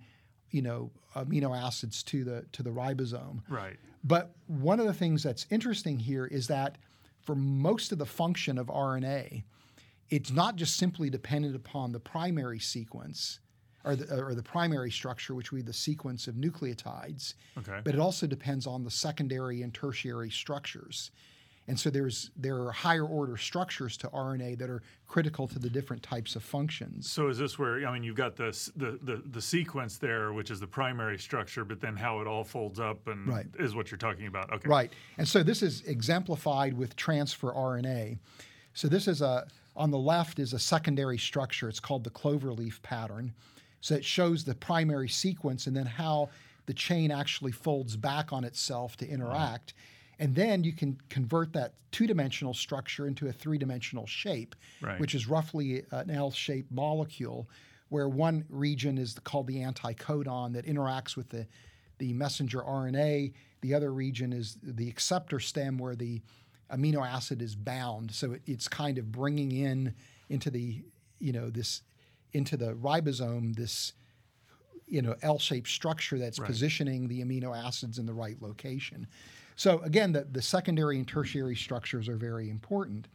you 0.51 0.61
know, 0.61 0.89
amino 1.15 1.55
acids 1.55 2.01
to 2.03 2.23
the 2.23 2.45
to 2.53 2.63
the 2.63 2.69
ribosome. 2.69 3.41
Right. 3.49 3.77
But 4.03 4.31
one 4.47 4.79
of 4.79 4.85
the 4.85 4.93
things 4.93 5.21
that's 5.21 5.45
interesting 5.51 5.99
here 5.99 6.25
is 6.25 6.47
that 6.47 6.77
for 7.23 7.35
most 7.35 7.91
of 7.91 7.97
the 7.97 8.05
function 8.05 8.57
of 8.57 8.67
RNA, 8.67 9.43
it's 10.09 10.31
not 10.31 10.55
just 10.55 10.77
simply 10.77 11.09
dependent 11.09 11.55
upon 11.55 11.91
the 11.91 11.99
primary 11.99 12.59
sequence 12.59 13.39
or 13.83 13.95
the, 13.95 14.21
or 14.21 14.35
the 14.35 14.43
primary 14.43 14.91
structure, 14.91 15.33
which 15.33 15.51
would 15.51 15.59
be 15.59 15.63
the 15.63 15.73
sequence 15.73 16.27
of 16.27 16.35
nucleotides. 16.35 17.35
Okay. 17.57 17.79
But 17.83 17.93
it 17.93 17.99
also 17.99 18.27
depends 18.27 18.67
on 18.67 18.83
the 18.83 18.91
secondary 18.91 19.61
and 19.61 19.73
tertiary 19.73 20.29
structures. 20.29 21.11
And 21.67 21.79
so 21.79 21.89
there's 21.89 22.31
there 22.35 22.57
are 22.57 22.71
higher 22.71 23.05
order 23.05 23.37
structures 23.37 23.95
to 23.97 24.07
RNA 24.09 24.57
that 24.57 24.69
are 24.69 24.81
critical 25.07 25.47
to 25.47 25.59
the 25.59 25.69
different 25.69 26.01
types 26.01 26.35
of 26.35 26.43
functions. 26.43 27.09
So 27.09 27.27
is 27.27 27.37
this 27.37 27.59
where 27.59 27.87
I 27.87 27.93
mean 27.93 28.03
you've 28.03 28.15
got 28.15 28.35
the 28.35 28.51
the 28.75 28.99
the, 29.03 29.23
the 29.31 29.41
sequence 29.41 29.97
there, 29.97 30.33
which 30.33 30.49
is 30.49 30.59
the 30.59 30.67
primary 30.67 31.19
structure, 31.19 31.63
but 31.63 31.79
then 31.79 31.95
how 31.95 32.19
it 32.19 32.27
all 32.27 32.43
folds 32.43 32.79
up 32.79 33.07
and 33.07 33.27
right. 33.27 33.45
is 33.59 33.75
what 33.75 33.91
you're 33.91 33.99
talking 33.99 34.25
about. 34.27 34.51
Okay. 34.51 34.67
Right. 34.67 34.91
And 35.17 35.27
so 35.27 35.43
this 35.43 35.61
is 35.61 35.81
exemplified 35.83 36.75
with 36.75 36.95
transfer 36.95 37.53
RNA. 37.53 38.17
So 38.73 38.87
this 38.87 39.07
is 39.07 39.21
a 39.21 39.45
on 39.75 39.91
the 39.91 39.99
left 39.99 40.39
is 40.39 40.53
a 40.53 40.59
secondary 40.59 41.17
structure. 41.17 41.69
It's 41.69 41.79
called 41.79 42.03
the 42.03 42.09
cloverleaf 42.09 42.81
pattern. 42.81 43.33
So 43.81 43.95
it 43.95 44.05
shows 44.05 44.43
the 44.43 44.55
primary 44.55 45.09
sequence 45.09 45.67
and 45.67 45.75
then 45.75 45.85
how 45.85 46.29
the 46.67 46.73
chain 46.73 47.11
actually 47.11 47.51
folds 47.51 47.97
back 47.97 48.31
on 48.31 48.43
itself 48.43 48.95
to 48.97 49.07
interact. 49.07 49.73
And 50.19 50.35
then 50.35 50.63
you 50.63 50.71
can 50.71 50.99
convert 51.09 51.51
that 51.53 51.73
two 51.91 52.05
dimensional 52.05 52.53
structure 52.53 53.07
into 53.07 53.27
a 53.27 53.31
three 53.31 53.57
dimensional 53.57 54.05
shape, 54.05 54.55
right. 54.81 54.99
which 54.99 55.15
is 55.15 55.27
roughly 55.27 55.83
uh, 55.91 55.97
an 55.97 56.11
L 56.11 56.31
shaped 56.31 56.71
molecule, 56.71 57.49
where 57.89 58.07
one 58.07 58.45
region 58.49 58.97
is 58.97 59.17
called 59.23 59.47
the 59.47 59.57
anticodon 59.57 60.53
that 60.53 60.65
interacts 60.65 61.17
with 61.17 61.29
the, 61.29 61.47
the 61.97 62.13
messenger 62.13 62.59
RNA. 62.59 63.33
The 63.61 63.73
other 63.73 63.91
region 63.91 64.31
is 64.31 64.57
the 64.61 64.87
acceptor 64.87 65.39
stem, 65.39 65.77
where 65.77 65.95
the 65.95 66.21
amino 66.71 67.05
acid 67.05 67.41
is 67.41 67.55
bound. 67.55 68.11
So 68.11 68.33
it, 68.33 68.43
it's 68.45 68.67
kind 68.67 68.97
of 68.97 69.11
bringing 69.11 69.51
in 69.51 69.93
into 70.29 70.49
the, 70.49 70.83
you 71.19 71.33
know, 71.33 71.49
this 71.49 71.81
into 72.33 72.57
the 72.57 72.73
ribosome 72.73 73.55
this 73.55 73.93
you 74.87 75.01
know 75.01 75.15
L-shaped 75.21 75.67
structure 75.67 76.17
that's 76.17 76.39
right. 76.39 76.47
positioning 76.47 77.07
the 77.07 77.23
amino 77.23 77.57
acids 77.57 77.97
in 77.97 78.05
the 78.05 78.13
right 78.13 78.41
location. 78.41 79.07
So 79.55 79.79
again, 79.79 80.11
the, 80.11 80.23
the 80.23 80.41
secondary 80.41 80.97
and 80.97 81.07
tertiary 81.07 81.55
structures 81.55 82.09
are 82.09 82.17
very 82.17 82.49
important. 82.49 83.07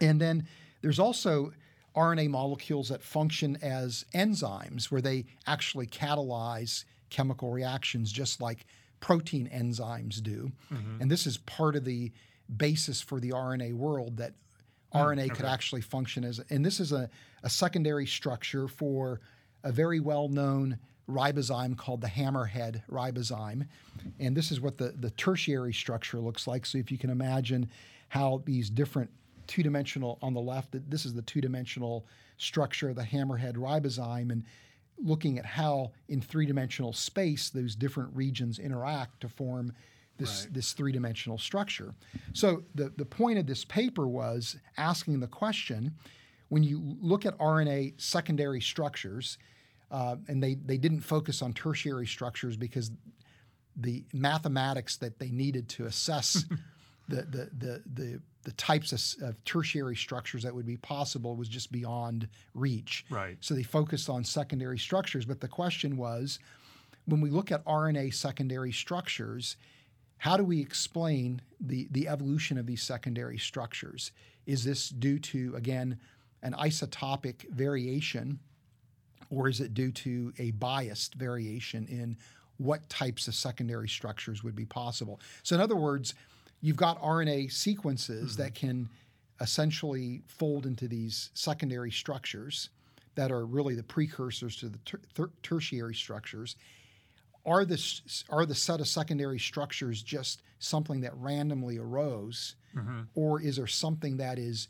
And 0.00 0.20
then 0.20 0.48
there's 0.80 0.98
also 0.98 1.52
RNA 1.94 2.30
molecules 2.30 2.88
that 2.88 3.02
function 3.02 3.58
as 3.62 4.04
enzymes 4.14 4.90
where 4.90 5.00
they 5.00 5.26
actually 5.46 5.86
catalyze 5.86 6.84
chemical 7.10 7.50
reactions 7.50 8.10
just 8.10 8.40
like 8.40 8.66
protein 9.00 9.48
enzymes 9.52 10.22
do. 10.22 10.52
Mm-hmm. 10.72 11.02
And 11.02 11.10
this 11.10 11.26
is 11.26 11.38
part 11.38 11.76
of 11.76 11.84
the 11.84 12.12
basis 12.56 13.00
for 13.00 13.20
the 13.20 13.30
RNA 13.30 13.74
world 13.74 14.16
that 14.18 14.34
Mm, 14.94 15.16
RNA 15.16 15.34
could 15.34 15.44
actually 15.44 15.80
function 15.80 16.24
as, 16.24 16.40
and 16.50 16.64
this 16.64 16.80
is 16.80 16.92
a, 16.92 17.08
a 17.42 17.50
secondary 17.50 18.06
structure 18.06 18.68
for 18.68 19.20
a 19.64 19.72
very 19.72 20.00
well 20.00 20.28
known 20.28 20.78
ribozyme 21.08 21.76
called 21.76 22.00
the 22.00 22.08
hammerhead 22.08 22.82
ribozyme. 22.90 23.66
And 24.18 24.36
this 24.36 24.50
is 24.50 24.60
what 24.60 24.78
the, 24.78 24.94
the 24.98 25.10
tertiary 25.10 25.72
structure 25.72 26.18
looks 26.18 26.46
like. 26.46 26.64
So 26.64 26.78
if 26.78 26.90
you 26.90 26.98
can 26.98 27.10
imagine 27.10 27.68
how 28.08 28.42
these 28.44 28.70
different 28.70 29.10
two 29.46 29.62
dimensional, 29.62 30.18
on 30.22 30.32
the 30.32 30.40
left, 30.40 30.76
this 30.88 31.04
is 31.04 31.12
the 31.12 31.22
two 31.22 31.40
dimensional 31.40 32.06
structure 32.38 32.90
of 32.90 32.96
the 32.96 33.02
hammerhead 33.02 33.56
ribozyme. 33.56 34.30
And 34.30 34.44
looking 35.02 35.38
at 35.38 35.46
how 35.46 35.92
in 36.08 36.20
three 36.20 36.46
dimensional 36.46 36.92
space 36.92 37.50
those 37.50 37.74
different 37.74 38.14
regions 38.14 38.58
interact 38.58 39.20
to 39.22 39.28
form 39.28 39.72
this, 40.20 40.44
right. 40.44 40.54
this 40.54 40.72
three 40.72 40.92
dimensional 40.92 41.38
structure. 41.38 41.94
So 42.32 42.62
the, 42.74 42.92
the 42.96 43.04
point 43.04 43.38
of 43.38 43.46
this 43.46 43.64
paper 43.64 44.06
was 44.06 44.56
asking 44.76 45.18
the 45.18 45.26
question 45.26 45.94
when 46.48 46.62
you 46.62 46.96
look 47.00 47.26
at 47.26 47.36
RNA 47.38 48.00
secondary 48.00 48.60
structures, 48.60 49.38
uh, 49.90 50.16
and 50.28 50.42
they, 50.42 50.54
they 50.54 50.76
didn't 50.76 51.00
focus 51.00 51.42
on 51.42 51.52
tertiary 51.52 52.06
structures 52.06 52.56
because 52.56 52.90
the 53.76 54.04
mathematics 54.12 54.96
that 54.96 55.18
they 55.18 55.30
needed 55.30 55.68
to 55.70 55.86
assess 55.86 56.44
the, 57.08 57.22
the, 57.22 57.50
the, 57.56 57.82
the, 57.94 58.20
the 58.42 58.52
types 58.52 58.92
of, 58.92 59.28
of, 59.28 59.44
tertiary 59.44 59.96
structures 59.96 60.42
that 60.42 60.54
would 60.54 60.66
be 60.66 60.76
possible 60.76 61.36
was 61.36 61.48
just 61.48 61.70
beyond 61.70 62.28
reach. 62.54 63.04
Right. 63.10 63.36
So 63.40 63.54
they 63.54 63.62
focused 63.62 64.08
on 64.08 64.24
secondary 64.24 64.78
structures. 64.78 65.24
But 65.24 65.40
the 65.40 65.48
question 65.48 65.96
was 65.96 66.38
when 67.06 67.20
we 67.20 67.30
look 67.30 67.52
at 67.52 67.64
RNA 67.64 68.14
secondary 68.14 68.72
structures, 68.72 69.56
how 70.20 70.36
do 70.36 70.44
we 70.44 70.60
explain 70.60 71.40
the, 71.60 71.88
the 71.92 72.06
evolution 72.06 72.58
of 72.58 72.66
these 72.66 72.82
secondary 72.82 73.38
structures? 73.38 74.12
Is 74.44 74.64
this 74.64 74.90
due 74.90 75.18
to, 75.18 75.54
again, 75.56 75.98
an 76.42 76.52
isotopic 76.52 77.48
variation 77.50 78.38
or 79.30 79.48
is 79.48 79.60
it 79.60 79.72
due 79.72 79.90
to 79.92 80.30
a 80.38 80.50
biased 80.52 81.14
variation 81.14 81.86
in 81.86 82.18
what 82.58 82.86
types 82.90 83.28
of 83.28 83.34
secondary 83.34 83.88
structures 83.88 84.44
would 84.44 84.54
be 84.54 84.66
possible? 84.66 85.20
So, 85.42 85.54
in 85.54 85.62
other 85.62 85.76
words, 85.76 86.12
you've 86.60 86.76
got 86.76 87.00
RNA 87.00 87.50
sequences 87.50 88.32
mm-hmm. 88.32 88.42
that 88.42 88.54
can 88.54 88.90
essentially 89.40 90.20
fold 90.26 90.66
into 90.66 90.86
these 90.86 91.30
secondary 91.32 91.90
structures 91.90 92.68
that 93.14 93.32
are 93.32 93.46
really 93.46 93.74
the 93.74 93.82
precursors 93.82 94.56
to 94.56 94.68
the 94.68 94.78
ter- 94.84 95.00
ter- 95.14 95.30
tertiary 95.42 95.94
structures. 95.94 96.56
Are 97.46 97.64
the, 97.64 98.00
are 98.28 98.44
the 98.44 98.54
set 98.54 98.80
of 98.80 98.88
secondary 98.88 99.38
structures 99.38 100.02
just 100.02 100.42
something 100.58 101.00
that 101.00 101.16
randomly 101.16 101.78
arose, 101.78 102.56
mm-hmm. 102.76 103.00
or 103.14 103.40
is 103.40 103.56
there 103.56 103.66
something 103.66 104.18
that 104.18 104.38
is 104.38 104.68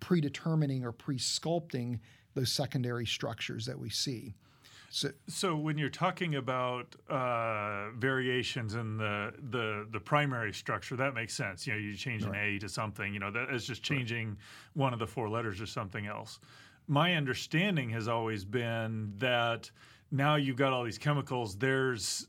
predetermining 0.00 0.84
or 0.84 0.92
pre 0.92 1.18
sculpting 1.18 1.98
those 2.34 2.52
secondary 2.52 3.06
structures 3.06 3.66
that 3.66 3.78
we 3.78 3.90
see. 3.90 4.34
So, 4.90 5.08
so 5.26 5.56
when 5.56 5.76
you're 5.76 5.88
talking 5.88 6.36
about 6.36 6.94
uh, 7.10 7.90
variations 7.98 8.74
in 8.74 8.96
the, 8.96 9.32
the 9.50 9.86
the 9.90 9.98
primary 9.98 10.52
structure, 10.52 10.94
that 10.96 11.12
makes 11.12 11.34
sense. 11.34 11.66
You 11.66 11.72
know, 11.72 11.78
you 11.78 11.94
change 11.94 12.24
right. 12.24 12.36
an 12.36 12.56
A 12.56 12.58
to 12.60 12.68
something. 12.68 13.12
You 13.12 13.18
know, 13.18 13.30
that 13.32 13.50
is 13.50 13.66
just 13.66 13.82
changing 13.82 14.28
right. 14.28 14.36
one 14.74 14.92
of 14.92 15.00
the 15.00 15.06
four 15.06 15.28
letters 15.28 15.60
or 15.60 15.66
something 15.66 16.06
else. 16.06 16.38
My 16.86 17.14
understanding 17.14 17.90
has 17.90 18.06
always 18.06 18.44
been 18.44 19.12
that 19.18 19.70
now 20.10 20.36
you've 20.36 20.56
got 20.56 20.72
all 20.72 20.84
these 20.84 20.98
chemicals. 20.98 21.56
There's 21.56 22.26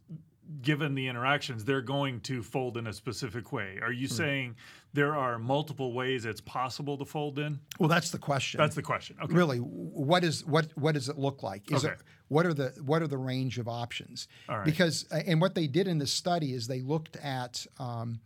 given 0.61 0.95
the 0.95 1.07
interactions, 1.07 1.65
they're 1.65 1.81
going 1.81 2.21
to 2.21 2.41
fold 2.41 2.77
in 2.77 2.87
a 2.87 2.93
specific 2.93 3.51
way. 3.51 3.79
Are 3.81 3.91
you 3.91 4.07
mm. 4.07 4.11
saying 4.11 4.55
there 4.93 5.15
are 5.15 5.37
multiple 5.37 5.93
ways 5.93 6.25
it's 6.25 6.41
possible 6.41 6.97
to 6.97 7.05
fold 7.05 7.39
in? 7.39 7.59
Well, 7.79 7.89
that's 7.89 8.11
the 8.11 8.17
question. 8.17 8.57
That's 8.57 8.75
the 8.75 8.81
question. 8.81 9.17
Okay. 9.21 9.33
Really, 9.33 9.57
what 9.57 10.23
is 10.23 10.45
what 10.45 10.67
what 10.75 10.93
does 10.93 11.09
it 11.09 11.17
look 11.17 11.43
like? 11.43 11.71
Is 11.71 11.85
okay. 11.85 11.93
it 11.93 11.99
what 12.29 12.45
are 12.45 12.53
the 12.53 12.73
what 12.83 13.01
are 13.01 13.07
the 13.07 13.17
range 13.17 13.57
of 13.59 13.67
options? 13.67 14.27
All 14.47 14.57
right. 14.57 14.65
Because 14.65 15.05
and 15.11 15.41
what 15.41 15.55
they 15.55 15.67
did 15.67 15.87
in 15.87 15.97
this 15.97 16.11
study 16.11 16.53
is 16.53 16.67
they 16.67 16.81
looked 16.81 17.17
at 17.17 17.65
um, 17.79 18.19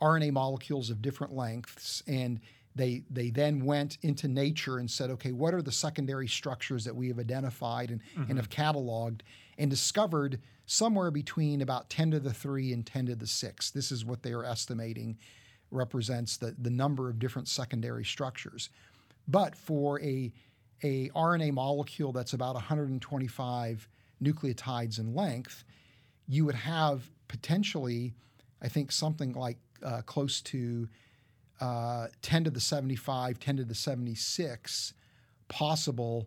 RNA 0.00 0.32
molecules 0.32 0.90
of 0.90 1.00
different 1.00 1.32
lengths 1.34 2.02
and 2.06 2.40
they 2.74 3.02
they 3.10 3.30
then 3.30 3.64
went 3.64 3.98
into 4.02 4.28
nature 4.28 4.78
and 4.78 4.90
said, 4.90 5.10
okay, 5.10 5.32
what 5.32 5.54
are 5.54 5.62
the 5.62 5.72
secondary 5.72 6.28
structures 6.28 6.84
that 6.84 6.96
we 6.96 7.08
have 7.08 7.18
identified 7.18 7.90
and, 7.90 8.00
mm-hmm. 8.16 8.30
and 8.30 8.38
have 8.38 8.48
cataloged 8.48 9.20
and 9.58 9.70
discovered 9.70 10.40
somewhere 10.66 11.10
between 11.10 11.60
about 11.60 11.90
10 11.90 12.12
to 12.12 12.20
the 12.20 12.32
3 12.32 12.72
and 12.72 12.86
10 12.86 13.06
to 13.06 13.14
the 13.14 13.26
6. 13.26 13.70
This 13.70 13.92
is 13.92 14.04
what 14.04 14.22
they 14.22 14.32
are 14.32 14.44
estimating 14.44 15.18
represents 15.70 16.36
the, 16.36 16.54
the 16.58 16.70
number 16.70 17.08
of 17.08 17.18
different 17.18 17.48
secondary 17.48 18.04
structures. 18.04 18.70
But 19.28 19.56
for 19.56 20.00
a, 20.00 20.32
a 20.82 21.08
RNA 21.10 21.52
molecule 21.52 22.12
that's 22.12 22.32
about 22.32 22.54
125 22.54 23.88
nucleotides 24.22 24.98
in 24.98 25.14
length, 25.14 25.64
you 26.28 26.44
would 26.44 26.54
have 26.54 27.10
potentially, 27.28 28.14
I 28.60 28.68
think, 28.68 28.92
something 28.92 29.32
like 29.32 29.58
uh, 29.82 30.02
close 30.02 30.40
to 30.42 30.88
uh, 31.60 32.08
10 32.22 32.44
to 32.44 32.50
the 32.50 32.60
75, 32.60 33.38
10 33.38 33.56
to 33.58 33.64
the 33.64 33.74
76 33.74 34.94
possible 35.48 36.26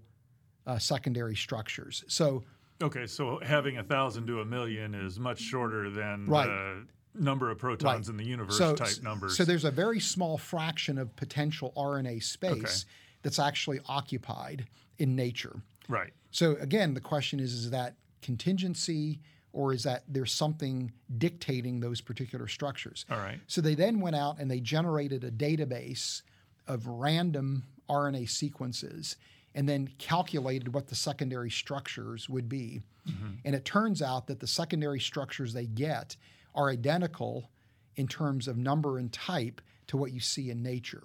uh, 0.67 0.77
secondary 0.77 1.35
structures. 1.35 2.03
So 2.07 2.43
Okay, 2.81 3.07
so 3.07 3.39
having 3.41 3.77
a 3.77 3.83
thousand 3.83 4.27
to 4.27 4.41
a 4.41 4.45
million 4.45 4.93
is 4.93 5.19
much 5.19 5.39
shorter 5.39 5.89
than 5.89 6.25
right. 6.25 6.47
the 6.47 6.85
number 7.13 7.49
of 7.49 7.57
protons 7.57 7.85
right. 7.85 8.07
in 8.07 8.17
the 8.17 8.25
universe 8.25 8.57
so, 8.57 8.75
type 8.75 9.01
numbers. 9.01 9.37
So 9.37 9.45
there's 9.45 9.63
a 9.63 9.71
very 9.71 10.01
small 10.01 10.37
fraction 10.37 10.97
of 10.97 11.15
potential 11.15 11.71
RNA 11.77 12.23
space 12.23 12.51
okay. 12.51 12.91
that's 13.21 13.39
actually 13.39 13.79
occupied 13.85 14.65
in 14.97 15.15
nature. 15.15 15.61
Right. 15.87 16.11
So 16.31 16.57
again, 16.59 16.93
the 16.93 17.01
question 17.01 17.39
is: 17.39 17.53
Is 17.53 17.69
that 17.71 17.95
contingency? 18.21 19.21
Or 19.55 19.71
is 19.71 19.83
that 19.83 20.03
there's 20.09 20.33
something 20.33 20.91
dictating 21.17 21.79
those 21.79 22.01
particular 22.01 22.45
structures? 22.45 23.05
All 23.09 23.17
right. 23.17 23.39
So 23.47 23.61
they 23.61 23.73
then 23.73 24.01
went 24.01 24.17
out 24.17 24.37
and 24.37 24.51
they 24.51 24.59
generated 24.59 25.23
a 25.23 25.31
database 25.31 26.23
of 26.67 26.85
random 26.87 27.63
RNA 27.89 28.29
sequences 28.29 29.15
and 29.55 29.69
then 29.69 29.89
calculated 29.97 30.73
what 30.73 30.87
the 30.87 30.95
secondary 30.95 31.49
structures 31.49 32.27
would 32.27 32.49
be. 32.49 32.81
Mm-hmm. 33.09 33.27
And 33.45 33.55
it 33.55 33.63
turns 33.63 34.01
out 34.01 34.27
that 34.27 34.41
the 34.41 34.47
secondary 34.47 34.99
structures 34.99 35.53
they 35.53 35.67
get 35.67 36.17
are 36.53 36.69
identical 36.69 37.49
in 37.95 38.07
terms 38.07 38.49
of 38.49 38.57
number 38.57 38.97
and 38.97 39.11
type 39.13 39.61
to 39.87 39.95
what 39.95 40.11
you 40.11 40.19
see 40.19 40.49
in 40.49 40.61
nature. 40.61 41.03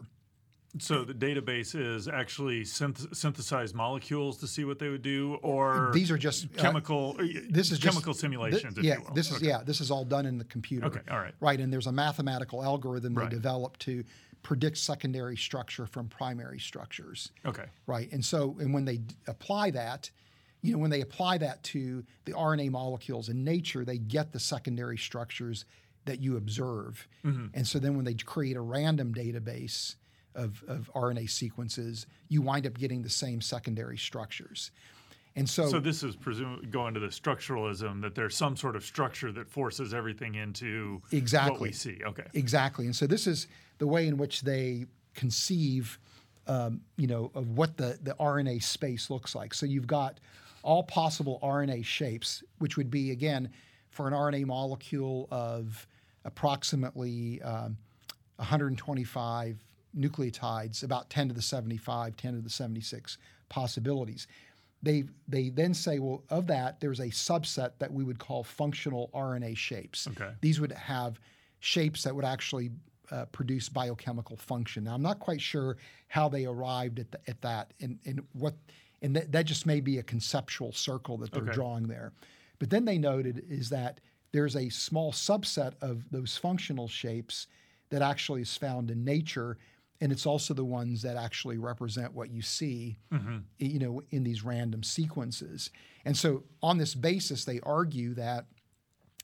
So 0.78 1.04
the 1.04 1.14
database 1.14 1.74
is 1.74 2.06
actually 2.06 2.62
synth- 2.62 3.14
synthesized 3.14 3.74
molecules 3.74 4.38
to 4.38 4.46
see 4.46 4.64
what 4.64 4.78
they 4.78 4.88
would 4.88 5.02
do, 5.02 5.38
or 5.42 5.90
these 5.92 6.10
are 6.10 6.18
just 6.18 6.44
uh, 6.44 6.62
chemical. 6.62 7.16
Uh, 7.18 7.24
this 7.48 7.72
is 7.72 7.78
chemical 7.78 8.12
just, 8.12 8.20
simulations. 8.20 8.74
Th- 8.74 8.86
yeah, 8.86 8.96
this 9.14 9.30
is 9.30 9.38
okay. 9.38 9.48
yeah, 9.48 9.62
this 9.64 9.80
is 9.80 9.90
all 9.90 10.04
done 10.04 10.26
in 10.26 10.38
the 10.38 10.44
computer. 10.44 10.86
Okay, 10.86 11.00
all 11.10 11.18
right, 11.18 11.34
right, 11.40 11.58
and 11.60 11.72
there's 11.72 11.88
a 11.88 11.92
mathematical 11.92 12.62
algorithm 12.62 13.14
right. 13.14 13.28
they 13.28 13.34
developed 13.34 13.80
to 13.80 14.04
predict 14.42 14.78
secondary 14.78 15.36
structure 15.36 15.86
from 15.86 16.08
primary 16.08 16.58
structures. 16.58 17.32
Okay. 17.44 17.66
Right. 17.86 18.10
And 18.12 18.24
so, 18.24 18.56
and 18.58 18.72
when 18.72 18.84
they 18.84 18.98
d- 18.98 19.14
apply 19.26 19.70
that, 19.72 20.10
you 20.62 20.72
know, 20.72 20.78
when 20.78 20.90
they 20.90 21.00
apply 21.00 21.38
that 21.38 21.62
to 21.64 22.04
the 22.24 22.32
RNA 22.32 22.70
molecules 22.70 23.28
in 23.28 23.44
nature, 23.44 23.84
they 23.84 23.98
get 23.98 24.32
the 24.32 24.40
secondary 24.40 24.98
structures 24.98 25.64
that 26.04 26.20
you 26.20 26.36
observe. 26.36 27.06
Mm-hmm. 27.24 27.46
And 27.54 27.66
so 27.66 27.78
then 27.78 27.96
when 27.96 28.04
they 28.04 28.14
create 28.14 28.56
a 28.56 28.60
random 28.60 29.14
database 29.14 29.96
of, 30.34 30.62
of 30.68 30.90
RNA 30.94 31.30
sequences, 31.30 32.06
you 32.28 32.42
wind 32.42 32.66
up 32.66 32.78
getting 32.78 33.02
the 33.02 33.10
same 33.10 33.40
secondary 33.40 33.98
structures. 33.98 34.70
And 35.36 35.48
so, 35.48 35.68
so 35.68 35.78
this 35.78 36.02
is 36.02 36.16
presumably 36.16 36.66
going 36.66 36.94
to 36.94 37.00
the 37.00 37.06
structuralism 37.06 38.02
that 38.02 38.14
there's 38.14 38.36
some 38.36 38.56
sort 38.56 38.74
of 38.74 38.84
structure 38.84 39.30
that 39.32 39.48
forces 39.48 39.94
everything 39.94 40.34
into 40.34 41.00
exactly 41.12 41.52
what 41.52 41.60
we 41.60 41.72
see. 41.72 41.98
Okay, 42.04 42.24
exactly. 42.34 42.86
And 42.86 42.96
so 42.96 43.06
this 43.06 43.26
is 43.26 43.46
the 43.78 43.86
way 43.86 44.08
in 44.08 44.16
which 44.16 44.42
they 44.42 44.86
conceive, 45.14 45.98
um, 46.48 46.80
you 46.96 47.06
know, 47.06 47.30
of 47.34 47.56
what 47.56 47.76
the 47.76 47.98
the 48.02 48.14
RNA 48.18 48.62
space 48.62 49.08
looks 49.08 49.36
like. 49.36 49.54
So 49.54 49.66
you've 49.66 49.86
got 49.86 50.18
all 50.62 50.82
possible 50.82 51.38
RNA 51.42 51.84
shapes, 51.84 52.42
which 52.58 52.76
would 52.76 52.90
be 52.90 53.12
again 53.12 53.50
for 53.90 54.08
an 54.08 54.14
RNA 54.14 54.46
molecule 54.46 55.28
of 55.30 55.86
approximately 56.24 57.40
um, 57.42 57.76
125 58.36 59.64
nucleotides, 59.96 60.82
about 60.82 61.10
10 61.10 61.28
to 61.28 61.34
the 61.34 61.42
75, 61.42 62.16
10 62.16 62.34
to 62.34 62.40
the 62.40 62.50
76 62.50 63.18
possibilities 63.48 64.26
they 64.82 65.04
they 65.28 65.50
then 65.50 65.74
say, 65.74 65.98
well, 65.98 66.24
of 66.30 66.46
that, 66.46 66.80
there's 66.80 67.00
a 67.00 67.08
subset 67.08 67.72
that 67.78 67.92
we 67.92 68.04
would 68.04 68.18
call 68.18 68.42
functional 68.42 69.10
RNA 69.14 69.56
shapes. 69.56 70.08
Okay. 70.08 70.30
These 70.40 70.60
would 70.60 70.72
have 70.72 71.20
shapes 71.60 72.02
that 72.04 72.14
would 72.14 72.24
actually 72.24 72.70
uh, 73.10 73.26
produce 73.26 73.68
biochemical 73.68 74.36
function. 74.36 74.84
Now, 74.84 74.94
I'm 74.94 75.02
not 75.02 75.18
quite 75.18 75.40
sure 75.40 75.76
how 76.08 76.28
they 76.28 76.46
arrived 76.46 76.98
at, 76.98 77.10
the, 77.10 77.18
at 77.28 77.40
that 77.42 77.74
and, 77.80 77.98
and 78.06 78.22
what, 78.32 78.54
and 79.02 79.14
that, 79.16 79.32
that 79.32 79.46
just 79.46 79.66
may 79.66 79.80
be 79.80 79.98
a 79.98 80.02
conceptual 80.02 80.72
circle 80.72 81.18
that 81.18 81.32
they're 81.32 81.42
okay. 81.42 81.52
drawing 81.52 81.86
there. 81.86 82.12
But 82.58 82.70
then 82.70 82.84
they 82.84 82.98
noted 82.98 83.44
is 83.48 83.68
that 83.70 84.00
there's 84.32 84.56
a 84.56 84.68
small 84.68 85.12
subset 85.12 85.74
of 85.82 86.08
those 86.10 86.36
functional 86.36 86.88
shapes 86.88 87.48
that 87.90 88.00
actually 88.00 88.42
is 88.42 88.56
found 88.56 88.90
in 88.90 89.04
nature, 89.04 89.58
and 90.00 90.12
it's 90.12 90.24
also 90.26 90.54
the 90.54 90.64
ones 90.64 91.02
that 91.02 91.16
actually 91.16 91.58
represent 91.58 92.14
what 92.14 92.30
you 92.30 92.42
see, 92.42 92.96
you 93.58 93.78
know, 93.78 94.02
in 94.10 94.24
these 94.24 94.42
random 94.42 94.82
sequences. 94.82 95.70
And 96.04 96.16
so, 96.16 96.44
on 96.62 96.78
this 96.78 96.94
basis, 96.94 97.44
they 97.44 97.60
argue 97.60 98.14
that 98.14 98.46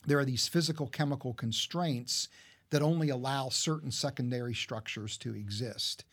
there 0.07 0.19
are 0.19 0.25
these 0.25 0.47
physical 0.49 0.87
chemical 0.87 1.33
constraints 1.35 2.29
that 2.71 2.83
only 2.83 3.09
allow 3.09 3.49
certain 3.49 3.91
secondary 3.91 4.55
structures 4.55 5.17
to 5.19 5.35
exist. 5.35 6.05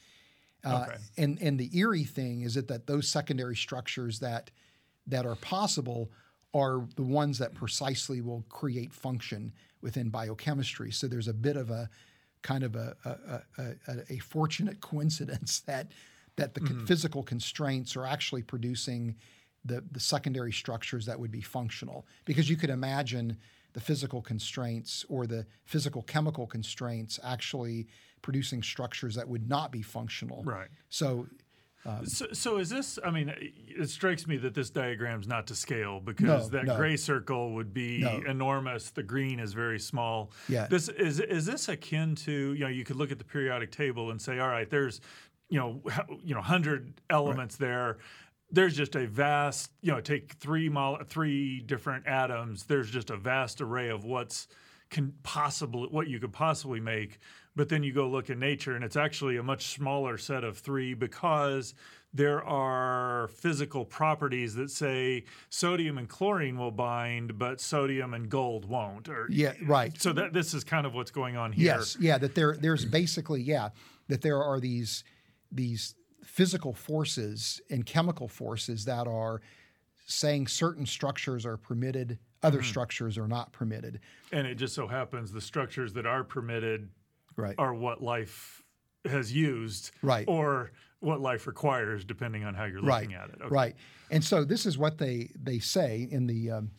Uh, 0.66 0.86
Okay. 0.88 0.98
and 1.18 1.42
and 1.42 1.60
the 1.60 1.70
eerie 1.78 2.06
thing 2.06 2.42
is 2.44 2.54
that, 2.54 2.68
that 2.70 2.88
those 2.88 3.08
secondary 3.10 3.56
structures 3.56 4.20
that 4.20 4.50
that 5.08 5.26
are 5.26 5.36
possible 5.36 6.10
are 6.54 6.88
the 6.96 7.02
ones 7.04 7.38
that 7.40 7.54
precisely 7.54 8.22
will 8.22 8.46
create 8.48 8.94
function 8.94 9.52
within 9.82 10.10
biochemistry. 10.10 10.92
So 10.92 11.08
there's 11.08 11.28
a 11.28 11.34
bit 11.34 11.58
of 11.58 11.70
a 11.70 11.90
kind 12.44 12.64
of 12.64 12.76
a 12.76 12.96
a, 13.06 13.42
a, 13.58 13.96
a, 14.12 14.18
fortunate 14.20 14.80
coincidence 14.82 15.60
that 15.66 15.92
that 16.36 16.54
the 16.54 16.60
co- 16.60 16.74
mm. 16.74 16.88
physical 16.88 17.24
constraints 17.24 17.96
are 17.96 18.06
actually 18.06 18.44
producing 18.44 19.16
the 19.66 19.84
the 19.92 20.00
secondary 20.00 20.52
structures 20.52 21.06
that 21.08 21.20
would 21.20 21.32
be 21.32 21.42
functional. 21.42 22.06
Because 22.26 22.50
you 22.50 22.58
could 22.58 22.70
imagine 22.70 23.38
the 23.74 23.82
physical 23.82 24.22
constraints 24.22 25.04
or 25.10 25.26
the 25.26 25.46
physical 25.66 26.04
chemical 26.04 26.46
constraints 26.46 27.20
actually 27.24 27.88
producing 28.22 28.62
structures 28.62 29.16
that 29.16 29.28
would 29.28 29.50
not 29.50 29.72
be 29.72 29.82
functional. 29.82 30.44
Right. 30.44 30.70
So 30.90 31.28
Um, 31.86 32.06
so, 32.06 32.28
so 32.32 32.58
is 32.58 32.70
this? 32.70 32.98
I 33.04 33.12
mean, 33.12 33.34
it 33.38 33.90
strikes 33.90 34.26
me 34.26 34.38
that 34.38 34.54
this 34.54 34.70
diagram's 34.70 35.28
not 35.28 35.48
to 35.48 35.56
scale 35.56 36.00
because 36.00 36.50
No, 36.52 36.60
that 36.60 36.66
no. 36.66 36.76
gray 36.78 36.96
circle 36.96 37.54
would 37.56 37.74
be 37.74 38.00
No. 38.00 38.22
enormous. 38.26 38.92
The 38.92 39.04
green 39.04 39.40
is 39.40 39.54
very 39.54 39.80
small. 39.80 40.32
Yeah. 40.48 40.68
This 40.68 40.88
is 40.90 41.20
is 41.20 41.46
this 41.46 41.68
akin 41.68 42.16
to 42.16 42.32
you 42.54 42.60
know 42.62 42.68
you 42.70 42.86
could 42.86 42.96
look 42.96 43.12
at 43.12 43.18
the 43.20 43.26
periodic 43.26 43.72
table 43.72 44.12
and 44.12 44.22
say, 44.22 44.40
all 44.40 44.48
right, 44.48 44.70
there's 44.70 45.02
you 45.50 45.60
know 45.60 45.82
you 46.24 46.34
know 46.34 46.42
hundred 46.42 47.02
elements 47.10 47.58
there. 47.58 47.98
There's 48.50 48.78
just 48.78 48.96
a 48.96 49.06
vast 49.08 49.72
you 49.82 49.92
know 49.92 50.00
take 50.00 50.34
three 50.36 50.70
mol- 50.70 51.02
three 51.10 51.60
different 51.62 52.08
atoms. 52.08 52.64
There's 52.64 52.90
just 52.92 53.10
a 53.10 53.18
vast 53.18 53.60
array 53.62 53.90
of 53.90 54.06
what's 54.06 54.48
can 54.90 55.12
possibly 55.24 55.88
what 55.90 56.08
you 56.08 56.20
could 56.20 56.32
possibly 56.34 56.80
make 56.80 57.20
but 57.56 57.70
then 57.70 57.84
you 57.84 57.94
go 57.94 58.08
look 58.08 58.30
in 58.30 58.40
nature 58.40 58.76
and 58.76 58.84
it's 58.84 58.96
actually 58.96 59.38
a 59.38 59.44
much 59.44 59.68
smaller 59.68 60.18
set 60.18 60.44
of 60.44 60.58
three 60.58 60.94
because 60.94 61.74
there 62.14 62.44
are 62.44 63.28
physical 63.30 63.86
properties 63.86 64.54
that 64.56 64.70
say 64.70 65.24
sodium 65.50 65.98
and 65.98 66.08
chlorine 66.10 66.58
will 66.58 66.72
bind 66.72 67.38
but 67.38 67.60
sodium 67.62 68.14
and 68.14 68.30
gold 68.30 68.66
won't 68.66 69.10
or 69.10 69.28
yeah, 69.32 69.54
right. 69.66 70.00
so 70.02 70.14
that 70.14 70.34
this 70.34 70.54
is 70.54 70.64
kind 70.64 70.86
of 70.86 70.94
what's 70.94 71.12
going 71.12 71.36
on 71.38 71.52
here 71.52 71.66
Yes, 71.78 71.98
yeah, 72.00 72.18
that 72.20 72.36
there 72.36 72.56
there's 72.60 72.86
basically 72.86 73.42
yeah 73.42 73.70
that 74.08 74.22
there 74.22 74.42
are 74.44 74.60
these 74.60 75.04
these 75.52 75.96
physical 76.24 76.74
forces 76.74 77.62
and 77.70 77.86
chemical 77.86 78.28
forces 78.28 78.86
that 78.86 79.08
are 79.08 79.42
saying 80.06 80.48
certain 80.48 80.86
structures 80.86 81.46
are 81.46 81.58
permitted, 81.58 82.18
other 82.42 82.58
Mm-hmm. 82.60 82.68
structures 82.68 83.18
are 83.18 83.28
not 83.28 83.52
permitted. 83.54 84.00
and 84.32 84.46
it 84.48 84.56
just 84.56 84.74
so 84.76 84.88
happens 84.88 85.32
the 85.32 85.42
structures 85.42 85.94
that 85.94 86.06
are 86.06 86.24
permitted 86.24 86.90
Right. 87.36 87.56
are 87.58 87.74
what 87.74 88.02
life 88.02 88.62
has 89.06 89.34
used 89.34 89.92
Right. 90.02 90.26
or 90.28 90.72
what 91.00 91.20
life 91.20 91.48
requires 91.48 92.06
depending 92.06 92.44
on 92.46 92.54
how 92.54 92.64
you're 92.66 92.82
right. 92.82 93.02
looking 93.02 93.16
at 93.16 93.30
it 93.30 93.36
okay. 93.42 93.50
Right. 93.50 93.76
And 94.10 94.24
so 94.24 94.44
this 94.44 94.66
is 94.66 94.78
what 94.78 94.98
they 94.98 95.30
they 95.42 95.60
say 95.60 96.08
in 96.10 96.28
the 96.28 96.52
um, 96.52 96.72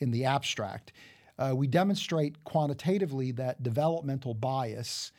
in 0.00 0.10
the 0.10 0.24
abstract. 0.24 0.92
Uh, 1.38 1.52
we 1.54 1.66
demonstrate 1.66 2.42
quantitatively 2.44 3.32
that 3.32 3.62
developmental 3.62 4.34
bias 4.34 5.12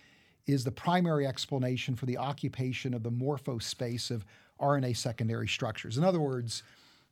is 0.46 0.64
the 0.64 0.72
primary 0.72 1.26
explanation 1.26 1.96
for 1.96 2.06
the 2.06 2.18
occupation 2.18 2.94
of 2.94 3.04
the 3.04 3.12
morphospace 3.12 4.12
of 4.12 4.26
RNA 4.60 4.96
secondary 4.98 5.48
structures. 5.48 5.98
In 5.98 6.04
other 6.04 6.20
words, 6.20 6.64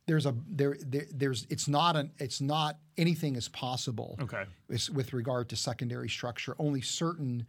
there's 0.06 0.26
a 0.26 0.34
there, 0.48 0.76
there 0.80 1.06
there's 1.12 1.46
it's 1.50 1.68
not 1.68 1.96
an 1.96 2.10
it's 2.18 2.40
not 2.40 2.78
anything 2.96 3.36
is 3.36 3.48
possible 3.48 4.16
okay 4.20 4.44
with, 4.68 4.90
with 4.90 5.12
regard 5.12 5.48
to 5.50 5.56
secondary 5.56 6.08
structure. 6.08 6.54
Only 6.58 6.80
certain 6.80 7.46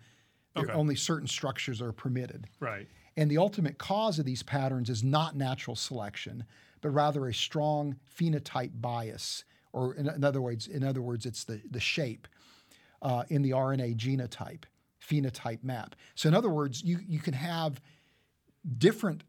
Okay. 0.56 0.72
only 0.74 0.96
certain 0.96 1.28
structures 1.28 1.82
are 1.82 1.92
permitted. 1.92 2.46
right 2.60 2.88
And 3.18 3.30
the 3.32 3.40
ultimate 3.40 3.80
cause 3.80 4.20
of 4.20 4.26
these 4.26 4.44
patterns 4.44 4.88
is 4.88 5.04
not 5.04 5.36
natural 5.36 5.76
selection, 5.76 6.46
but 6.82 6.90
rather 6.90 7.28
a 7.28 7.34
strong 7.34 7.96
phenotype 8.16 8.80
bias, 8.80 9.46
or 9.72 9.96
in, 9.96 10.08
in 10.08 10.24
other 10.24 10.42
words, 10.42 10.68
in 10.68 10.84
other 10.84 11.02
words, 11.02 11.26
it's 11.26 11.44
the, 11.44 11.60
the 11.72 11.80
shape 11.80 12.28
uh, 13.02 13.24
in 13.30 13.42
the 13.42 13.50
RNA 13.50 13.98
genotype 13.98 14.66
phenotype 15.02 15.64
map. 15.64 15.96
So 16.14 16.30
in 16.30 16.36
other 16.36 16.52
words, 16.52 16.84
you, 16.84 17.00
you 17.08 17.20
can 17.20 17.34
have 17.34 17.82
different 18.78 19.24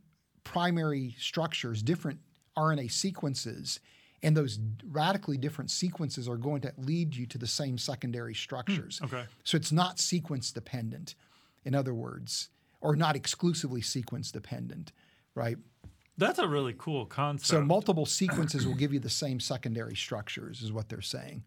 primary 0.44 1.16
structures, 1.18 1.82
different 1.82 2.20
RNA 2.56 2.90
sequences, 2.90 3.80
and 4.22 4.36
those 4.36 4.58
radically 4.90 5.36
different 5.36 5.70
sequences 5.70 6.28
are 6.28 6.36
going 6.36 6.60
to 6.62 6.72
lead 6.78 7.14
you 7.14 7.26
to 7.26 7.38
the 7.38 7.46
same 7.46 7.76
secondary 7.78 8.34
structures. 8.34 9.00
okay 9.04 9.24
So 9.44 9.56
it's 9.56 9.72
not 9.72 9.98
sequence 9.98 10.50
dependent, 10.50 11.14
in 11.64 11.74
other 11.74 11.94
words, 11.94 12.48
or 12.80 12.96
not 12.96 13.16
exclusively 13.16 13.80
sequence 13.82 14.30
dependent, 14.32 14.92
right? 15.34 15.56
that's 16.16 16.38
a 16.38 16.46
really 16.46 16.74
cool 16.78 17.06
concept 17.06 17.48
So 17.48 17.60
multiple 17.62 18.06
sequences 18.06 18.66
will 18.66 18.76
give 18.76 18.92
you 18.92 19.00
the 19.00 19.10
same 19.10 19.40
secondary 19.40 19.96
structures, 19.96 20.62
is 20.62 20.72
what 20.72 20.88
they're 20.88 21.00
saying. 21.00 21.42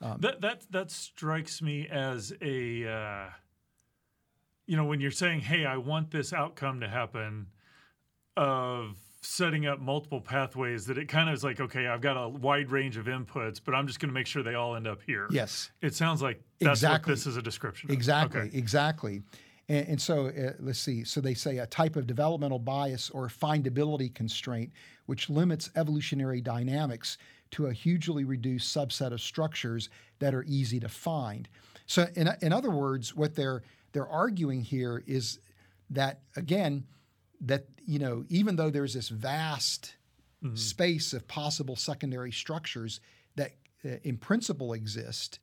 that 0.00 0.40
that 0.42 0.62
that 0.70 0.90
strikes 0.90 1.62
me 1.62 1.88
as 1.88 2.32
a 2.42 2.86
uh, 2.86 3.24
you 4.66 4.76
know 4.76 4.84
when 4.84 5.00
you're 5.00 5.10
saying 5.10 5.40
hey 5.40 5.64
i 5.64 5.76
want 5.76 6.10
this 6.10 6.32
outcome 6.32 6.80
to 6.80 6.88
happen 6.88 7.46
of 8.36 8.96
setting 9.20 9.66
up 9.66 9.80
multiple 9.80 10.20
pathways 10.20 10.86
that 10.86 10.96
it 10.96 11.08
kind 11.08 11.28
of 11.28 11.34
is 11.34 11.42
like 11.42 11.58
okay 11.60 11.88
i've 11.88 12.00
got 12.00 12.14
a 12.16 12.28
wide 12.28 12.70
range 12.70 12.96
of 12.96 13.06
inputs 13.06 13.60
but 13.64 13.74
i'm 13.74 13.86
just 13.86 13.98
going 13.98 14.08
to 14.08 14.14
make 14.14 14.26
sure 14.26 14.42
they 14.44 14.54
all 14.54 14.76
end 14.76 14.86
up 14.86 15.00
here 15.06 15.26
Yes, 15.30 15.70
it 15.82 15.94
sounds 15.94 16.22
like 16.22 16.40
that's 16.60 16.78
Exactly. 16.78 17.10
what 17.10 17.16
this 17.16 17.26
is 17.26 17.36
a 17.36 17.42
description 17.42 17.90
of. 17.90 17.94
exactly, 17.94 18.40
okay. 18.42 18.56
exactly. 18.58 19.22
And, 19.68 19.88
and 19.88 20.00
so 20.00 20.28
uh, 20.28 20.52
let's 20.60 20.78
see. 20.78 21.04
So 21.04 21.20
they 21.20 21.34
say 21.34 21.58
a 21.58 21.66
type 21.66 21.96
of 21.96 22.06
developmental 22.06 22.58
bias 22.58 23.10
or 23.10 23.26
findability 23.28 24.14
constraint, 24.14 24.72
which 25.06 25.28
limits 25.28 25.70
evolutionary 25.76 26.40
dynamics 26.40 27.18
to 27.50 27.66
a 27.66 27.72
hugely 27.72 28.24
reduced 28.24 28.74
subset 28.74 29.12
of 29.12 29.20
structures 29.20 29.90
that 30.20 30.34
are 30.34 30.44
easy 30.44 30.80
to 30.80 30.88
find. 30.88 31.48
So 31.86 32.06
in, 32.14 32.28
in 32.40 32.52
other 32.52 32.70
words, 32.70 33.14
what 33.14 33.34
they're 33.34 33.62
they're 33.92 34.08
arguing 34.08 34.62
here 34.62 35.02
is 35.06 35.38
that 35.90 36.20
again, 36.36 36.84
that 37.40 37.66
you 37.84 37.98
know, 37.98 38.24
even 38.28 38.56
though 38.56 38.70
there's 38.70 38.94
this 38.94 39.08
vast 39.08 39.94
space 40.54 41.12
of 41.12 41.26
possible 41.26 41.76
secondary 41.76 42.30
structures 42.30 43.00
that 43.36 43.52
uh, 43.84 43.96
in 44.04 44.16
principle 44.16 44.72
exist, 44.72 45.40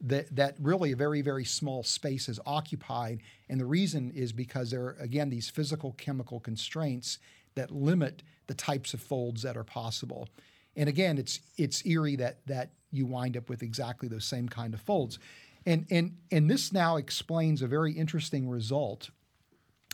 that 0.00 0.34
that 0.34 0.54
really 0.60 0.92
a 0.92 0.96
very 0.96 1.20
very 1.20 1.44
small 1.44 1.82
space 1.82 2.28
is 2.28 2.40
occupied. 2.46 3.20
And 3.48 3.60
the 3.60 3.66
reason 3.66 4.12
is 4.14 4.32
because 4.32 4.70
there 4.70 4.82
are 4.82 4.96
again 5.00 5.30
these 5.30 5.50
physical 5.50 5.92
chemical 5.92 6.40
constraints 6.40 7.18
that 7.54 7.70
limit 7.70 8.22
the 8.46 8.54
types 8.54 8.94
of 8.94 9.00
folds 9.00 9.42
that 9.42 9.56
are 9.56 9.64
possible. 9.64 10.28
And 10.76 10.88
again 10.88 11.18
it's 11.18 11.40
it's 11.56 11.84
eerie 11.84 12.16
that 12.16 12.46
that 12.46 12.70
you 12.92 13.06
wind 13.06 13.36
up 13.36 13.48
with 13.48 13.62
exactly 13.62 14.08
those 14.08 14.24
same 14.24 14.48
kind 14.48 14.74
of 14.74 14.80
folds. 14.80 15.18
And 15.66 15.86
and 15.90 16.16
and 16.30 16.48
this 16.48 16.72
now 16.72 16.96
explains 16.96 17.60
a 17.62 17.66
very 17.66 17.92
interesting 17.92 18.48
result. 18.48 19.10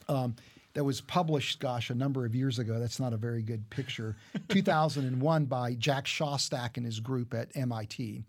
Um, 0.08 0.36
that 0.76 0.84
was 0.84 1.00
published, 1.00 1.58
gosh, 1.58 1.88
a 1.88 1.94
number 1.94 2.26
of 2.26 2.34
years 2.34 2.58
ago. 2.58 2.78
That's 2.78 3.00
not 3.00 3.14
a 3.14 3.16
very 3.16 3.40
good 3.40 3.68
picture. 3.70 4.14
2001 4.50 5.46
by 5.46 5.72
Jack 5.72 6.04
Szostak 6.04 6.76
and 6.76 6.84
his 6.84 7.00
group 7.00 7.32
at 7.32 7.48
MIT, 7.56 8.24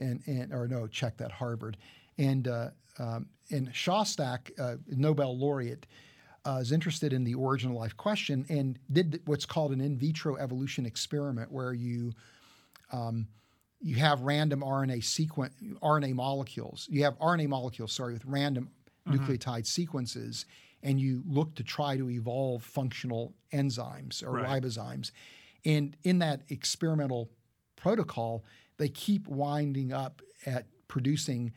and, 0.00 0.20
and 0.26 0.52
or 0.52 0.66
no, 0.66 0.88
check 0.88 1.16
that 1.18 1.30
Harvard, 1.30 1.76
and 2.18 2.48
uh, 2.48 2.70
um, 2.98 3.26
and 3.52 3.72
Szostak, 3.72 4.50
uh, 4.58 4.78
Nobel 4.88 5.38
laureate, 5.38 5.86
uh, 6.44 6.58
is 6.60 6.72
interested 6.72 7.12
in 7.12 7.22
the 7.22 7.34
origin 7.36 7.70
of 7.70 7.76
life 7.76 7.96
question 7.96 8.44
and 8.48 8.80
did 8.92 9.20
what's 9.26 9.46
called 9.46 9.70
an 9.70 9.80
in 9.80 9.96
vitro 9.96 10.34
evolution 10.36 10.86
experiment 10.86 11.52
where 11.52 11.72
you 11.72 12.12
you 13.80 13.94
have 13.94 14.22
random 14.22 14.60
RNA 14.60 15.04
sequence 15.04 15.54
RNA 15.80 16.14
molecules. 16.14 16.88
You 16.90 17.04
have 17.04 17.16
RNA 17.20 17.46
molecules, 17.46 17.92
sorry, 17.92 18.12
with 18.12 18.24
random 18.24 18.70
nucleotide 19.08 19.66
sequences, 19.66 20.46
and 20.82 21.00
you 21.00 21.22
look 21.26 21.54
to 21.56 21.64
try 21.64 21.96
to 21.96 22.10
evolve 22.10 22.62
functional 22.62 23.34
enzymes 23.52 24.22
or 24.22 24.30
Right. 24.32 24.62
ribozymes. 24.62 25.10
And 25.64 25.96
in 26.04 26.18
that 26.20 26.42
experimental 26.48 27.30
protocol, 27.76 28.44
they 28.76 28.88
keep 28.88 29.26
winding 29.26 29.92
up 29.92 30.22
at 30.44 30.66
producing 30.88 31.52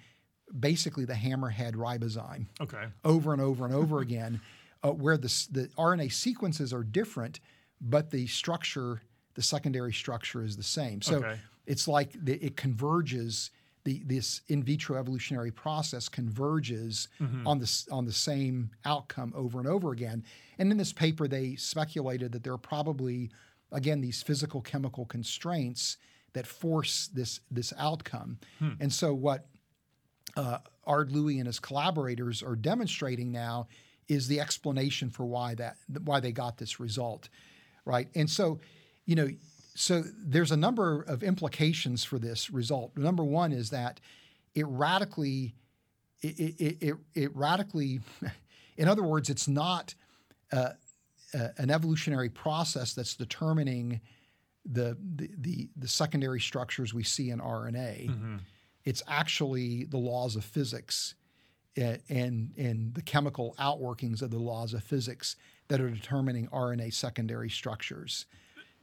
basically 0.57 1.05
the 1.05 1.13
hammerhead 1.13 1.73
ribozyme 1.75 2.47
Okay. 2.59 2.85
over 3.03 3.33
and 3.33 3.41
over 3.41 3.65
and 3.65 3.73
over 3.73 3.99
again, 4.01 4.41
uh, 4.83 4.91
where 4.91 5.17
the, 5.17 5.27
the 5.51 5.67
RNA 5.77 6.11
sequences 6.11 6.73
are 6.73 6.83
different, 6.83 7.39
but 7.79 8.09
the 8.09 8.25
structure, 8.27 9.01
the 9.35 9.43
secondary 9.43 9.93
structure 9.93 10.43
is 10.43 10.57
the 10.57 10.63
same. 10.63 11.01
So 11.01 11.17
Okay. 11.17 11.35
it's 11.67 11.87
like 11.87 12.13
the, 12.13 12.33
it 12.43 12.55
converges. 12.57 13.51
The 13.89 14.03
this 14.05 14.41
in 14.47 14.63
vitro 14.63 14.97
evolutionary 14.99 15.51
process 15.51 16.07
converges 16.09 17.07
on 17.47 17.57
the 17.59 17.85
on 17.91 18.05
the 18.05 18.11
same 18.11 18.69
outcome 18.85 19.33
over 19.35 19.59
and 19.59 19.67
over 19.67 19.91
again. 19.91 20.23
And 20.59 20.71
in 20.71 20.77
this 20.77 20.93
paper, 20.93 21.27
they 21.27 21.55
speculated 21.55 22.31
that 22.33 22.43
there 22.43 22.53
are 22.53 22.57
probably 22.57 23.31
again 23.71 24.01
these 24.01 24.21
physical 24.21 24.61
chemical 24.61 25.05
constraints 25.05 25.97
that 26.33 26.45
force 26.45 27.09
this 27.13 27.39
this 27.49 27.73
outcome. 27.77 28.37
And 28.79 28.93
so 28.93 29.13
what 29.13 29.47
uh, 30.37 30.59
Ard 30.85 31.11
Louis 31.11 31.39
and 31.39 31.47
his 31.47 31.59
collaborators 31.59 32.43
are 32.43 32.55
demonstrating 32.55 33.31
now 33.31 33.67
is 34.07 34.27
the 34.27 34.39
explanation 34.39 35.09
for 35.09 35.25
why 35.25 35.55
that 35.55 35.77
why 36.03 36.19
they 36.19 36.31
got 36.31 36.57
this 36.57 36.79
result, 36.79 37.29
right? 37.85 38.07
And 38.13 38.29
so, 38.29 38.59
you 39.05 39.15
know, 39.15 39.29
so 39.75 40.03
there's 40.17 40.51
a 40.51 40.57
number 40.57 41.01
of 41.01 41.23
implications 41.23 42.03
for 42.03 42.19
this 42.19 42.49
result. 42.49 42.97
Number 42.97 43.23
one 43.23 43.51
is 43.51 43.69
that 43.69 43.99
it 44.55 44.65
radically, 44.67 45.53
it 46.21 46.39
it, 46.39 46.77
it, 46.81 46.95
it 47.13 47.35
radically, 47.35 48.01
in 48.77 48.87
other 48.87 49.03
words, 49.03 49.29
it's 49.29 49.47
not 49.47 49.95
uh, 50.51 50.71
uh, 51.33 51.49
an 51.57 51.69
evolutionary 51.69 52.29
process 52.29 52.93
that's 52.93 53.15
determining 53.15 54.01
the, 54.65 54.97
the 55.15 55.29
the 55.37 55.69
the 55.77 55.87
secondary 55.87 56.39
structures 56.39 56.93
we 56.93 57.03
see 57.03 57.29
in 57.29 57.39
RNA. 57.39 58.39
It's 58.85 59.03
actually 59.07 59.85
the 59.85 59.97
laws 59.97 60.35
of 60.35 60.43
physics 60.43 61.15
and 61.75 62.51
and 62.57 62.93
the 62.93 63.01
chemical 63.01 63.55
outworkings 63.59 64.21
of 64.21 64.31
the 64.31 64.39
laws 64.39 64.73
of 64.73 64.83
physics 64.83 65.35
that 65.67 65.79
are 65.79 65.89
determining 65.89 66.47
RNA 66.47 66.93
secondary 66.93 67.49
structures. 67.49 68.25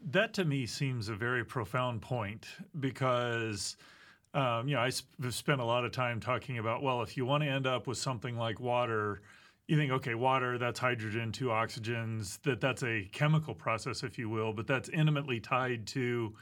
That 0.04 0.34
to 0.34 0.44
me 0.44 0.66
seems 0.66 1.08
a 1.08 1.14
very 1.14 1.44
profound 1.44 2.02
point 2.02 2.46
because, 2.78 3.76
um, 4.34 4.68
you 4.68 4.76
know, 4.76 4.82
I 4.82 4.90
sp- 4.92 5.08
spent 5.30 5.60
a 5.60 5.64
lot 5.64 5.84
of 5.84 5.92
time 5.92 6.20
talking 6.20 6.58
about, 6.58 6.82
well, 6.82 7.02
if 7.02 7.16
you 7.16 7.24
want 7.24 7.42
to 7.42 7.48
end 7.48 7.66
up 7.66 7.86
with 7.86 7.98
something 7.98 8.36
like 8.36 8.60
water, 8.60 9.22
you 9.66 9.76
think, 9.76 9.90
okay, 9.92 10.14
water, 10.14 10.58
that's 10.58 10.78
hydrogen, 10.78 11.32
two 11.32 11.46
oxygens, 11.46 12.40
that 12.42 12.60
that's 12.60 12.84
a 12.84 13.08
chemical 13.12 13.54
process, 13.54 14.04
if 14.04 14.16
you 14.18 14.28
will, 14.28 14.52
but 14.52 14.66
that's 14.66 14.88
intimately 14.90 15.40
tied 15.40 15.86
to 15.88 16.34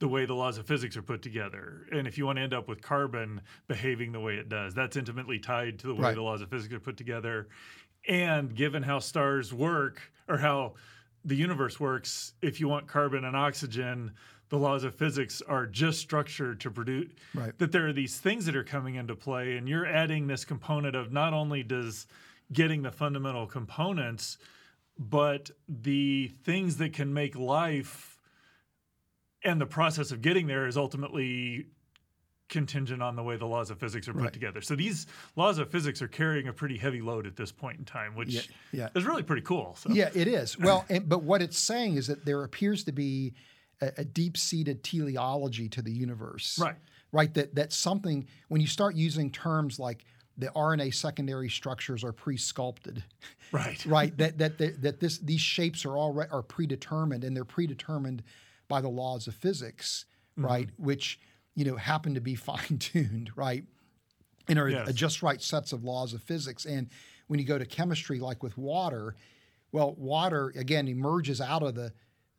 the 0.00 0.08
way 0.08 0.24
the 0.26 0.34
laws 0.34 0.58
of 0.58 0.66
physics 0.66 0.96
are 0.96 1.02
put 1.02 1.22
together. 1.22 1.86
And 1.92 2.08
if 2.08 2.18
you 2.18 2.26
want 2.26 2.38
to 2.38 2.42
end 2.42 2.52
up 2.54 2.66
with 2.66 2.82
carbon 2.82 3.40
behaving 3.68 4.10
the 4.10 4.18
way 4.18 4.34
it 4.34 4.48
does, 4.48 4.74
that's 4.74 4.96
intimately 4.96 5.38
tied 5.38 5.78
to 5.80 5.86
the 5.86 5.94
way 5.94 6.02
Right. 6.06 6.14
the 6.16 6.22
laws 6.22 6.40
of 6.40 6.50
physics 6.50 6.74
are 6.74 6.80
put 6.80 6.96
together. 6.96 7.46
And 8.08 8.52
given 8.52 8.82
how 8.82 8.98
stars 8.98 9.54
work 9.54 10.00
or 10.26 10.38
how 10.38 10.74
the 11.24 11.36
universe 11.36 11.78
works, 11.78 12.34
if 12.42 12.60
you 12.60 12.68
want 12.68 12.86
carbon 12.88 13.24
and 13.24 13.36
oxygen, 13.36 14.12
the 14.48 14.58
laws 14.58 14.84
of 14.84 14.94
physics 14.94 15.40
are 15.48 15.66
just 15.66 16.00
structured 16.00 16.60
to 16.60 16.70
produce 16.70 17.10
Right. 17.34 17.56
that 17.58 17.72
there 17.72 17.86
are 17.88 17.92
these 17.92 18.18
things 18.18 18.44
that 18.46 18.56
are 18.56 18.64
coming 18.64 18.96
into 18.96 19.14
play 19.16 19.56
and 19.56 19.68
you're 19.68 19.86
adding 19.86 20.26
this 20.26 20.44
component 20.44 20.94
of 20.94 21.10
not 21.12 21.32
only 21.32 21.62
does 21.62 22.06
getting 22.52 22.82
the 22.82 22.90
fundamental 22.92 23.46
components 23.46 24.36
but 24.98 25.50
the 25.68 26.28
things 26.44 26.76
that 26.76 26.92
can 26.92 27.14
make 27.14 27.34
life 27.34 28.18
and 29.42 29.58
the 29.58 29.66
process 29.66 30.10
of 30.12 30.20
getting 30.20 30.46
there 30.48 30.66
is 30.66 30.76
ultimately 30.76 31.66
contingent 32.52 33.02
on 33.02 33.16
the 33.16 33.22
way 33.22 33.36
the 33.36 33.46
laws 33.46 33.70
of 33.70 33.78
physics 33.80 34.06
are 34.06 34.12
put 34.12 34.22
Right. 34.22 34.32
together. 34.32 34.60
So 34.60 34.76
these 34.76 35.06
laws 35.34 35.58
of 35.58 35.70
physics 35.70 36.00
are 36.02 36.06
carrying 36.08 36.46
a 36.46 36.52
pretty 36.52 36.76
heavy 36.78 37.00
load 37.00 37.26
at 37.26 37.34
this 37.34 37.50
point 37.50 37.78
in 37.80 37.84
time, 37.84 38.14
which 38.14 38.28
Yeah, 38.28 38.40
yeah. 38.72 38.88
is 38.94 39.04
really 39.04 39.22
pretty 39.24 39.42
cool. 39.42 39.74
So. 39.76 39.90
Yeah, 39.90 40.10
it 40.14 40.28
is. 40.28 40.56
Well, 40.66 40.84
and, 40.88 41.08
but 41.08 41.22
what 41.24 41.42
it's 41.42 41.58
saying 41.58 41.96
is 41.96 42.06
that 42.06 42.24
there 42.24 42.44
appears 42.44 42.84
to 42.84 42.92
be 42.92 43.34
a, 43.80 43.90
a 43.98 44.04
deep-seated 44.04 44.84
teleology 44.84 45.68
to 45.70 45.82
the 45.82 45.90
universe. 45.92 46.58
Right. 46.60 46.76
Right. 47.10 47.34
That 47.34 47.54
that 47.56 47.72
something 47.72 48.26
when 48.48 48.60
you 48.60 48.66
start 48.66 48.94
using 48.94 49.30
terms 49.30 49.78
like 49.78 50.04
the 50.38 50.48
RNA 50.56 50.94
secondary 50.94 51.50
structures 51.50 52.04
are 52.04 52.12
pre-sculpted, 52.12 53.02
Right. 53.50 53.84
right? 53.98 54.16
that 54.18 54.38
that 54.38 54.58
that, 54.58 54.80
that 54.82 55.00
this 55.00 55.18
these 55.18 55.40
shapes 55.40 55.84
are 55.84 55.96
all 55.96 56.18
are 56.30 56.42
predetermined 56.42 57.24
and 57.24 57.36
they're 57.36 57.44
predetermined 57.44 58.22
by 58.68 58.80
the 58.80 58.88
laws 58.88 59.26
of 59.26 59.34
physics, 59.34 60.04
Mm-hmm. 60.38 60.46
right? 60.46 60.68
Which 60.78 61.20
you 61.54 61.64
know 61.64 61.76
happen 61.76 62.14
to 62.14 62.20
be 62.20 62.34
fine-tuned, 62.50 63.30
right? 63.36 63.64
And 64.48 64.58
are 64.58 64.68
Yes. 64.68 64.92
just 64.94 65.22
right 65.22 65.40
sets 65.40 65.72
of 65.72 65.84
laws 65.84 66.12
of 66.14 66.22
physics. 66.22 66.64
And 66.64 66.88
when 67.28 67.38
you 67.38 67.46
go 67.46 67.58
to 67.58 67.64
chemistry, 67.64 68.18
like 68.18 68.42
with 68.42 68.58
water, 68.58 69.14
well, 69.70 69.94
water 69.94 70.52
again 70.56 70.88
emerges 70.88 71.40
out 71.40 71.62
of 71.62 71.74
the 71.74 71.92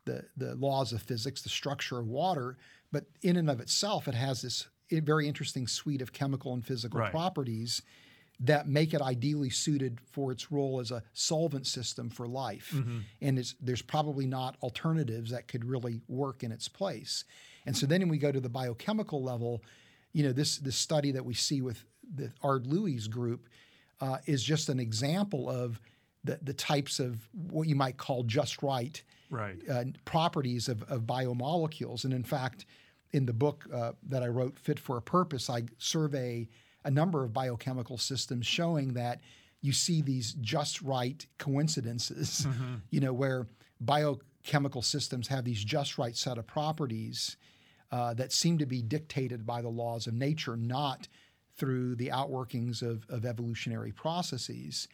the, 0.06 0.26
the 0.36 0.54
laws 0.56 0.92
of 0.92 1.02
physics, 1.02 1.42
the 1.44 1.50
structure 1.50 1.98
of 1.98 2.08
water, 2.08 2.58
but 2.92 3.06
in 3.22 3.38
and 3.38 3.50
of 3.50 3.62
itself, 3.62 4.06
it 4.10 4.14
has 4.16 4.42
this 4.42 4.68
very 4.92 5.30
interesting 5.30 5.66
suite 5.66 6.02
of 6.02 6.12
chemical 6.12 6.54
and 6.54 6.66
physical 6.66 7.00
Right. 7.00 7.10
properties 7.10 7.82
that 8.42 8.68
make 8.68 8.94
it 8.94 9.02
ideally 9.02 9.50
suited 9.50 10.02
for 10.12 10.34
its 10.34 10.52
role 10.52 10.82
as 10.82 10.92
a 10.92 11.04
solvent 11.14 11.66
system 11.68 12.10
for 12.10 12.28
life. 12.28 12.72
Mm-hmm. 12.76 13.00
And 13.22 13.40
it's, 13.40 13.56
there's 13.62 13.82
probably 13.82 14.26
not 14.26 14.58
alternatives 14.62 15.32
that 15.32 15.48
could 15.48 15.64
really 15.64 16.02
work 16.10 16.44
in 16.44 16.52
its 16.52 16.68
place. 16.68 17.24
And 17.66 17.76
so 17.76 17.86
then 17.86 18.02
when 18.02 18.10
we 18.10 18.18
go 18.18 18.32
to 18.32 18.40
the 18.40 18.50
biochemical 18.50 19.24
level, 19.24 19.64
you 20.12 20.24
know, 20.24 20.32
this 20.34 20.58
this 20.58 20.76
study 20.76 21.12
that 21.12 21.26
we 21.26 21.34
see 21.34 21.62
with 21.62 21.84
the 22.16 22.32
Ard 22.42 22.68
Louis 22.68 23.08
group 23.08 23.48
uh, 24.02 24.18
is 24.26 24.44
just 24.44 24.70
an 24.70 24.80
example 24.80 25.50
of 25.50 25.80
the, 26.24 26.40
the 26.42 26.54
types 26.54 27.00
of 27.00 27.28
what 27.50 27.68
you 27.68 27.76
might 27.76 27.98
call 27.98 28.24
just 28.24 28.62
right 28.64 29.02
Right. 29.30 29.58
uh, 29.70 29.86
properties 30.06 30.70
of, 30.70 30.84
of 30.84 31.02
biomolecules. 31.04 32.04
And 32.04 32.14
in 32.14 32.24
fact, 32.24 32.66
in 33.12 33.26
the 33.26 33.34
book 33.34 33.66
uh, 33.74 33.94
that 34.10 34.22
I 34.22 34.28
wrote, 34.28 34.60
Fit 34.60 34.80
for 34.80 34.98
a 34.98 35.02
Purpose, 35.02 35.50
I 35.50 35.64
survey 35.80 36.50
a 36.86 36.92
number 36.92 37.24
of 37.24 37.34
biochemical 37.34 37.98
systems 37.98 38.46
showing 38.46 38.94
that 38.94 39.22
you 39.62 39.72
see 39.72 40.02
these 40.02 40.34
just 40.42 40.82
right 40.82 41.26
coincidences, 41.40 42.46
you 42.90 43.00
know, 43.00 43.14
where 43.14 43.48
biochemical 43.80 44.82
systems 44.82 45.28
have 45.30 45.46
these 45.46 45.64
just 45.64 45.98
right 45.98 46.16
set 46.16 46.38
of 46.38 46.46
properties 46.48 47.38
uh, 47.94 48.12
that 48.16 48.32
seem 48.34 48.58
to 48.58 48.66
be 48.66 48.82
dictated 48.82 49.46
by 49.46 49.62
the 49.62 49.70
laws 49.70 50.08
of 50.08 50.16
nature, 50.16 50.58
not 50.58 51.08
through 51.56 51.94
the 51.96 52.08
outworkings 52.08 52.82
of, 52.82 53.06
of 53.08 53.24
evolutionary 53.24 53.92
processes. 53.92 54.88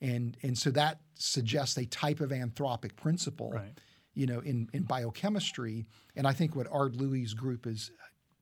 And, 0.00 0.36
and 0.42 0.58
so 0.58 0.72
that 0.72 0.98
suggests 1.14 1.78
a 1.78 1.86
type 1.86 2.18
of 2.18 2.30
anthropic 2.30 2.96
principle 2.96 3.52
Right. 3.52 3.78
you 4.14 4.26
know, 4.26 4.40
in, 4.40 4.68
in 4.72 4.82
biochemistry. 4.82 5.86
And 6.16 6.26
I 6.26 6.32
think 6.32 6.56
what 6.56 6.66
Ard 6.72 6.96
Louis' 6.96 7.34
group 7.34 7.68
is 7.68 7.92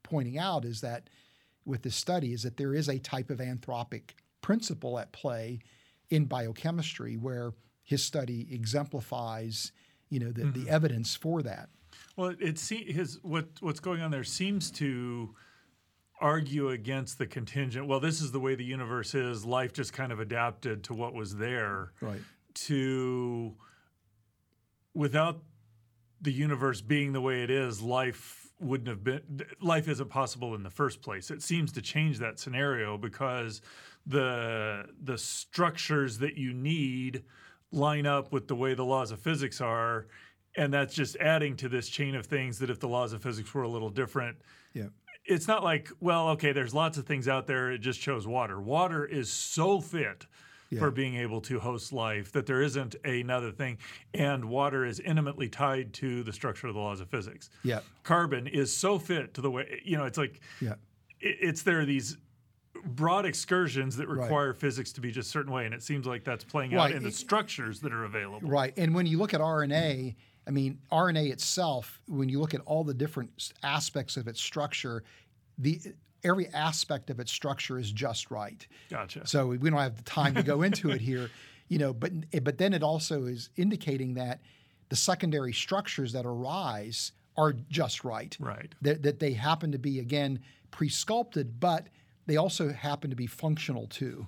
pointing 0.03 0.39
out 0.39 0.65
is 0.65 0.81
that 0.81 1.11
with 1.67 1.83
this 1.83 1.95
study 1.95 2.33
is 2.33 2.45
that 2.45 2.57
there 2.57 2.73
is 2.73 2.89
a 2.89 2.99
type 2.99 3.29
of 3.29 3.41
anthropic 3.41 4.13
principle 4.41 4.99
at 4.99 5.13
play 5.13 5.59
in 6.09 6.25
biochemistry 6.25 7.19
where 7.19 7.53
his 7.85 8.03
study 8.03 8.49
exemplifies, 8.51 9.71
you 10.09 10.19
know, 10.19 10.33
the, 10.33 10.45
the 10.45 10.71
evidence 10.71 11.15
for 11.15 11.43
that. 11.43 11.69
Well, 12.19 12.31
it, 12.31 12.39
it 12.41 12.59
se- 12.59 12.93
his 12.93 13.21
what 13.23 13.47
what's 13.61 13.79
going 13.79 14.03
on 14.03 14.11
there 14.11 14.25
seems 14.25 14.73
to 14.73 15.37
argue 16.21 16.71
against 16.71 17.17
the 17.17 17.29
contingent. 17.29 17.87
Well, 17.87 18.01
this 18.01 18.21
is 18.21 18.33
the 18.33 18.41
way 18.41 18.57
the 18.57 18.65
universe 18.65 19.15
is. 19.15 19.45
Life 19.45 19.73
just 19.73 19.93
kind 19.93 20.11
of 20.11 20.19
adapted 20.19 20.83
to 20.85 20.95
what 20.95 21.15
was 21.15 21.37
there. 21.37 21.93
Right. 22.01 22.21
To 22.67 23.55
without 24.95 25.45
the 26.21 26.33
universe 26.33 26.81
being 26.81 27.13
the 27.13 27.21
way 27.21 27.45
it 27.45 27.51
is, 27.51 27.81
life 27.81 28.49
wouldn't 28.59 28.89
have 28.89 29.05
been. 29.05 29.43
Life 29.61 29.87
isn't 29.87 30.11
possible 30.11 30.57
in 30.57 30.65
the 30.65 30.71
first 30.71 31.01
place. 31.03 31.31
It 31.31 31.41
seems 31.41 31.71
to 31.75 31.81
change 31.81 32.19
that 32.19 32.41
scenario 32.41 32.99
because 32.99 33.63
the 34.05 34.87
the 35.01 35.19
structures 35.19 36.19
that 36.19 36.37
you 36.37 36.53
need 36.53 37.23
line 37.71 38.07
up 38.07 38.33
with 38.33 38.49
the 38.49 38.57
way 38.57 38.75
the 38.75 38.85
laws 38.85 39.13
of 39.13 39.21
physics 39.21 39.61
are 39.61 40.09
and 40.59 40.75
that's 40.75 40.93
just 40.95 41.17
adding 41.17 41.57
to 41.57 41.69
this 41.69 41.89
chain 41.89 42.15
of 42.15 42.27
things 42.27 42.59
that 42.59 42.69
if 42.69 42.81
the 42.81 42.89
laws 42.89 43.13
of 43.13 43.23
physics 43.23 43.55
were 43.55 43.63
a 43.63 43.69
little 43.69 43.89
different 43.91 44.37
Yeah. 44.75 44.89
it's 45.25 45.47
not 45.49 45.63
like 45.65 45.89
well 46.01 46.29
okay 46.31 46.53
there's 46.53 46.75
lots 46.75 46.99
of 46.99 47.07
things 47.07 47.29
out 47.29 47.47
there 47.47 47.71
it 47.71 47.79
just 47.79 48.01
chose 48.01 48.27
water 48.27 48.61
water 48.61 49.07
is 49.07 49.33
so 49.33 49.81
fit 49.81 50.27
Yeah. 50.71 50.81
for 50.81 50.91
being 50.91 51.15
able 51.15 51.41
to 51.43 51.61
host 51.61 51.93
life 51.93 52.33
that 52.33 52.45
there 52.47 52.61
isn't 52.61 52.97
another 53.05 53.53
thing 53.53 53.79
and 54.13 54.45
water 54.47 54.85
is 54.85 55.01
intimately 55.01 55.49
tied 55.49 55.93
to 55.95 56.23
the 56.25 56.33
structure 56.33 56.67
of 56.67 56.75
the 56.75 56.81
laws 56.81 57.01
of 57.01 57.09
physics 57.09 57.49
Yeah. 57.63 57.81
carbon 58.03 58.47
is 58.47 58.77
so 58.77 58.99
fit 58.99 59.33
to 59.35 59.41
the 59.41 59.51
way 59.51 59.81
you 59.85 59.97
know 59.97 60.05
it's 60.05 60.19
like 60.19 60.41
Yeah. 60.61 60.75
it, 61.21 61.37
it's 61.41 61.63
there 61.63 61.81
are 61.81 61.87
these 61.87 62.17
broad 62.85 63.27
excursions 63.27 63.97
that 63.97 64.07
require 64.09 64.53
physics 64.53 64.93
to 64.93 65.01
be 65.01 65.11
just 65.11 65.29
a 65.29 65.33
certain 65.33 65.51
way 65.53 65.65
and 65.67 65.75
it 65.75 65.83
seems 65.83 66.07
like 66.07 66.23
that's 66.23 66.45
playing 66.45 66.75
out 66.77 66.93
in 66.93 67.03
the 67.03 67.11
structures 67.11 67.81
that 67.81 67.93
are 67.93 68.05
available 68.05 68.49
Right. 68.49 68.73
And 68.77 68.95
when 68.95 69.05
you 69.07 69.19
look 69.19 69.35
at 69.35 69.41
RNA, 69.41 70.15
I 70.49 70.51
mean, 70.51 70.79
RNA 70.91 71.31
itself, 71.31 72.01
when 72.09 72.31
you 72.31 72.41
look 72.41 72.55
at 72.55 72.63
all 72.65 72.83
the 72.83 72.95
different 72.95 73.53
aspects 73.63 74.17
of 74.17 74.27
its 74.27 74.41
structure, 74.41 75.05
the 75.59 75.79
every 76.25 76.49
aspect 76.49 77.11
of 77.11 77.21
its 77.21 77.31
structure 77.31 77.79
is 77.79 77.93
just 77.93 78.31
right. 78.31 78.67
gotcha 78.91 79.27
So 79.27 79.49
we 79.49 79.71
don't 79.71 79.79
have 79.79 79.97
the 79.97 80.03
time 80.03 80.35
to 80.35 80.43
go 80.43 80.63
into 80.63 80.91
it 80.91 81.01
here, 81.01 81.31
you 81.69 81.79
know. 81.79 81.93
But 81.93 82.13
eh, 82.33 82.41
but 82.41 82.57
then 82.57 82.73
it 82.73 82.83
also 82.83 83.25
is 83.25 83.51
indicating 83.57 84.15
that 84.15 84.41
the 84.89 84.97
secondary 84.97 85.53
structures 85.53 86.13
that 86.15 86.25
arise 86.25 87.13
are 87.37 87.55
just 87.71 88.03
right. 88.03 88.37
Right. 88.41 88.75
That, 88.83 89.03
that 89.03 89.21
they 89.21 89.33
happen 89.33 89.71
to 89.73 89.79
be 89.79 90.01
again 90.01 90.41
pre-sculpted, 90.71 91.61
but 91.61 91.87
they 92.27 92.37
also 92.37 92.73
happen 92.73 93.11
to 93.11 93.17
be 93.17 93.27
functional 93.27 93.87
too, 93.87 94.27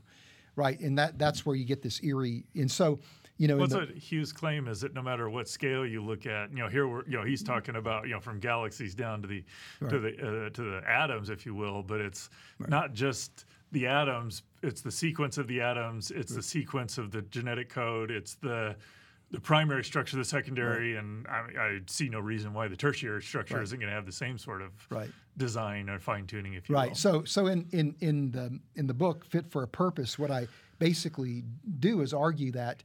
right? 0.54 0.78
And 0.80 0.98
that 0.98 1.18
that's 1.18 1.44
where 1.46 1.56
you 1.56 1.64
get 1.64 1.82
this 1.82 2.02
eerie. 2.04 2.44
And 2.54 2.70
so, 2.70 3.00
you 3.40 3.48
know, 3.48 3.56
What's 3.56 3.72
the- 3.72 3.78
what 3.78 3.88
Hugh's 3.96 4.34
claim 4.34 4.68
is 4.68 4.82
that 4.82 4.92
no 4.92 5.00
matter 5.00 5.30
what 5.30 5.48
scale 5.48 5.86
you 5.86 6.04
look 6.04 6.26
at, 6.26 6.50
you 6.50 6.58
know, 6.58 6.68
here 6.68 6.86
we're, 6.86 7.06
you 7.06 7.16
know, 7.16 7.24
he's 7.24 7.42
talking 7.42 7.74
about, 7.76 8.06
you 8.06 8.12
know, 8.12 8.20
from 8.20 8.38
galaxies 8.38 8.94
down 8.94 9.22
to 9.22 9.28
the 9.28 9.42
to 9.88 9.98
the 9.98 10.10
uh, 10.46 10.50
to 10.50 10.62
the 10.62 10.82
atoms, 10.86 11.30
if 11.30 11.46
you 11.46 11.54
will, 11.54 11.82
but 11.82 12.02
it's 12.02 12.28
not 12.68 12.92
just 12.92 13.46
the 13.72 13.86
atoms; 13.86 14.42
it's 14.62 14.82
the 14.82 14.90
sequence 14.92 15.38
of 15.38 15.46
the 15.48 15.58
atoms, 15.62 16.10
it's 16.10 16.34
the 16.34 16.42
sequence 16.42 16.98
of 16.98 17.12
the 17.12 17.22
genetic 17.22 17.70
code, 17.70 18.10
it's 18.10 18.34
the 18.34 18.76
the 19.30 19.40
primary 19.40 19.84
structure, 19.84 20.16
the 20.18 20.24
secondary, 20.24 20.96
and 20.96 21.24
I, 21.28 21.38
I 21.58 21.80
see 21.86 22.08
no 22.10 22.18
reason 22.18 22.52
why 22.52 22.66
the 22.68 22.76
tertiary 22.76 23.22
structure 23.22 23.62
isn't 23.62 23.78
going 23.78 23.88
to 23.88 23.94
have 23.94 24.04
the 24.04 24.10
same 24.12 24.36
sort 24.36 24.60
of 24.60 24.72
Right. 24.90 25.10
design 25.38 25.88
or 25.88 25.98
fine 26.00 26.26
tuning, 26.26 26.54
if 26.54 26.68
you 26.68 26.74
Right. 26.74 26.88
will. 26.90 26.94
So 26.96 27.24
so 27.24 27.46
in 27.46 27.66
in 27.70 27.94
in 28.00 28.32
the 28.32 28.60
in 28.74 28.86
the 28.86 28.92
book 28.94 29.24
Fit 29.24 29.46
for 29.50 29.62
a 29.62 29.68
Purpose, 29.68 30.18
what 30.18 30.30
I 30.30 30.46
basically 30.78 31.44
do 31.78 32.00
is 32.02 32.12
argue 32.12 32.50
that, 32.52 32.82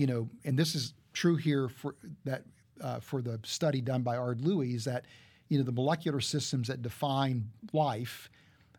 you 0.00 0.06
know, 0.06 0.30
and 0.46 0.58
this 0.58 0.74
is 0.74 0.94
true 1.12 1.36
here 1.36 1.68
for 1.68 1.94
that 2.24 2.42
uh, 2.80 3.00
for 3.00 3.20
the 3.20 3.38
study 3.42 3.82
done 3.82 4.00
by 4.00 4.16
Ard 4.16 4.40
Louis, 4.40 4.74
is 4.74 4.82
that 4.86 5.04
you 5.50 5.58
know 5.58 5.64
the 5.64 5.72
molecular 5.72 6.20
systems 6.20 6.68
that 6.68 6.80
define 6.80 7.44
life 7.74 8.30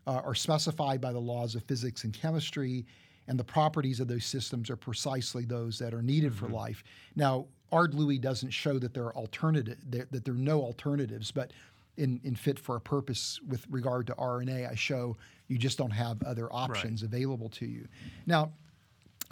uh, 0.07 0.21
are 0.25 0.33
specified 0.33 0.99
by 0.99 1.13
the 1.13 1.19
laws 1.19 1.53
of 1.53 1.61
physics 1.65 2.05
and 2.05 2.11
chemistry, 2.11 2.87
and 3.27 3.37
the 3.37 3.43
properties 3.43 3.99
of 3.99 4.07
those 4.07 4.25
systems 4.25 4.71
are 4.71 4.75
precisely 4.75 5.45
those 5.45 5.77
that 5.77 5.93
are 5.93 6.01
needed 6.01 6.33
for 6.33 6.47
life. 6.47 6.83
Now, 7.15 7.45
Ard 7.71 7.93
Louis 7.93 8.17
doesn't 8.17 8.49
show 8.49 8.79
that 8.79 8.95
there 8.95 9.03
are 9.03 9.15
alternative 9.15 9.77
that, 9.91 10.11
that 10.11 10.25
there 10.25 10.33
are 10.33 10.37
no 10.37 10.61
alternatives, 10.61 11.29
but 11.29 11.53
in, 11.97 12.19
in 12.23 12.33
fit 12.33 12.57
for 12.57 12.77
a 12.77 12.81
purpose 12.81 13.39
with 13.47 13.67
regard 13.69 14.07
to 14.07 14.13
RNA, 14.13 14.71
I 14.71 14.73
show 14.73 15.17
you 15.49 15.59
just 15.59 15.77
don't 15.77 15.91
have 15.91 16.23
other 16.23 16.51
options 16.51 17.03
available 17.03 17.49
to 17.49 17.67
you. 17.67 17.87
Now, 18.25 18.53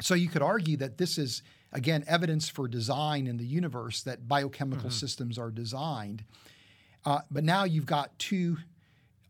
so 0.02 0.14
you 0.14 0.30
could 0.30 0.44
argue 0.44 0.78
that 0.78 1.00
this 1.00 1.18
is 1.18 1.42
again 1.72 2.03
evidence 2.07 2.49
for 2.49 2.67
design 2.67 3.28
in 3.28 3.38
the 3.38 3.45
universe 3.45 4.01
that 4.03 4.28
biochemical 4.28 4.89
systems 4.89 5.38
are 5.38 5.51
designed. 5.51 6.24
Uh, 7.05 7.20
but 7.32 7.43
now 7.43 7.63
you've 7.63 7.86
got 7.86 8.17
two 8.20 8.57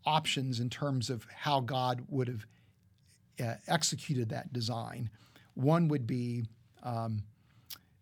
options 0.05 0.59
in 0.59 0.69
terms 0.69 1.09
of 1.09 1.25
how 1.33 1.59
God 1.59 2.03
would 2.09 2.27
have 2.27 2.45
uh, 3.43 3.55
executed 3.67 4.29
that 4.29 4.51
design. 4.51 5.09
One 5.53 5.87
would 5.89 6.07
be, 6.07 6.45
um, 6.83 7.23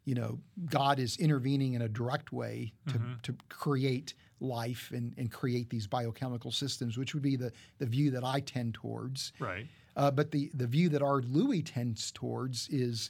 you 0.05 0.15
know, 0.15 0.39
God 0.69 0.99
is 0.99 1.17
intervening 1.17 1.73
in 1.73 1.81
a 1.81 1.89
direct 1.89 2.31
way 2.31 2.73
to, 2.87 2.99
to 3.23 3.35
create 3.49 4.13
life 4.39 4.91
and, 4.93 5.13
and 5.17 5.31
create 5.31 5.69
these 5.69 5.87
biochemical 5.87 6.51
systems, 6.51 6.97
which 6.97 7.13
would 7.13 7.23
be 7.23 7.35
the, 7.35 7.51
the 7.79 7.85
view 7.85 8.11
that 8.11 8.23
I 8.23 8.39
tend 8.39 8.75
towards. 8.75 9.33
right. 9.39 9.67
Uh, 9.95 10.11
but 10.11 10.29
the, 10.29 10.51
the 10.53 10.67
view 10.67 10.89
that 10.89 11.01
Ard 11.01 11.25
Louis 11.25 11.63
tends 11.63 12.11
towards 12.11 12.69
is 12.69 13.09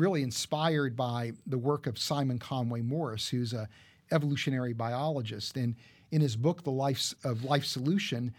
really 0.00 0.22
inspired 0.22 0.96
by 0.96 1.32
the 1.46 1.58
work 1.58 1.86
of 1.86 1.98
Simon 1.98 2.38
Conway 2.38 2.80
Morris, 2.80 3.28
who's 3.28 3.52
a 3.52 3.68
evolutionary 4.10 4.72
biologist. 4.72 5.56
And 5.56 5.76
in 6.10 6.20
his 6.20 6.36
book, 6.36 6.64
The 6.64 6.70
Life 6.70 7.14
of 7.22 7.44
Life 7.44 7.64
Solution, 7.64 8.34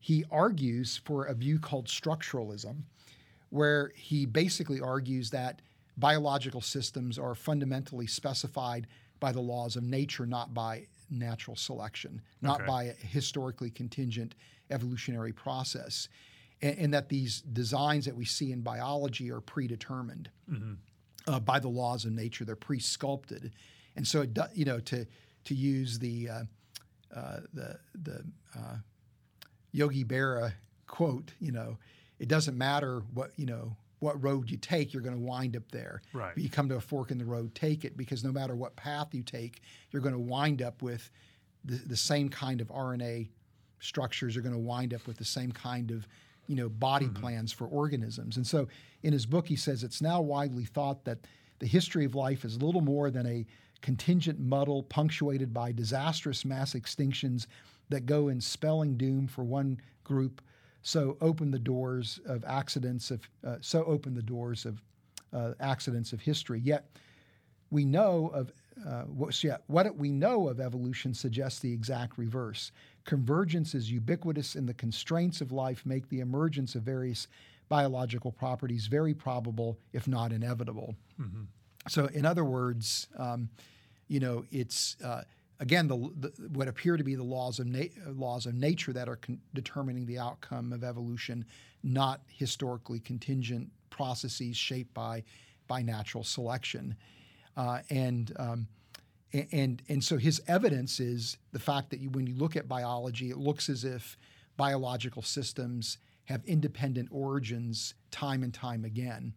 he 0.00 0.24
argues 0.30 1.00
for 1.04 1.26
a 1.26 1.34
view 1.34 1.58
called 1.58 1.86
structuralism, 1.86 2.82
where 3.50 3.92
he 3.94 4.26
basically 4.26 4.80
argues 4.80 5.30
that 5.30 5.62
biological 5.96 6.60
systems 6.60 7.18
are 7.18 7.36
fundamentally 7.36 8.08
specified 8.08 8.88
by 9.20 9.30
the 9.30 9.40
laws 9.40 9.76
of 9.76 9.84
nature, 9.84 10.26
not 10.26 10.52
by 10.52 10.86
natural 11.10 11.56
selection, 11.56 12.20
not 12.42 12.60
Okay. 12.60 12.66
by 12.66 12.82
a 12.84 12.92
historically 12.94 13.70
contingent 13.70 14.34
evolutionary 14.70 15.32
process, 15.32 16.08
and, 16.60 16.76
and 16.78 16.94
that 16.94 17.08
these 17.08 17.42
designs 17.42 18.04
that 18.04 18.16
we 18.16 18.24
see 18.24 18.50
in 18.50 18.60
biology 18.60 19.30
are 19.30 19.40
predetermined 19.40 20.28
mm-hmm. 20.50 20.74
Uh, 21.26 21.40
by 21.40 21.58
the 21.58 21.68
laws 21.68 22.04
of 22.04 22.12
nature. 22.12 22.44
They're 22.44 22.56
pre-sculpted, 22.56 23.52
and 23.96 24.06
so 24.06 24.22
it 24.22 24.34
do, 24.34 24.42
you 24.54 24.64
know 24.64 24.80
to 24.80 25.06
to 25.44 25.54
use 25.54 25.98
the 25.98 26.28
uh, 26.28 26.42
uh, 27.14 27.40
the 27.52 27.78
the 27.94 28.24
uh, 28.56 28.76
Yogi 29.72 30.04
Berra 30.04 30.52
quote, 30.86 31.32
you 31.40 31.52
know, 31.52 31.76
it 32.18 32.28
doesn't 32.28 32.56
matter 32.56 33.02
what 33.12 33.32
you 33.36 33.46
know 33.46 33.76
what 34.00 34.22
road 34.22 34.50
you 34.50 34.58
take, 34.58 34.92
you're 34.92 35.02
going 35.02 35.16
to 35.16 35.20
wind 35.20 35.56
up 35.56 35.70
there. 35.70 36.02
Right. 36.12 36.32
But 36.34 36.42
you 36.42 36.50
come 36.50 36.68
to 36.68 36.76
a 36.76 36.80
fork 36.80 37.10
in 37.10 37.16
the 37.16 37.24
road, 37.24 37.54
take 37.54 37.84
it 37.84 37.96
because 37.96 38.22
no 38.22 38.30
matter 38.30 38.54
what 38.54 38.76
path 38.76 39.14
you 39.14 39.22
take, 39.22 39.62
you're 39.90 40.02
going 40.02 40.14
to 40.14 40.20
wind 40.20 40.60
up 40.60 40.82
with 40.82 41.10
the, 41.64 41.76
the 41.76 41.96
same 41.96 42.28
kind 42.28 42.60
of 42.60 42.68
RNA 42.68 43.28
structures. 43.80 44.34
You're 44.34 44.42
going 44.42 44.54
to 44.54 44.60
wind 44.60 44.92
up 44.92 45.06
with 45.06 45.16
the 45.16 45.24
same 45.24 45.52
kind 45.52 45.90
of 45.90 46.06
you 46.46 46.56
know 46.56 46.68
body 46.68 47.08
plans 47.08 47.52
for 47.52 47.66
organisms. 47.66 48.36
And 48.36 48.46
so 48.46 48.68
in 49.02 49.12
his 49.12 49.26
book, 49.26 49.46
he 49.46 49.56
says 49.56 49.82
it's 49.82 50.02
now 50.02 50.20
widely 50.20 50.64
thought 50.64 51.04
that 51.04 51.18
the 51.58 51.66
history 51.66 52.04
of 52.04 52.14
life 52.14 52.44
is 52.44 52.60
little 52.60 52.80
more 52.80 53.10
than 53.10 53.26
a 53.26 53.46
contingent 53.80 54.40
muddle 54.40 54.82
punctuated 54.82 55.52
by 55.52 55.72
disastrous 55.72 56.44
mass 56.44 56.74
extinctions 56.74 57.46
that 57.90 58.06
go 58.06 58.28
in 58.28 58.40
spelling 58.40 58.96
doom 58.96 59.26
for 59.26 59.44
one 59.44 59.78
group. 60.04 60.40
So 60.82 61.16
open 61.20 61.50
the 61.50 61.58
doors 61.58 62.20
of 62.26 62.44
accidents 62.44 63.10
of 63.10 63.28
uh, 63.46 63.56
so 63.60 63.84
open 63.84 64.14
the 64.14 64.22
doors 64.22 64.66
of 64.66 64.82
uh, 65.32 65.52
accidents 65.60 66.12
of 66.12 66.20
history. 66.20 66.60
Yet 66.60 66.86
we 67.70 67.84
know 67.84 68.30
of 68.34 68.52
uh, 68.86 69.02
what, 69.02 69.42
yeah, 69.44 69.58
what 69.66 69.96
we 69.96 70.10
know 70.10 70.48
of 70.48 70.60
evolution 70.60 71.14
suggests 71.14 71.60
the 71.60 71.72
exact 71.72 72.18
reverse. 72.18 72.72
Convergence 73.04 73.74
is 73.74 73.90
ubiquitous, 73.90 74.54
and 74.54 74.68
the 74.68 74.74
constraints 74.74 75.40
of 75.40 75.52
life 75.52 75.84
make 75.86 76.08
the 76.08 76.20
emergence 76.20 76.74
of 76.74 76.82
various 76.82 77.28
biological 77.68 78.30
properties 78.32 78.86
very 78.86 79.14
probable, 79.14 79.78
if 79.92 80.06
not 80.06 80.32
inevitable. 80.32 80.94
So, 81.88 82.06
in 82.06 82.26
other 82.26 82.44
words, 82.44 83.08
um, 83.18 83.48
you 84.08 84.20
know, 84.20 84.44
it's 84.50 84.96
uh, 85.02 85.22
again 85.60 85.88
the, 85.88 85.96
the 86.18 86.48
what 86.48 86.68
appear 86.68 86.96
to 86.96 87.04
be 87.04 87.14
the 87.14 87.22
laws 87.22 87.58
of 87.58 87.66
na- 87.66 87.84
laws 88.08 88.46
of 88.46 88.54
nature 88.54 88.92
that 88.92 89.08
are 89.08 89.16
con- 89.16 89.40
determining 89.54 90.06
the 90.06 90.18
outcome 90.18 90.72
of 90.72 90.82
evolution, 90.84 91.44
not 91.82 92.20
historically 92.28 93.00
contingent 93.00 93.70
processes 93.90 94.56
shaped 94.56 94.92
by 94.94 95.22
by 95.68 95.80
natural 95.82 96.24
selection, 96.24 96.94
uh, 97.56 97.80
and 97.90 98.32
um, 98.38 98.68
and 99.50 99.82
and 99.88 100.02
so 100.02 100.16
his 100.16 100.40
evidence 100.46 101.00
is 101.00 101.38
the 101.52 101.58
fact 101.58 101.90
that 101.90 102.00
you, 102.00 102.10
when 102.10 102.26
you 102.26 102.34
look 102.34 102.56
at 102.56 102.68
biology, 102.68 103.30
it 103.30 103.36
looks 103.38 103.68
as 103.68 103.84
if 103.84 104.16
biological 104.56 105.22
systems 105.22 105.98
have 106.26 106.42
independent 106.46 107.08
origins 107.10 107.94
time 108.10 108.42
and 108.42 108.54
time 108.54 108.84
again. 108.84 109.34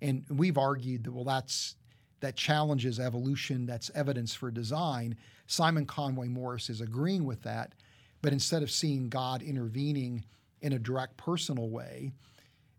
And 0.00 0.24
we've 0.30 0.58
argued 0.58 1.04
that 1.04 1.12
well, 1.12 1.24
that's 1.24 1.74
that 2.20 2.36
challenges 2.36 3.00
evolution. 3.00 3.66
That's 3.66 3.90
evidence 3.94 4.34
for 4.34 4.50
design. 4.50 5.16
Simon 5.46 5.86
Conway 5.86 6.28
Morris 6.28 6.68
is 6.70 6.80
agreeing 6.80 7.24
with 7.24 7.42
that, 7.42 7.74
but 8.22 8.32
instead 8.32 8.62
of 8.62 8.70
seeing 8.70 9.08
God 9.08 9.42
intervening 9.42 10.24
in 10.60 10.74
a 10.74 10.78
direct 10.78 11.16
personal 11.16 11.70
way, 11.70 12.12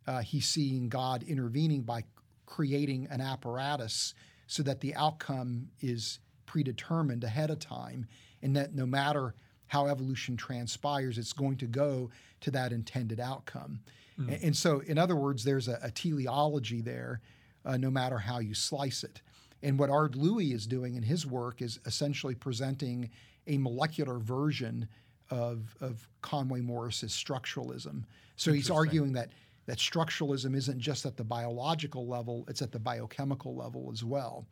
uh, 0.08 0.22
he's 0.22 0.48
seeing 0.48 0.88
God 0.90 1.24
intervening 1.24 1.82
by 1.82 2.04
creating 2.46 3.08
an 3.10 3.20
apparatus 3.22 4.14
so 4.52 4.62
that 4.64 4.82
the 4.82 4.94
outcome 4.96 5.70
is 5.80 6.20
predetermined 6.46 7.24
ahead 7.24 7.50
of 7.50 7.58
time, 7.58 8.06
and 8.42 8.54
that 8.54 8.76
no 8.76 8.86
matter 8.86 9.34
how 9.68 9.88
evolution 9.88 10.36
transpires, 10.36 11.18
it's 11.18 11.32
going 11.32 11.56
to 11.56 11.66
go 11.68 12.10
to 12.42 12.52
that 12.52 12.74
intended 12.74 13.18
outcome. 13.22 13.80
A- 14.28 14.44
And, 14.46 14.54
so, 14.58 14.82
in 14.82 14.98
other 14.98 15.16
words, 15.16 15.46
there's 15.46 15.70
a, 15.70 15.80
a 15.82 15.90
teleology 15.90 16.82
there, 16.82 17.22
uh, 17.64 17.78
no 17.78 17.90
matter 17.90 18.18
how 18.18 18.40
you 18.40 18.54
slice 18.54 19.06
it. 19.06 19.22
And 19.64 19.80
what 19.80 19.90
Ard 19.90 20.18
Louis 20.18 20.52
is 20.52 20.68
doing 20.68 20.96
in 20.96 21.04
his 21.04 21.26
work 21.26 21.62
is 21.62 21.80
essentially 21.86 22.36
presenting 22.36 23.10
a 23.48 23.58
molecular 23.58 24.20
version 24.20 24.90
of, 25.30 25.78
of 25.80 26.10
Conway 26.22 26.60
Morris's 26.60 27.14
structuralism. 27.14 28.04
So 28.36 28.52
he's 28.52 28.70
arguing 28.70 29.14
that 29.14 29.30
that 29.72 29.78
structuralism 29.78 30.54
isn't 30.54 30.82
just 30.82 31.06
at 31.06 31.16
the 31.16 31.24
biological 31.24 32.06
level; 32.06 32.44
it's 32.50 32.62
at 32.62 32.74
the 32.74 32.80
biochemical 32.80 33.56
level 33.56 33.90
as 33.90 34.04
well, 34.04 34.46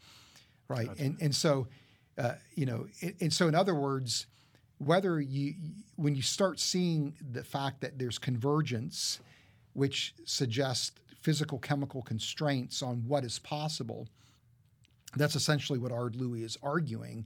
right? 0.70 0.90
And 0.98 1.18
and 1.20 1.36
so, 1.36 1.68
uh, 2.18 2.36
you 2.56 2.66
know, 2.66 2.88
and, 3.02 3.14
and 3.20 3.34
so 3.34 3.50
in 3.50 3.54
other 3.54 3.76
words, 3.76 4.28
whether 4.78 5.20
you 5.20 5.56
when 5.98 6.16
you 6.16 6.22
start 6.22 6.58
seeing 6.58 7.14
the 7.34 7.44
fact 7.44 7.82
that 7.82 8.00
there's 8.00 8.18
convergence, 8.18 9.20
which 9.74 10.14
suggests 10.24 10.94
physical 11.20 11.60
chemical 11.60 12.02
constraints 12.02 12.82
on 12.82 13.04
what 13.06 13.26
is 13.26 13.40
possible, 13.40 14.08
that's 15.18 15.36
essentially 15.36 15.80
what 15.80 15.92
Ard 15.92 16.16
Louis 16.16 16.44
is 16.44 16.58
arguing. 16.64 17.26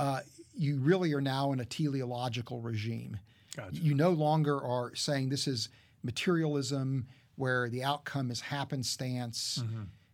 Uh, 0.00 0.22
you 0.56 0.80
really 0.80 1.12
are 1.12 1.20
now 1.20 1.52
in 1.52 1.60
a 1.60 1.64
teleological 1.64 2.60
regime. 2.60 3.20
Gotcha. 3.56 3.76
You 3.76 3.94
no 3.94 4.10
longer 4.10 4.60
are 4.60 4.96
saying 4.96 5.28
this 5.28 5.46
is 5.46 5.68
materialism 6.04 7.08
where 7.36 7.68
the 7.68 7.82
outcome 7.82 8.30
is 8.30 8.40
happenstance. 8.40 9.64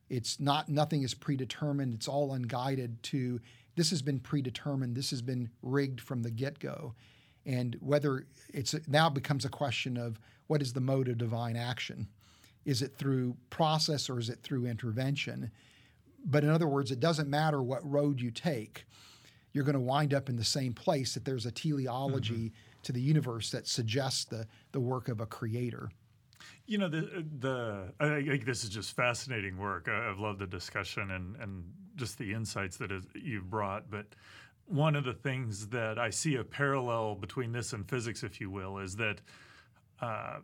It's 0.09 0.41
not 0.41 0.68
nothing 0.68 1.03
is 1.03 1.14
predetermined. 1.14 1.95
It's 1.95 2.09
all 2.09 2.32
unguided 2.32 3.03
to 3.05 3.41
this 3.76 3.91
has 3.91 4.03
been 4.03 4.20
predetermined, 4.20 4.97
this 4.97 5.11
has 5.11 5.22
been 5.22 5.51
rigged 5.62 6.01
from 6.01 6.22
the 6.22 6.30
get 6.30 6.59
go. 6.59 6.95
And 7.47 7.76
whether 7.80 8.26
it's 8.53 8.74
now 8.88 9.09
becomes 9.09 9.45
a 9.45 9.49
question 9.49 9.97
of 9.97 10.20
what 10.49 10.61
is 10.61 10.72
the 10.72 10.80
mode 10.80 11.09
of 11.09 11.18
divine 11.18 11.57
action? 11.57 12.09
Is 12.64 12.82
it 12.82 12.97
through 12.97 13.36
process 13.49 14.11
or 14.11 14.18
is 14.18 14.28
it 14.28 14.43
through 14.43 14.66
intervention? 14.66 15.51
But 16.24 16.45
in 16.45 16.51
other 16.51 16.66
words, 16.66 16.91
it 16.91 17.01
doesn't 17.01 17.30
matter 17.30 17.62
what 17.62 17.88
road 17.91 18.20
you 18.20 18.30
take, 18.30 18.84
you're 19.53 19.64
going 19.64 19.74
to 19.74 19.80
wind 19.80 20.12
up 20.12 20.28
in 20.28 20.36
the 20.36 20.45
same 20.45 20.74
place 20.74 21.14
that 21.14 21.24
there's 21.24 21.47
a 21.47 21.51
teleology 21.51 22.34
mm-hmm. 22.34 22.70
To 22.83 22.93
the 22.93 23.01
universe 23.01 23.51
that 23.51 23.66
suggests 23.66 24.24
the, 24.24 24.47
the 24.72 24.81
work 24.81 25.09
of 25.09 25.20
a 25.20 25.26
creator. 25.26 25.91
You 26.66 26.78
know, 26.78 26.89
the 26.89 27.24
the 27.41 27.93
I 27.99 28.22
think 28.22 28.45
this 28.45 28.64
is 28.64 28.70
just 28.70 28.95
fascinating 28.95 29.59
work. 29.59 29.89
I've 29.89 30.18
loved 30.18 30.39
the 30.39 30.47
discussion 30.47 31.11
and 31.11 31.37
and 31.37 31.64
just 31.97 32.16
the 32.16 32.33
insights 32.33 32.76
that 32.78 32.91
you've 33.14 33.51
brought. 33.51 33.91
But 33.91 34.07
one 34.66 34.95
of 34.95 35.05
the 35.05 35.12
things 35.12 35.68
that 35.68 35.99
I 35.99 36.11
see 36.11 36.37
a 36.37 36.45
parallel 36.45 37.16
between 37.16 37.53
this 37.53 37.72
and 37.72 37.89
physics, 37.89 38.22
if 38.22 38.41
you 38.41 38.51
will, 38.51 38.78
is 38.78 38.97
that. 38.97 39.20
Uh, 40.01 40.39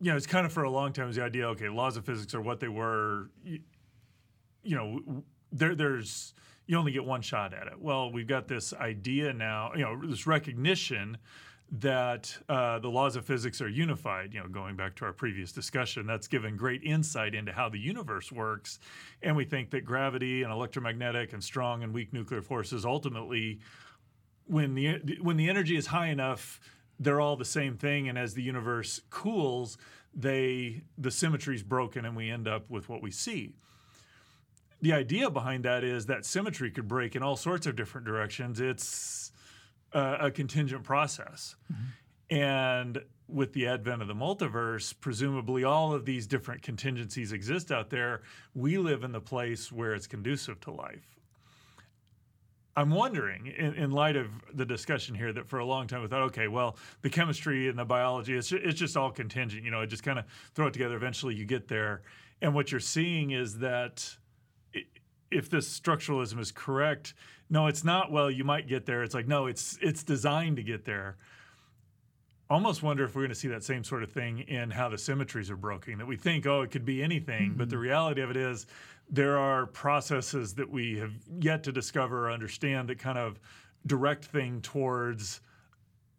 you 0.00 0.10
know, 0.10 0.16
it's 0.16 0.26
kind 0.26 0.44
of 0.44 0.52
for 0.52 0.64
a 0.64 0.70
long 0.70 0.92
time 0.92 1.06
was 1.06 1.14
the 1.14 1.22
idea. 1.22 1.46
Okay, 1.50 1.68
laws 1.68 1.96
of 1.96 2.04
physics 2.04 2.34
are 2.34 2.40
what 2.40 2.58
they 2.58 2.66
were. 2.66 3.30
You, 3.44 3.60
you 4.64 4.74
know, 4.74 5.22
there, 5.52 5.76
there's 5.76 6.34
you 6.66 6.76
only 6.76 6.92
get 6.92 7.04
one 7.04 7.22
shot 7.22 7.52
at 7.54 7.66
it. 7.66 7.80
Well, 7.80 8.10
we've 8.10 8.26
got 8.26 8.48
this 8.48 8.72
idea 8.72 9.32
now. 9.32 9.72
You 9.74 9.82
know, 9.82 10.00
this 10.04 10.26
recognition 10.26 11.18
that 11.70 12.36
uh, 12.48 12.78
the 12.78 12.88
laws 12.88 13.16
of 13.16 13.24
physics 13.24 13.60
are 13.60 13.68
unified. 13.68 14.34
You 14.34 14.40
know, 14.40 14.48
going 14.48 14.76
back 14.76 14.94
to 14.96 15.04
our 15.04 15.12
previous 15.12 15.52
discussion, 15.52 16.06
that's 16.06 16.26
given 16.26 16.56
great 16.56 16.82
insight 16.82 17.34
into 17.34 17.52
how 17.52 17.68
the 17.68 17.78
universe 17.78 18.30
works, 18.30 18.78
and 19.22 19.36
we 19.36 19.44
think 19.44 19.70
that 19.70 19.84
gravity 19.84 20.42
and 20.42 20.52
electromagnetic 20.52 21.32
and 21.32 21.42
strong 21.42 21.82
and 21.82 21.94
weak 21.94 22.12
nuclear 22.12 22.42
forces 22.42 22.84
ultimately, 22.84 23.60
when 24.46 24.74
the 24.74 24.98
when 25.20 25.36
the 25.36 25.48
energy 25.48 25.76
is 25.76 25.86
high 25.86 26.08
enough, 26.08 26.60
they're 26.98 27.20
all 27.20 27.36
the 27.36 27.44
same 27.44 27.76
thing, 27.76 28.08
and 28.08 28.18
as 28.18 28.34
the 28.34 28.42
universe 28.42 29.00
cools, 29.10 29.78
they 30.14 30.82
the 30.98 31.10
symmetry 31.10 31.54
is 31.54 31.62
broken, 31.62 32.04
and 32.04 32.16
we 32.16 32.30
end 32.30 32.46
up 32.46 32.68
with 32.68 32.88
what 32.88 33.02
we 33.02 33.10
see 33.10 33.54
the 34.82 34.92
idea 34.92 35.30
behind 35.30 35.64
that 35.64 35.84
is 35.84 36.06
that 36.06 36.26
symmetry 36.26 36.70
could 36.70 36.88
break 36.88 37.14
in 37.14 37.22
all 37.22 37.36
sorts 37.36 37.66
of 37.66 37.76
different 37.76 38.04
directions. 38.04 38.60
It's 38.60 39.21
a, 39.92 40.26
a 40.26 40.30
contingent 40.30 40.84
process. 40.84 41.56
Mm-hmm. 41.72 42.36
And 42.36 43.02
with 43.28 43.52
the 43.52 43.66
advent 43.66 44.02
of 44.02 44.08
the 44.08 44.14
multiverse, 44.14 44.94
presumably 45.00 45.64
all 45.64 45.92
of 45.92 46.04
these 46.04 46.26
different 46.26 46.62
contingencies 46.62 47.32
exist 47.32 47.72
out 47.72 47.90
there. 47.90 48.22
We 48.54 48.78
live 48.78 49.04
in 49.04 49.12
the 49.12 49.20
place 49.20 49.72
where 49.72 49.94
it's 49.94 50.06
conducive 50.06 50.60
to 50.60 50.70
life. 50.70 51.18
I'm 52.74 52.90
wondering, 52.90 53.46
in, 53.48 53.74
in, 53.74 53.90
light 53.90 54.16
of 54.16 54.28
the 54.54 54.64
discussion 54.64 55.14
here, 55.14 55.30
that 55.34 55.46
for 55.46 55.58
a 55.58 55.64
long 55.64 55.86
time 55.86 56.00
we 56.00 56.08
thought, 56.08 56.22
okay, 56.22 56.48
well, 56.48 56.78
the 57.02 57.10
chemistry 57.10 57.68
and 57.68 57.78
the 57.78 57.84
biology, 57.84 58.34
it's 58.34 58.48
just, 58.48 58.64
it's 58.64 58.78
just 58.78 58.96
all 58.96 59.10
contingent. 59.10 59.62
You 59.62 59.70
know, 59.70 59.82
I 59.82 59.86
just 59.86 60.02
kind 60.02 60.18
of 60.18 60.24
throw 60.54 60.68
it 60.68 60.72
together. 60.72 60.96
Eventually, 60.96 61.34
you 61.34 61.44
get 61.44 61.68
there. 61.68 62.00
And 62.40 62.54
what 62.54 62.70
you're 62.70 62.80
seeing 62.80 63.32
is 63.32 63.58
that 63.58 64.16
if 65.30 65.50
this 65.50 65.78
structuralism 65.78 66.38
is 66.38 66.50
correct, 66.50 67.12
no, 67.52 67.66
it's 67.66 67.84
not. 67.84 68.10
Well, 68.10 68.30
you 68.30 68.44
might 68.44 68.66
get 68.66 68.86
there. 68.86 69.02
It's 69.02 69.14
like 69.14 69.28
no, 69.28 69.46
it's 69.46 69.78
it's 69.82 70.02
designed 70.02 70.56
to 70.56 70.62
get 70.62 70.86
there. 70.86 71.18
Almost 72.48 72.82
wonder 72.82 73.04
if 73.04 73.14
we're 73.14 73.22
going 73.22 73.28
to 73.28 73.34
see 73.34 73.48
that 73.48 73.62
same 73.62 73.84
sort 73.84 74.02
of 74.02 74.10
thing 74.10 74.40
in 74.40 74.70
how 74.70 74.88
the 74.88 74.96
symmetries 74.96 75.50
are 75.50 75.56
broken. 75.56 75.98
That 75.98 76.06
we 76.06 76.16
think, 76.16 76.46
oh, 76.46 76.62
it 76.62 76.70
could 76.70 76.86
be 76.86 77.02
anything, 77.02 77.50
mm-hmm. 77.50 77.58
but 77.58 77.68
the 77.68 77.76
mm-hmm. 77.76 77.82
reality 77.82 78.22
of 78.22 78.30
it 78.30 78.38
is 78.38 78.66
there 79.10 79.36
are 79.36 79.66
processes 79.66 80.54
that 80.54 80.70
we 80.70 80.98
have 80.98 81.12
yet 81.40 81.62
to 81.64 81.72
discover 81.72 82.26
or 82.28 82.32
understand 82.32 82.88
that 82.88 82.98
kind 82.98 83.18
of 83.18 83.38
direct 83.86 84.24
thing 84.24 84.62
towards 84.62 85.42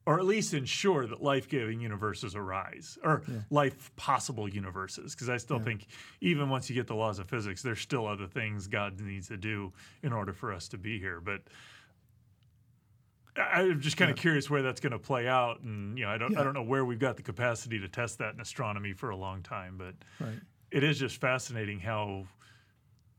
or 0.06 0.20
at 0.20 0.26
least 0.26 0.54
ensure 0.54 1.08
that 1.08 1.22
life-giving 1.22 1.80
universes 1.80 2.36
arise 2.36 2.97
or 3.04 3.24
yeah. 3.28 3.39
life 3.49 3.95
possible 3.95 4.47
universes 4.47 5.14
because 5.14 5.30
i 5.30 5.38
still 5.38 5.58
yeah. 5.58 5.64
think 5.64 5.88
even 6.22 6.49
once 6.49 6.70
you 6.70 6.76
get 6.76 6.88
the 6.88 6.95
laws 6.95 7.20
of 7.20 7.30
physics 7.30 7.62
there's 7.62 7.80
still 7.80 8.08
other 8.08 8.28
things 8.28 8.68
god 8.68 8.99
needs 8.99 9.28
to 9.28 9.38
do 9.38 9.72
in 10.01 10.14
order 10.14 10.34
for 10.34 10.51
us 10.51 10.68
to 10.68 10.78
be 10.78 10.99
here 10.99 11.20
but 11.20 11.41
I'm 13.36 13.82
just 13.82 13.97
kind 13.97 14.12
of 14.12 14.18
yeah. 14.18 14.22
curious 14.22 14.49
where 14.49 14.62
that's 14.62 14.80
going 14.80 14.91
to 14.91 14.99
play 14.99 15.28
out, 15.28 15.62
and 15.62 15.97
you 15.97 16.06
know, 16.06 16.12
I 16.12 16.18
don't, 16.18 16.38
I 16.38 16.43
don't 16.43 16.54
know 16.54 16.64
where 16.64 16.86
we've 16.86 16.99
got 16.99 17.18
the 17.18 17.24
capacity 17.24 17.80
to 17.80 17.88
test 17.88 18.20
that 18.20 18.36
in 18.36 18.39
astronomy 18.39 18.93
for 18.93 19.10
a 19.10 19.16
long 19.16 19.41
time, 19.41 19.76
but 19.76 19.95
right. 20.20 20.39
it 20.72 20.84
is 20.84 20.99
just 20.99 21.20
fascinating 21.20 21.80
how 21.80 22.26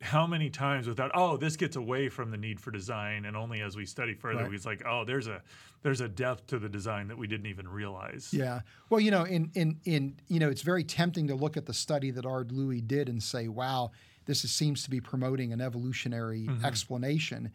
how 0.00 0.26
many 0.26 0.50
times 0.50 0.86
without 0.86 1.10
oh 1.14 1.36
this 1.36 1.56
gets 1.56 1.76
away 1.76 2.08
from 2.08 2.30
the 2.30 2.36
need 2.36 2.60
for 2.60 2.70
design 2.70 3.24
and 3.24 3.36
only 3.36 3.60
as 3.60 3.76
we 3.76 3.86
study 3.86 4.14
further 4.14 4.44
right. 4.44 4.54
it's 4.54 4.66
like 4.66 4.82
oh 4.86 5.04
there's 5.04 5.26
a 5.26 5.40
there's 5.82 6.00
a 6.00 6.08
depth 6.08 6.46
to 6.46 6.58
the 6.58 6.68
design 6.68 7.08
that 7.08 7.18
we 7.18 7.26
didn't 7.26 7.46
even 7.46 7.68
realize. 7.68 8.30
Yeah. 8.32 8.60
Well 8.90 9.00
you 9.00 9.10
know 9.10 9.24
in 9.24 9.50
in 9.54 9.78
in 9.84 10.16
you 10.28 10.40
know 10.40 10.48
it's 10.48 10.62
very 10.62 10.84
tempting 10.84 11.28
to 11.28 11.34
look 11.34 11.56
at 11.56 11.66
the 11.66 11.74
study 11.74 12.10
that 12.12 12.26
Ard 12.26 12.52
Louis 12.52 12.80
did 12.80 13.08
and 13.08 13.22
say 13.22 13.48
wow 13.48 13.90
this 14.26 14.44
is, 14.44 14.52
seems 14.52 14.82
to 14.84 14.90
be 14.90 15.00
promoting 15.00 15.52
an 15.52 15.60
evolutionary 15.60 16.46
mm-hmm. 16.46 16.64
explanation. 16.64 17.52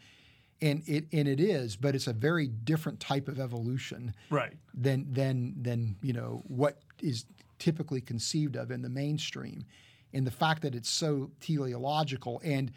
And 0.61 0.83
it 0.87 1.05
and 1.13 1.27
it 1.27 1.39
is 1.39 1.77
but 1.77 1.95
it's 1.95 2.07
a 2.07 2.13
very 2.13 2.47
different 2.47 2.99
type 2.99 3.29
of 3.29 3.39
evolution 3.39 4.13
right. 4.29 4.53
than 4.73 5.11
than 5.13 5.55
than 5.61 5.95
you 6.01 6.11
know 6.13 6.43
what 6.47 6.79
is 7.01 7.25
typically 7.59 8.01
conceived 8.01 8.55
of 8.55 8.71
in 8.71 8.81
the 8.81 8.89
mainstream 8.89 9.65
and 10.13 10.25
the 10.25 10.31
fact 10.31 10.61
that 10.63 10.75
it's 10.75 10.89
so 10.89 11.31
teleological 11.39 12.41
and 12.43 12.71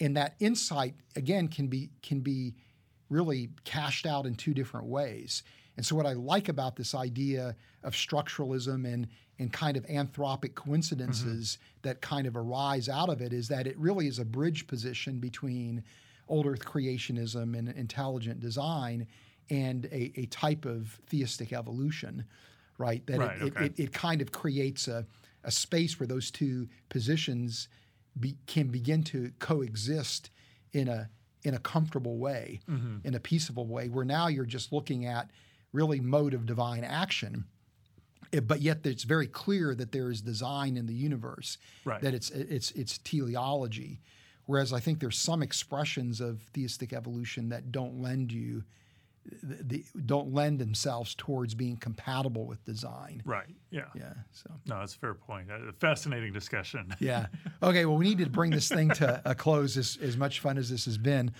and 0.00 0.16
that 0.16 0.34
insight 0.40 0.94
again 1.16 1.48
can 1.48 1.66
be 1.68 1.90
can 2.02 2.20
be 2.20 2.54
really 3.10 3.50
cashed 3.64 4.06
out 4.06 4.26
in 4.26 4.34
two 4.34 4.54
different 4.54 4.86
ways. 4.86 5.42
And 5.76 5.86
so 5.86 5.94
what 5.94 6.06
I 6.06 6.12
like 6.12 6.48
about 6.48 6.76
this 6.76 6.94
idea 6.94 7.56
of 7.82 7.94
structuralism 7.94 8.92
and 8.92 9.08
and 9.38 9.52
kind 9.52 9.76
of 9.76 9.86
anthropic 9.86 10.54
coincidences 10.54 11.58
mm-hmm. 11.60 11.88
that 11.88 12.00
kind 12.00 12.26
of 12.26 12.36
arise 12.36 12.88
out 12.88 13.08
of 13.08 13.20
it 13.20 13.32
is 13.32 13.48
that 13.48 13.66
it 13.66 13.78
really 13.78 14.08
is 14.08 14.18
a 14.18 14.24
bridge 14.24 14.66
position 14.66 15.20
between 15.20 15.84
old 16.28 16.46
earth 16.46 16.64
creationism 16.64 17.56
and 17.56 17.68
intelligent 17.68 18.40
design 18.40 19.06
and 19.50 19.86
a, 19.86 20.12
a 20.16 20.26
type 20.26 20.64
of 20.64 21.00
theistic 21.06 21.52
evolution, 21.52 22.24
right? 22.76 23.06
That 23.06 23.18
right, 23.18 23.36
it, 23.36 23.42
okay. 23.42 23.64
it, 23.66 23.72
it, 23.78 23.82
it 23.84 23.92
kind 23.92 24.20
of 24.20 24.32
creates 24.32 24.88
a, 24.88 25.06
a 25.44 25.50
space 25.50 25.98
where 25.98 26.06
those 26.06 26.30
two 26.30 26.68
positions 26.88 27.68
be, 28.18 28.36
can 28.46 28.68
begin 28.68 29.02
to 29.04 29.32
coexist 29.38 30.30
in 30.72 30.88
a 30.88 31.08
in 31.44 31.54
a 31.54 31.58
comfortable 31.58 32.18
way, 32.18 32.60
mm-hmm. 32.68 32.96
in 33.06 33.14
a 33.14 33.20
peaceable 33.20 33.66
way, 33.66 33.88
where 33.88 34.04
now 34.04 34.26
you're 34.26 34.44
just 34.44 34.72
looking 34.72 35.06
at 35.06 35.30
really 35.72 36.00
mode 36.00 36.34
of 36.34 36.46
divine 36.46 36.84
action. 36.84 37.44
But 38.42 38.60
yet 38.60 38.84
it's 38.84 39.04
very 39.04 39.26
clear 39.26 39.74
that 39.74 39.92
there 39.92 40.10
is 40.10 40.20
design 40.20 40.76
in 40.76 40.86
the 40.86 40.94
universe, 40.94 41.56
right. 41.84 42.00
that 42.02 42.12
it's 42.12 42.30
it's 42.30 42.72
it's 42.72 42.98
teleology. 42.98 44.00
Whereas 44.44 44.72
I 44.72 44.80
think 44.80 45.00
there's 45.00 45.18
some 45.18 45.42
expressions 45.42 46.20
of 46.20 46.40
theistic 46.54 46.92
evolution 46.92 47.50
that 47.50 47.70
don't 47.70 48.00
lend 48.00 48.32
you 48.32 48.64
the, 49.42 49.84
don't 50.06 50.32
lend 50.32 50.58
themselves 50.58 51.14
towards 51.14 51.54
being 51.54 51.76
compatible 51.76 52.46
with 52.46 52.64
design. 52.64 53.22
Right. 53.24 53.54
Yeah. 53.70 53.86
Yeah. 53.94 54.14
So 54.32 54.50
no, 54.66 54.80
that's 54.80 54.94
a 54.94 54.98
fair 54.98 55.14
point. 55.14 55.48
A 55.50 55.72
fascinating 55.72 56.32
discussion. 56.32 56.94
yeah. 57.00 57.26
Okay. 57.62 57.84
Well, 57.86 57.96
we 57.96 58.04
need 58.06 58.18
to 58.18 58.30
bring 58.30 58.50
this 58.50 58.68
thing 58.68 58.90
to 58.90 59.20
a 59.24 59.34
close. 59.34 59.76
As, 59.76 59.98
as 60.00 60.16
much 60.16 60.40
fun 60.40 60.58
as 60.58 60.70
this 60.70 60.84
has 60.84 60.96
been. 60.96 61.32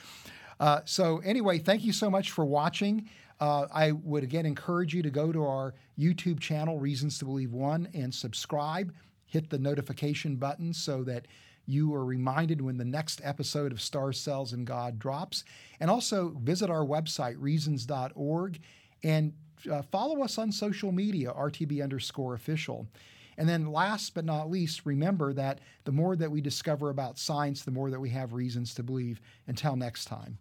Uh, 0.61 0.81
so 0.85 1.19
anyway, 1.19 1.59
thank 1.59 1.85
you 1.85 1.93
so 1.93 2.11
much 2.11 2.33
for 2.33 2.45
watching. 2.45 3.09
Uh, 3.41 3.67
I 3.73 3.93
would 3.93 4.25
again 4.25 4.47
encourage 4.47 4.93
you 4.95 5.03
to 5.03 5.11
go 5.11 5.31
to 5.31 5.45
our 5.45 5.75
YouTube 5.99 6.41
channel, 6.41 6.79
Reasons 6.79 7.19
to 7.19 7.25
Believe 7.25 7.53
One, 7.53 7.89
and 7.95 8.13
subscribe. 8.13 8.93
Hit 9.27 9.51
the 9.51 9.59
notification 9.59 10.37
button 10.37 10.73
so 10.73 11.05
that 11.05 11.27
you 11.69 11.95
are 11.95 12.05
reminded 12.05 12.63
when 12.63 12.79
the 12.79 12.85
next 12.85 13.21
episode 13.23 13.73
of 13.73 13.81
Stars, 13.81 14.19
Cells, 14.19 14.53
and 14.55 14.67
God 14.67 14.99
drops. 14.99 15.45
And 15.79 15.91
also 15.91 16.35
visit 16.41 16.71
our 16.71 16.85
website, 16.85 17.37
reasons.org, 17.39 18.59
and 19.05 19.33
uh, 19.71 19.83
follow 19.83 20.23
us 20.23 20.39
on 20.39 20.51
social 20.51 20.93
media, 20.93 21.31
RTB 21.31 21.83
underscore 21.83 22.35
official. 22.35 22.89
And 23.37 23.49
then 23.49 23.71
last 23.71 24.15
but 24.15 24.25
not 24.25 24.51
least, 24.51 24.87
remember 24.87 25.33
that 25.35 25.61
the 25.85 25.93
more 25.93 26.17
that 26.17 26.31
we 26.31 26.41
discover 26.41 26.91
about 26.91 27.19
science, 27.19 27.63
the 27.63 27.71
more 27.71 27.91
that 27.91 28.01
we 28.01 28.11
have 28.11 28.33
reasons 28.33 28.75
to 28.75 28.83
believe. 28.83 29.21
Until 29.47 29.77
next 29.77 30.07
time. 30.07 30.39